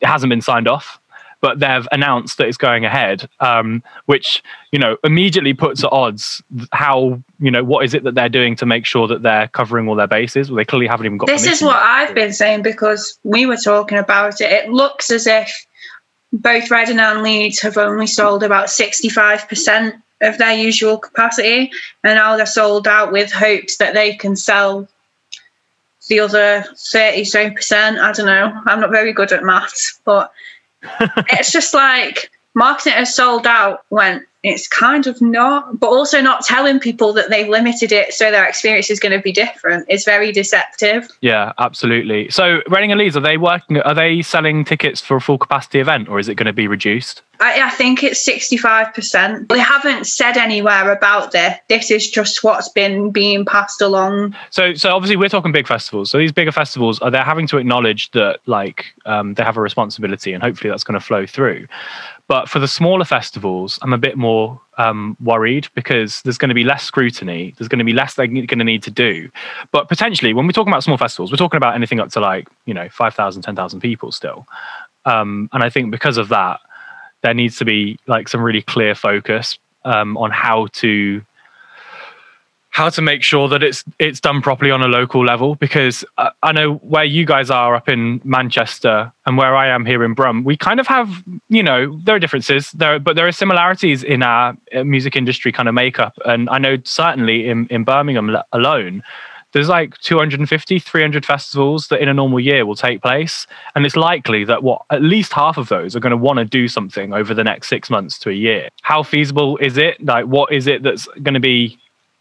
It 0.01 0.07
hasn't 0.07 0.31
been 0.31 0.41
signed 0.41 0.69
off 0.69 1.00
but 1.41 1.59
they've 1.59 1.87
announced 1.93 2.39
that 2.39 2.47
it's 2.49 2.57
going 2.57 2.85
ahead, 2.85 3.29
um, 3.41 3.83
which 4.07 4.43
you 4.73 4.79
know 4.79 4.97
immediately 5.05 5.55
puts 5.55 5.83
at 5.85 5.93
odds 5.93 6.43
how 6.73 7.21
you 7.39 7.51
know 7.51 7.65
what 7.65 7.85
is 7.85 7.95
it 7.95 8.05
that 8.05 8.15
they're 8.15 8.29
doing 8.29 8.57
to 8.57 8.67
make 8.67 8.85
sure 8.85 9.07
that 9.09 9.23
they're 9.23 9.49
covering 9.49 9.89
all 9.89 9.97
their 9.97 10.07
bases. 10.07 10.51
Well, 10.51 10.57
they 10.57 10.65
clearly 10.65 10.87
haven't 10.87 11.07
even 11.07 11.19
got. 11.19 11.27
This 11.27 11.47
is 11.47 11.63
what 11.63 11.77
I've 11.77 12.15
been 12.15 12.33
saying 12.33 12.63
because 12.63 13.19
we 13.25 13.47
were 13.47 13.57
talking 13.57 13.99
about 13.99 14.41
it. 14.41 14.51
It 14.51 14.71
looks 14.71 15.11
as 15.11 15.27
if 15.27 15.67
both 16.33 16.71
Reading 16.71 17.01
and 17.01 17.23
Leeds 17.23 17.61
have 17.61 17.77
only 17.77 18.07
sold 18.07 18.43
about 18.43 18.71
sixty-five 18.71 19.49
percent 19.49 19.97
of 20.21 20.37
their 20.39 20.57
usual 20.57 20.99
capacity, 20.99 21.71
and 22.05 22.17
now 22.17 22.37
they're 22.37 22.47
sold 22.47 22.87
out 22.87 23.13
with 23.13 23.33
hopes 23.33 23.79
that 23.79 23.95
they 23.95 24.15
can 24.15 24.37
sell 24.37 24.87
the 26.09 26.21
other 26.21 26.65
30 26.77 27.25
so 27.25 27.51
percent. 27.51 27.99
I 27.99 28.13
don't 28.13 28.27
know. 28.27 28.53
I'm 28.67 28.81
not 28.81 28.91
very 28.91 29.13
good 29.13 29.33
at 29.33 29.45
maths, 29.45 30.01
but 30.05 30.33
it's 30.83 31.53
just 31.53 31.75
like 31.75 32.31
marketing 32.55 32.95
has 32.95 33.15
sold 33.15 33.47
out 33.47 33.85
when 33.89 34.27
it's 34.43 34.67
kind 34.67 35.07
of 35.07 35.21
not, 35.21 35.79
but 35.79 35.89
also 35.89 36.23
not 36.23 36.43
telling 36.43 36.81
people 36.81 37.13
that 37.13 37.29
they've 37.29 37.49
limited 37.49 37.93
it 37.93 38.15
so 38.15 38.31
their 38.31 38.47
experience 38.47 38.89
is 38.89 38.99
going 38.99 39.13
to 39.13 39.23
be 39.23 39.33
different 39.33 39.85
is 39.91 40.03
very 40.03 40.33
deceptive. 40.33 41.07
Yeah, 41.21 41.53
absolutely. 41.59 42.31
So, 42.31 42.63
Reading 42.69 42.91
and 42.91 42.99
Leeds, 42.99 43.19
are 43.19 43.21
they 43.21 43.37
working? 43.37 43.77
Are 43.81 43.95
they 43.95 44.23
selling 44.23 44.65
tickets 44.65 45.03
for 45.03 45.17
a 45.17 45.21
full 45.21 45.37
capacity 45.37 45.79
event, 45.79 46.09
or 46.09 46.19
is 46.19 46.29
it 46.29 46.37
going 46.37 46.47
to 46.47 46.55
be 46.55 46.69
reduced? 46.69 47.21
I, 47.39 47.63
I 47.63 47.71
think 47.71 48.03
it's 48.03 48.21
sixty-five 48.25 48.95
percent. 48.95 49.51
They 49.51 49.59
haven't 49.59 50.07
said 50.07 50.39
anywhere 50.39 50.91
about 50.91 51.33
this. 51.33 51.59
This 51.69 51.91
is 51.91 52.11
just 52.11 52.43
what's 52.43 52.71
been 52.71 53.11
being 53.11 53.45
passed 53.45 53.83
along. 53.83 54.35
So, 54.49 54.73
so 54.73 54.91
obviously, 54.91 55.17
we're 55.17 55.29
talking 55.29 55.53
big 55.53 55.69
festivals. 55.69 56.11
So, 56.11 56.17
these 56.17 56.33
bigger 56.33 56.53
festivals 56.53 56.99
are 57.01 57.11
they're 57.11 57.25
having 57.25 57.47
to 57.49 57.59
acknowledge 57.59 58.11
that, 58.13 58.41
like, 58.47 58.87
um, 59.05 59.35
they 59.35 59.43
have 59.43 59.59
a 59.59 59.61
responsibility, 59.61 60.33
and 60.33 60.43
hopefully, 60.43 60.71
that's 60.71 60.85
going 60.85 60.99
to 60.99 61.05
flow 61.05 61.27
through. 61.27 61.67
But 62.31 62.49
for 62.49 62.61
the 62.61 62.69
smaller 62.69 63.05
festivals, 63.05 63.77
I'm 63.83 63.93
a 63.93 63.99
bit 63.99 64.17
more 64.17 64.61
um, 64.79 65.17
worried 65.21 65.67
because 65.75 66.23
there's 66.23 66.39
going 66.39 66.51
to 66.51 66.55
be 66.55 66.63
less 66.63 66.85
scrutiny. 66.85 67.53
There's 67.59 67.67
going 67.67 67.81
to 67.81 67.85
be 67.85 67.93
less 67.93 68.15
they're 68.15 68.29
going 68.29 68.47
to 68.47 68.63
need 68.63 68.85
to 68.85 68.91
do. 68.93 69.29
But 69.73 69.89
potentially, 69.89 70.33
when 70.33 70.47
we're 70.47 70.53
talking 70.53 70.73
about 70.73 70.85
small 70.85 70.97
festivals, 70.97 71.33
we're 71.33 71.39
talking 71.39 71.57
about 71.57 71.75
anything 71.75 71.99
up 71.99 72.11
to 72.11 72.21
like, 72.21 72.47
you 72.67 72.73
know, 72.73 72.89
5,000, 72.89 73.43
10,000 73.43 73.81
people 73.81 74.13
still. 74.13 74.47
Um, 75.07 75.51
and 75.53 75.65
I 75.65 75.71
think 75.71 75.91
because 75.91 76.19
of 76.19 76.29
that, 76.29 76.61
there 77.23 77.35
needs 77.35 77.57
to 77.57 77.65
be 77.65 77.99
like 78.07 78.29
some 78.29 78.43
really 78.43 78.63
clear 78.63 78.95
focus 78.95 79.59
um, 79.85 80.17
on 80.17 80.31
how 80.31 80.69
to 80.75 81.23
how 82.71 82.89
to 82.89 83.03
make 83.03 83.23
sure 83.23 83.49
that 83.49 83.63
it's 83.63 83.85
it's 83.99 84.21
done 84.21 84.41
properly 84.41 84.71
on 84.71 84.81
a 84.81 84.87
local 84.89 85.25
level 85.25 85.57
because 85.57 86.05
uh, 86.19 86.31
I 86.43 86.53
know 86.53 86.75
where 86.77 87.05
you 87.05 87.27
guys 87.27 87.51
are 87.51 87.75
up 87.75 87.89
in 87.89 88.21
Manchester 88.25 89.13
and 89.27 89.37
where 89.37 89.55
I 89.55 89.69
am 89.69 89.85
here 89.85 90.05
in 90.05 90.15
Brum 90.15 90.45
we 90.45 90.57
kind 90.57 90.81
of 90.81 90.87
have 90.87 91.23
you 91.49 91.63
know 91.63 92.01
there 92.05 92.15
are 92.15 92.19
differences. 92.19 92.71
There 92.73 92.99
but 92.99 93.17
there 93.17 93.27
are 93.27 93.33
similarities 93.33 94.03
in 94.03 94.23
our 94.23 94.57
uh, 94.75 94.85
music 94.85 95.17
industry 95.17 95.53
kind 95.53 95.69
of 95.69 95.75
makeup. 95.75 96.15
And 96.25 96.49
I 96.49 96.59
know 96.59 96.79
certainly 96.85 97.49
in 97.49 97.67
in 97.69 97.85
Birmingham 97.85 98.37
alone 98.53 99.03
there's 99.53 99.69
like 99.69 99.99
250 99.99 100.79
300 100.79 101.27
festivals 101.27 101.89
that 101.89 102.01
in 102.01 102.09
a 102.09 102.15
normal 102.15 102.39
year 102.39 102.65
will 102.65 102.77
take 102.77 103.03
place. 103.03 103.49
And 103.75 103.85
it's 103.85 103.97
likely 103.97 104.45
that 104.45 104.63
what 104.63 104.83
at 104.91 105.03
least 105.03 105.33
half 105.33 105.59
of 105.59 105.69
those 105.69 105.97
are 105.97 106.01
going 106.01 106.13
to 106.13 106.17
want 106.17 106.39
to 106.39 106.45
do 106.45 106.69
something 106.69 107.13
over 107.13 107.35
the 107.35 107.43
next 107.43 107.69
6 107.69 107.91
months 107.91 108.17
to 108.21 108.31
a 108.31 108.33
year. 108.33 108.69
How 108.83 109.03
feasible 109.03 109.57
is 109.57 109.77
it? 109.77 110.05
Like 110.05 110.27
what 110.27 110.53
is 110.53 110.69
it 110.69 110.85
that's 110.85 111.07
going 111.25 111.35
to 111.35 111.41
be 111.41 111.79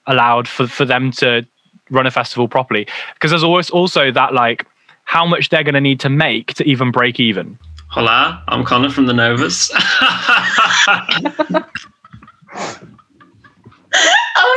allowed 0.09 0.47
for, 0.47 0.67
for 0.67 0.83
them 0.83 1.11
to 1.11 1.47
run 1.89 2.05
a 2.05 2.11
festival 2.11 2.47
properly. 2.47 2.85
Because 3.13 3.31
there's 3.31 3.43
always 3.43 3.69
also 3.69 4.11
that 4.11 4.33
like 4.33 4.65
how 5.05 5.25
much 5.25 5.49
they're 5.49 5.63
going 5.63 5.73
to 5.75 5.81
need 5.81 5.99
to 6.01 6.09
make 6.09 6.53
to 6.55 6.63
even 6.65 6.91
break 6.91 7.19
even. 7.19 7.57
Hola 7.89 8.43
i'm 8.49 8.63
connor 8.63 8.91
from 8.91 9.07
the 9.07 9.13
novas 9.13 9.71
oh 14.35 14.55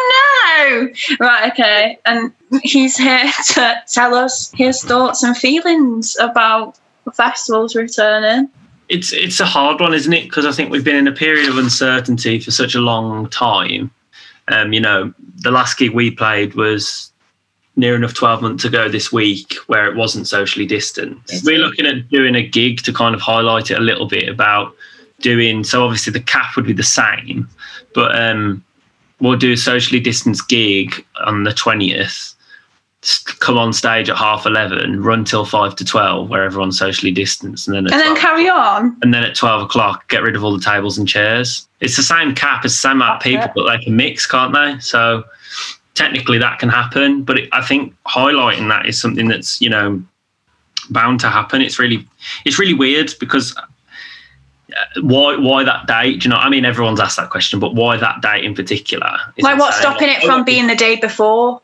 no! 0.59 0.89
Right 1.19 1.51
okay 1.51 1.99
and 2.05 2.31
he's 2.63 2.99
here 2.99 3.33
to 3.55 3.83
tell 3.91 4.15
us 4.15 4.53
his 4.55 4.83
thoughts 4.83 5.23
and 5.23 5.35
feelings 5.35 6.15
about 6.21 6.79
the 7.07 7.13
festivals 7.13 7.75
returning. 7.75 8.51
It's 8.91 9.15
it's 9.15 9.41
a 9.41 9.47
hard 9.47 9.81
one 9.81 9.95
isn't 9.95 10.13
it? 10.13 10.25
Because 10.25 10.45
i 10.45 10.53
think 10.53 10.71
we've 10.71 10.85
been 10.85 10.97
in 10.97 11.09
a 11.09 11.13
period 11.13 11.49
of 11.49 11.57
uncertainty 11.57 12.39
for 12.39 12.51
such 12.51 12.75
a 12.75 12.81
long 12.81 13.31
time 13.31 13.91
um, 14.49 14.73
you 14.73 14.81
know, 14.81 15.13
the 15.37 15.51
last 15.51 15.79
gig 15.79 15.93
we 15.93 16.11
played 16.11 16.55
was 16.55 17.13
near 17.77 17.97
enough 17.97 18.13
12 18.15 18.43
months 18.43 18.65
ago 18.65 18.89
this 18.89 19.11
week 19.13 19.55
where 19.67 19.87
it 19.91 19.97
wasn't 19.97 20.27
socially 20.29 20.67
distanced. 20.67 21.45
We're 21.47 21.59
looking 21.59 21.87
at 21.87 22.09
doing 22.11 22.35
a 22.35 22.47
gig 22.47 22.83
to 22.83 22.93
kind 22.93 23.15
of 23.15 23.21
highlight 23.21 23.71
it 23.71 23.79
a 23.79 23.81
little 23.83 24.07
bit 24.07 24.29
about 24.29 24.75
doing 25.21 25.63
so 25.65 25.85
obviously 25.85 26.13
the 26.13 26.21
cap 26.21 26.57
would 26.57 26.67
be 26.67 26.73
the 26.73 26.83
same, 26.83 27.49
but 27.95 28.15
um, 28.21 28.63
we'll 29.21 29.39
do 29.39 29.53
a 29.53 29.57
socially 29.57 30.01
distanced 30.01 30.49
gig 30.49 31.05
on 31.25 31.45
the 31.45 31.53
20th 31.53 32.01
s- 32.01 32.32
come 33.41 33.59
on 33.59 33.73
stage 33.73 34.09
at 34.09 34.17
half 34.17 34.47
11, 34.47 35.03
run 35.03 35.25
till 35.25 35.45
5 35.45 35.75
to 35.77 35.85
12, 35.85 36.29
where 36.29 36.45
everyone's 36.45 36.79
socially 36.79 37.11
distanced, 37.11 37.67
and 37.67 37.75
then 37.77 37.93
And 37.93 38.01
then 38.01 38.17
carry 38.17 38.49
on. 38.49 38.97
and 39.03 39.13
then 39.13 39.25
at 39.25 39.35
12 39.35 39.63
o'clock 39.63 40.09
get 40.09 40.23
rid 40.23 40.37
of 40.37 40.45
all 40.45 40.57
the 40.57 40.63
tables 40.63 40.99
and 40.99 41.09
chairs 41.09 41.67
it's 41.81 41.97
the 41.97 42.03
same 42.03 42.33
cap 42.35 42.65
as 42.65 42.73
the 42.73 42.79
same 42.79 42.93
amount 42.93 43.17
of 43.17 43.23
people 43.23 43.45
it. 43.47 43.53
but 43.57 43.65
they 43.69 43.83
can 43.83 43.97
mix 43.97 44.25
can't 44.27 44.53
they 44.55 44.79
so 44.79 45.25
technically 45.95 46.39
that 46.39 46.59
can 46.61 46.69
happen 46.69 47.23
but 47.25 47.39
it, 47.39 47.49
i 47.53 47.61
think 47.61 47.93
highlighting 48.07 48.69
that 48.69 48.87
is 48.87 49.01
something 49.01 49.27
that's 49.29 49.61
you 49.61 49.69
know 49.69 50.01
bound 50.91 51.19
to 51.21 51.29
happen 51.29 51.61
it's 51.61 51.79
really 51.81 52.07
it's 52.45 52.59
really 52.59 52.75
weird 52.75 53.11
because 53.19 53.57
uh, 53.57 53.63
why 55.03 55.37
why 55.37 55.65
that 55.65 55.87
date 55.87 56.21
do 56.21 56.29
you 56.29 56.31
know 56.31 56.37
i 56.37 56.49
mean 56.49 56.65
everyone's 56.65 57.01
asked 57.01 57.17
that 57.17 57.31
question 57.31 57.59
but 57.59 57.75
why 57.75 57.97
that 57.97 58.21
date 58.23 58.45
in 58.45 58.55
particular 58.55 59.19
It's 59.37 59.45
Like, 59.45 59.59
what's 59.59 59.77
stopping 59.79 60.09
it 60.09 60.23
from 60.23 60.45
being 60.45 60.67
the 60.69 60.77
day 60.77 60.97
before? 60.97 61.61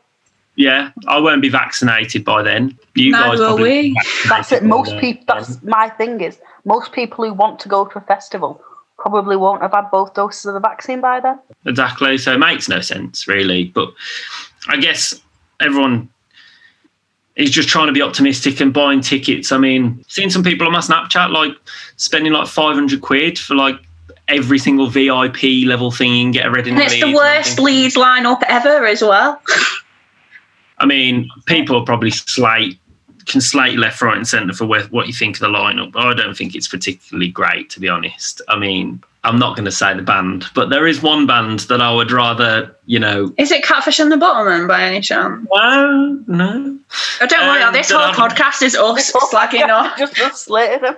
Yeah 0.59 0.91
i 1.07 1.19
won't 1.19 1.41
be 1.41 1.49
vaccinated 1.49 2.23
by 2.23 2.43
then 2.43 2.77
you 2.99 3.11
Neither 3.11 3.29
guys 3.29 3.39
will 3.39 3.47
probably 3.47 3.63
we. 3.63 3.81
be 3.93 3.99
That's 4.27 4.51
it. 4.51 4.63
Most 4.63 4.97
people. 4.97 5.23
That's 5.27 5.61
my 5.63 5.89
thing. 5.89 6.21
Is 6.21 6.39
most 6.65 6.91
people 6.91 7.25
who 7.25 7.33
want 7.33 7.59
to 7.61 7.69
go 7.69 7.85
to 7.85 7.97
a 7.97 8.01
festival 8.01 8.61
probably 8.97 9.37
won't 9.37 9.61
have 9.61 9.71
had 9.71 9.89
both 9.89 10.13
doses 10.13 10.45
of 10.45 10.53
the 10.53 10.59
vaccine 10.59 10.99
by 10.99 11.21
then. 11.21 11.39
Exactly. 11.65 12.17
So 12.17 12.33
it 12.33 12.37
makes 12.37 12.67
no 12.67 12.81
sense, 12.81 13.27
really. 13.27 13.65
But 13.65 13.93
I 14.67 14.77
guess 14.77 15.21
everyone 15.61 16.09
is 17.37 17.49
just 17.49 17.69
trying 17.69 17.87
to 17.87 17.93
be 17.93 18.01
optimistic 18.01 18.59
and 18.59 18.73
buying 18.73 18.99
tickets. 18.99 19.53
I 19.53 19.57
mean, 19.57 20.03
seeing 20.09 20.29
some 20.29 20.43
people 20.43 20.67
on 20.67 20.73
my 20.73 20.79
Snapchat 20.79 21.31
like 21.31 21.53
spending 21.95 22.33
like 22.33 22.47
500 22.47 23.01
quid 23.01 23.39
for 23.39 23.55
like 23.55 23.77
every 24.27 24.59
single 24.59 24.89
VIP 24.89 25.65
level 25.65 25.89
thing 25.89 26.13
you 26.13 26.23
can 26.25 26.31
get 26.31 26.45
a 26.45 26.51
Reading 26.51 26.73
And 26.73 26.83
it's 26.83 26.99
the 26.99 27.13
worst 27.13 27.57
and 27.57 27.65
Leeds 27.65 27.95
lineup 27.95 28.43
ever 28.47 28.85
as 28.85 29.01
well. 29.01 29.41
I 30.79 30.85
mean, 30.85 31.29
people 31.45 31.75
are 31.77 31.83
probably 31.85 32.11
slate 32.11 32.79
can 33.25 33.41
slate 33.41 33.77
left, 33.77 34.01
right, 34.01 34.17
and 34.17 34.27
centre 34.27 34.53
for 34.53 34.65
where, 34.65 34.83
what 34.87 35.05
you 35.05 35.13
think 35.13 35.35
of 35.35 35.41
the 35.41 35.47
lineup. 35.47 35.91
But 35.91 36.07
I 36.07 36.13
don't 36.15 36.35
think 36.35 36.55
it's 36.55 36.67
particularly 36.67 37.29
great, 37.29 37.69
to 37.71 37.79
be 37.79 37.87
honest. 37.87 38.41
I 38.47 38.57
mean, 38.57 39.03
I'm 39.23 39.37
not 39.37 39.55
going 39.55 39.65
to 39.65 39.71
say 39.71 39.93
the 39.93 40.01
band, 40.01 40.45
but 40.55 40.69
there 40.71 40.87
is 40.87 41.03
one 41.03 41.27
band 41.27 41.59
that 41.61 41.79
I 41.79 41.93
would 41.93 42.11
rather, 42.11 42.75
you 42.87 42.97
know. 42.97 43.31
Is 43.37 43.51
it 43.51 43.63
Catfish 43.63 43.99
and 43.99 44.11
the 44.11 44.15
Bottlemen 44.15 44.67
by 44.67 44.81
any 44.81 44.99
chance? 45.01 45.47
No, 45.53 46.19
no. 46.25 46.79
Oh, 47.21 47.27
don't 47.27 47.47
worry, 47.47 47.61
Um, 47.61 47.73
this 47.73 47.91
whole 47.91 47.99
I'm- 48.01 48.15
podcast 48.15 48.63
is 48.63 48.75
us 48.75 49.11
slagging 49.11 49.69
off. 49.69 49.95
Just 49.97 50.19
us 50.21 50.45
slated 50.45 50.81
them. 50.81 50.95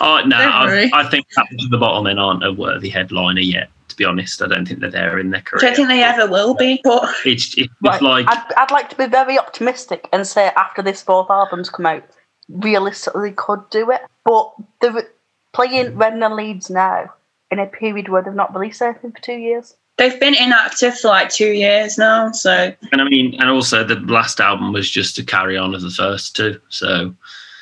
Oh 0.00 0.22
no, 0.24 0.38
Don't 0.38 0.66
worry. 0.68 0.90
I, 0.92 1.00
I 1.00 1.10
think 1.10 1.26
that 1.34 1.46
the 1.70 1.76
Bottlemen 1.78 2.20
aren't 2.20 2.44
a 2.44 2.52
worthy 2.52 2.88
headliner 2.88 3.40
yet. 3.40 3.68
To 3.98 4.04
be 4.04 4.06
honest, 4.08 4.40
I 4.42 4.46
don't 4.46 4.64
think 4.64 4.78
they're 4.78 4.90
there 4.92 5.18
in 5.18 5.30
their 5.30 5.40
I 5.40 5.42
career. 5.42 5.60
don't 5.60 5.74
think 5.74 5.88
they 5.88 6.04
ever 6.04 6.30
will 6.30 6.54
be. 6.54 6.80
But 6.84 7.12
It's, 7.24 7.58
it's 7.58 7.72
Right. 7.82 8.00
like 8.00 8.26
I'd, 8.28 8.52
I'd 8.56 8.70
like 8.70 8.88
to 8.90 8.96
be 8.96 9.06
very 9.06 9.36
optimistic 9.36 10.08
and 10.12 10.24
say 10.24 10.52
after 10.56 10.82
this 10.82 11.02
fourth 11.02 11.28
album's 11.30 11.68
come 11.68 11.86
out, 11.86 12.04
realistically 12.48 13.32
could 13.32 13.68
do 13.70 13.90
it. 13.90 14.02
But 14.24 14.52
they're 14.80 15.08
playing 15.52 15.96
Reading 15.98 16.22
and 16.22 16.36
Leeds 16.36 16.70
now 16.70 17.12
in 17.50 17.58
a 17.58 17.66
period 17.66 18.08
where 18.08 18.22
they've 18.22 18.32
not 18.32 18.54
released 18.54 18.80
anything 18.82 19.10
for 19.10 19.20
two 19.20 19.32
years. 19.38 19.74
they've 19.96 20.20
been 20.20 20.36
inactive 20.36 20.96
for 20.96 21.08
like 21.08 21.28
two 21.30 21.50
years 21.54 21.98
now. 21.98 22.30
So 22.30 22.72
and 22.92 23.00
I 23.00 23.04
mean, 23.08 23.34
and 23.40 23.50
also 23.50 23.82
the 23.82 23.96
last 23.96 24.38
album 24.38 24.72
was 24.72 24.88
just 24.88 25.18
a 25.18 25.24
carry 25.24 25.58
on 25.58 25.74
of 25.74 25.82
the 25.82 25.90
first 25.90 26.36
two. 26.36 26.60
So 26.68 27.12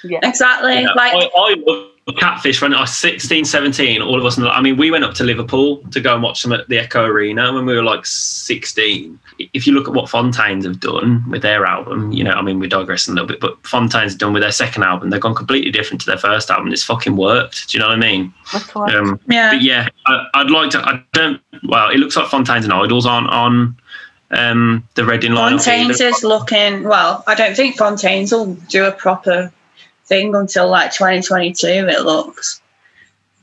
Yeah. 0.05 0.19
exactly, 0.23 0.81
you 0.81 0.85
know, 0.85 0.93
like 0.97 1.15
I, 1.15 1.31
I 1.35 1.55
love 1.67 1.93
Catfish 2.13 2.63
when 2.63 2.73
I 2.73 2.83
was 2.83 2.97
16, 2.97 3.45
17. 3.45 4.01
All 4.01 4.17
of 4.17 4.25
us, 4.25 4.39
I 4.39 4.61
mean, 4.61 4.77
we 4.77 4.93
went 4.93 5.03
up 5.03 5.15
to 5.15 5.25
Liverpool 5.25 5.79
to 5.91 6.01
go 6.01 6.15
and 6.15 6.23
watch 6.23 6.41
them 6.43 6.53
at 6.53 6.69
the 6.69 6.79
Echo 6.79 7.05
Arena 7.05 7.53
when 7.53 7.67
we 7.67 7.75
were 7.75 7.83
like 7.83 8.07
16. 8.07 9.19
If 9.53 9.67
you 9.67 9.73
look 9.73 9.89
at 9.89 9.95
what 9.95 10.09
Fontaines 10.09 10.65
have 10.65 10.79
done 10.79 11.29
with 11.29 11.43
their 11.43 11.67
album, 11.67 12.13
you 12.13 12.23
know, 12.23 12.31
I 12.31 12.43
mean, 12.43 12.61
we're 12.61 12.69
digressing 12.69 13.13
a 13.13 13.15
little 13.17 13.27
bit, 13.27 13.41
but 13.41 13.61
Fontaines 13.67 14.15
done 14.15 14.33
with 14.33 14.43
their 14.43 14.53
second 14.53 14.85
album, 14.85 15.11
they've 15.11 15.21
gone 15.21 15.35
completely 15.35 15.73
different 15.73 16.01
to 16.03 16.07
their 16.07 16.17
first 16.17 16.49
album. 16.49 16.73
It's 16.73 16.85
fucking 16.85 17.17
worked. 17.17 17.69
Do 17.69 17.77
you 17.77 17.83
know 17.83 17.89
what 17.89 17.97
I 17.97 18.01
mean? 18.01 18.33
Literally. 18.55 18.95
Um, 18.95 19.21
yeah. 19.29 19.51
but 19.55 19.63
yeah, 19.63 19.89
I, 20.07 20.27
I'd 20.35 20.51
like 20.51 20.71
to. 20.71 20.79
I 20.79 21.03
don't. 21.13 21.41
Well, 21.65 21.91
it 21.91 21.97
looks 21.97 22.17
like 22.17 22.29
Fontaines 22.29 22.65
and 22.65 22.73
IDLES 22.73 23.05
aren't 23.05 23.31
on 23.31 23.77
um, 24.31 24.89
the 24.95 25.05
Reading 25.05 25.33
line. 25.33 25.59
Fontaines 25.59 26.01
is 26.01 26.23
looking 26.23 26.85
well. 26.85 27.25
I 27.27 27.35
don't 27.35 27.57
think 27.57 27.77
Fontaines 27.77 28.31
will 28.31 28.55
do 28.55 28.85
a 28.85 28.93
proper 28.93 29.53
thing 30.07 30.35
until 30.35 30.69
like 30.69 30.93
2022. 30.93 31.67
It 31.67 32.03
looks. 32.03 32.61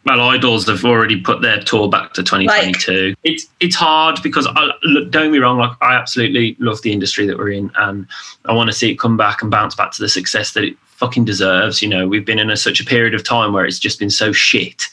Well, 0.05 0.17
IDLES 0.17 0.67
have 0.67 0.83
already 0.83 1.21
put 1.21 1.41
their 1.41 1.61
tour 1.61 1.87
back 1.87 2.13
to 2.13 2.23
2022. 2.23 3.15
it's 3.23 3.47
it's 3.61 3.75
hard 3.75 4.21
because 4.21 4.45
I, 4.47 4.71
look, 4.83 5.09
don't 5.09 5.31
me 5.31 5.37
wrong. 5.37 5.57
Like 5.57 5.77
I 5.81 5.95
absolutely 5.95 6.57
love 6.59 6.81
the 6.81 6.91
industry 6.91 7.25
that 7.25 7.37
we're 7.37 7.51
in, 7.51 7.71
and 7.77 8.05
I 8.45 8.53
want 8.53 8.69
to 8.69 8.75
see 8.75 8.91
it 8.91 8.99
come 8.99 9.15
back 9.15 9.41
and 9.41 9.49
bounce 9.49 9.75
back 9.75 9.91
to 9.93 10.01
the 10.01 10.09
success 10.09 10.53
that 10.53 10.65
it 10.65 10.77
fucking 10.81 11.23
deserves. 11.23 11.81
You 11.81 11.87
know, 11.87 12.05
we've 12.05 12.25
been 12.25 12.39
in 12.39 12.49
a, 12.49 12.57
such 12.57 12.81
a 12.81 12.85
period 12.85 13.13
of 13.13 13.23
time 13.23 13.53
where 13.53 13.65
it's 13.65 13.79
just 13.79 13.97
been 13.97 14.09
so 14.09 14.33
shit, 14.33 14.83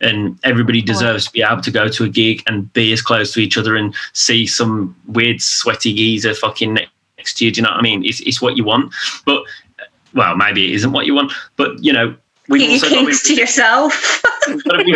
and 0.00 0.36
everybody 0.42 0.82
deserves 0.82 1.26
to 1.26 1.32
be 1.32 1.42
able 1.42 1.62
to 1.62 1.70
go 1.70 1.86
to 1.86 2.02
a 2.02 2.08
gig 2.08 2.42
and 2.48 2.72
be 2.72 2.92
as 2.92 3.02
close 3.02 3.32
to 3.34 3.40
each 3.40 3.56
other 3.56 3.76
and 3.76 3.94
see 4.14 4.48
some 4.48 4.96
weird 5.06 5.40
sweaty 5.40 5.94
geezer 5.94 6.34
fucking 6.34 6.74
next 7.18 7.34
to 7.34 7.44
you. 7.44 7.52
Do 7.52 7.60
you 7.60 7.62
know 7.62 7.70
what 7.70 7.78
I 7.78 7.82
mean? 7.82 8.04
It's 8.04 8.18
it's 8.22 8.42
what 8.42 8.56
you 8.56 8.64
want, 8.64 8.92
but 9.24 9.44
well, 10.16 10.36
maybe 10.36 10.72
it 10.72 10.74
isn't 10.76 10.92
what 10.92 11.06
you 11.06 11.14
want, 11.14 11.32
but 11.56 11.82
you 11.84 11.92
know. 11.92 12.16
We've 12.48 12.60
Keep 12.60 12.70
also 12.84 12.88
got 12.88 12.94
to 12.94 13.00
be- 13.00 13.06
kinks 13.06 13.22
to 13.24 13.34
yourself. 13.34 14.22
We've 14.46 14.62
got 14.64 14.76
to 14.76 14.84
be, 14.84 14.92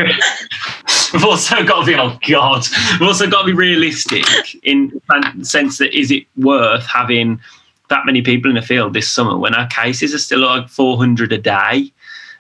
we've 1.12 1.25
also 1.25 1.64
got 1.64 1.81
to 1.81 1.87
be, 1.87 1.95
oh 1.97 2.16
God, 2.29 2.64
we've 3.01 3.09
also 3.09 3.29
got 3.29 3.41
to 3.43 3.47
be 3.47 3.53
realistic 3.53 4.25
in 4.64 5.01
the 5.37 5.45
sense 5.45 5.79
that 5.79 5.93
is 5.93 6.12
it 6.12 6.25
worth 6.37 6.87
having 6.87 7.41
that 7.89 8.07
many 8.07 8.23
people 8.23 8.49
in 8.49 8.55
the 8.55 8.62
field 8.62 8.93
this 8.95 9.09
summer 9.11 9.37
when 9.37 9.53
our 9.57 9.66
cases 9.66 10.14
are 10.14 10.18
still 10.18 10.39
like 10.41 10.68
400 10.68 11.33
a 11.33 11.39
day? 11.39 11.93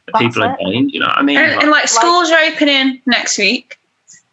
that 0.06 0.12
That's 0.12 0.18
People 0.22 0.44
are 0.44 0.54
it. 0.54 0.62
dying, 0.64 0.88
you 0.90 1.00
know 1.00 1.06
what 1.06 1.18
I 1.18 1.22
mean? 1.22 1.38
and, 1.38 1.60
and 1.60 1.70
like 1.72 1.88
schools 1.88 2.30
are 2.30 2.38
opening 2.44 3.02
next 3.06 3.36
week. 3.36 3.78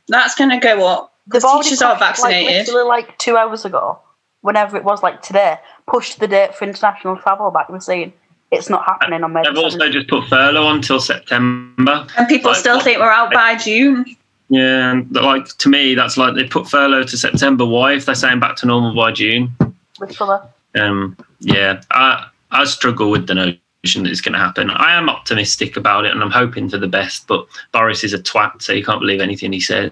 That's 0.08 0.36
going 0.36 0.52
to 0.52 0.58
go 0.60 0.86
up 0.86 1.12
They've 1.26 1.41
because 1.41 1.43
already 1.43 1.70
teachers 1.70 1.82
are 1.82 1.95
pushed, 1.95 2.02
Like, 2.22 2.36
vaccinated. 2.36 2.68
literally 2.68 2.88
like 2.88 3.18
two 3.18 3.36
hours 3.36 3.66
ago, 3.66 3.98
whenever 4.41 4.78
it 4.78 4.84
was 4.84 5.02
like 5.02 5.24
today, 5.24 5.58
pushed 5.88 6.20
the 6.20 6.28
date 6.28 6.54
for 6.54 6.66
international 6.66 7.18
travel 7.18 7.50
back. 7.50 7.68
We're 7.70 7.80
saying 7.80 8.14
it's 8.52 8.70
not 8.70 8.86
happening 8.86 9.24
on 9.24 9.34
May. 9.34 9.43
They've 9.43 9.58
also 9.58 9.78
7th. 9.78 9.91
just 9.91 10.08
put 10.08 10.28
furlough 10.28 10.70
until 10.70 11.00
September. 11.00 12.08
and 12.18 12.28
people 12.28 12.52
like, 12.52 12.60
still 12.60 12.80
think 12.80 13.00
we're 13.00 13.12
out 13.12 13.34
by 13.34 13.56
June. 13.56 14.06
Yeah, 14.50 14.91
and 14.91 15.14
like 15.14 15.45
to 15.58 15.70
me, 15.70 15.95
that's 15.95 16.18
like 16.18 16.36
they 16.36 16.45
put 16.45 16.70
furlough 16.70 17.04
to 17.04 17.18
September. 17.18 17.66
Why, 17.66 17.93
if 17.93 18.06
they're 18.06 18.16
saying 18.16 18.39
back 18.39 18.56
to 18.58 18.66
normal 18.66 18.95
by 18.95 19.12
June? 19.12 19.52
Literally. 20.00 20.39
um, 20.80 21.18
yeah, 21.39 21.82
I 21.91 22.28
I 22.52 22.64
struggle 22.64 23.12
with 23.12 23.28
the 23.28 23.36
notion 23.36 24.04
that 24.04 24.12
it's 24.12 24.22
going 24.22 24.34
to 24.34 24.39
happen. 24.39 24.70
I 24.70 24.93
am 24.93 25.10
optimistic 25.10 25.76
about 25.76 26.06
it, 26.06 26.12
and 26.12 26.24
I'm 26.24 26.32
hoping 26.32 26.70
for 26.70 26.78
the 26.78 26.88
best. 26.88 27.28
But 27.28 27.45
Boris 27.74 28.06
is 28.06 28.14
a 28.14 28.20
twat, 28.20 28.62
so 28.62 28.72
you 28.72 28.86
can't 28.86 29.02
believe 29.02 29.20
anything 29.20 29.52
he 29.52 29.60
says. 29.60 29.91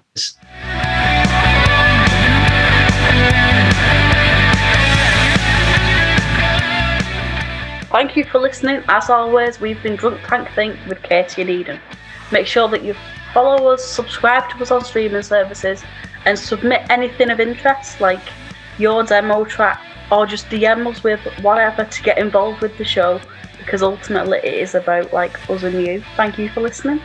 Thank 7.96 8.18
you 8.18 8.26
for 8.26 8.39
listening. 8.39 8.84
As 8.89 9.10
always, 9.10 9.62
we've 9.62 9.82
been 9.82 9.96
Drunk 9.96 10.20
Tank 10.28 10.50
Think 10.54 10.78
with 10.86 11.02
Katie 11.02 11.43
and 11.43 11.50
Eden. 11.50 11.80
Make 12.30 12.46
sure 12.46 12.68
that 12.68 12.84
you 12.84 12.93
follow 13.34 13.70
us, 13.70 13.86
subscribe 13.86 14.50
to 14.50 14.62
us 14.62 14.70
on 14.70 14.84
streaming 14.84 15.22
services, 15.22 15.82
and 16.26 16.38
submit 16.38 16.82
anything 16.89 17.30
of 17.30 17.39
interest 17.39 18.02
like 18.02 18.20
your 18.78 19.04
demo 19.04 19.46
track 19.46 19.82
or 20.12 20.26
just 20.26 20.50
DM 20.50 20.86
us 20.91 21.06
with 21.06 21.22
whatever 21.41 21.86
to 21.86 22.04
get 22.04 22.18
involved 22.18 22.60
with 22.60 22.78
the 22.78 22.84
show 22.84 23.22
because 23.60 23.82
ultimately 23.82 24.39
it 24.39 24.56
is 24.56 24.76
about 24.76 25.14
like 25.14 25.50
us 25.50 25.64
and 25.64 25.82
you. 25.88 26.04
Thank 26.18 26.38
you 26.38 26.50
for 26.50 26.60
listening. 26.60 27.00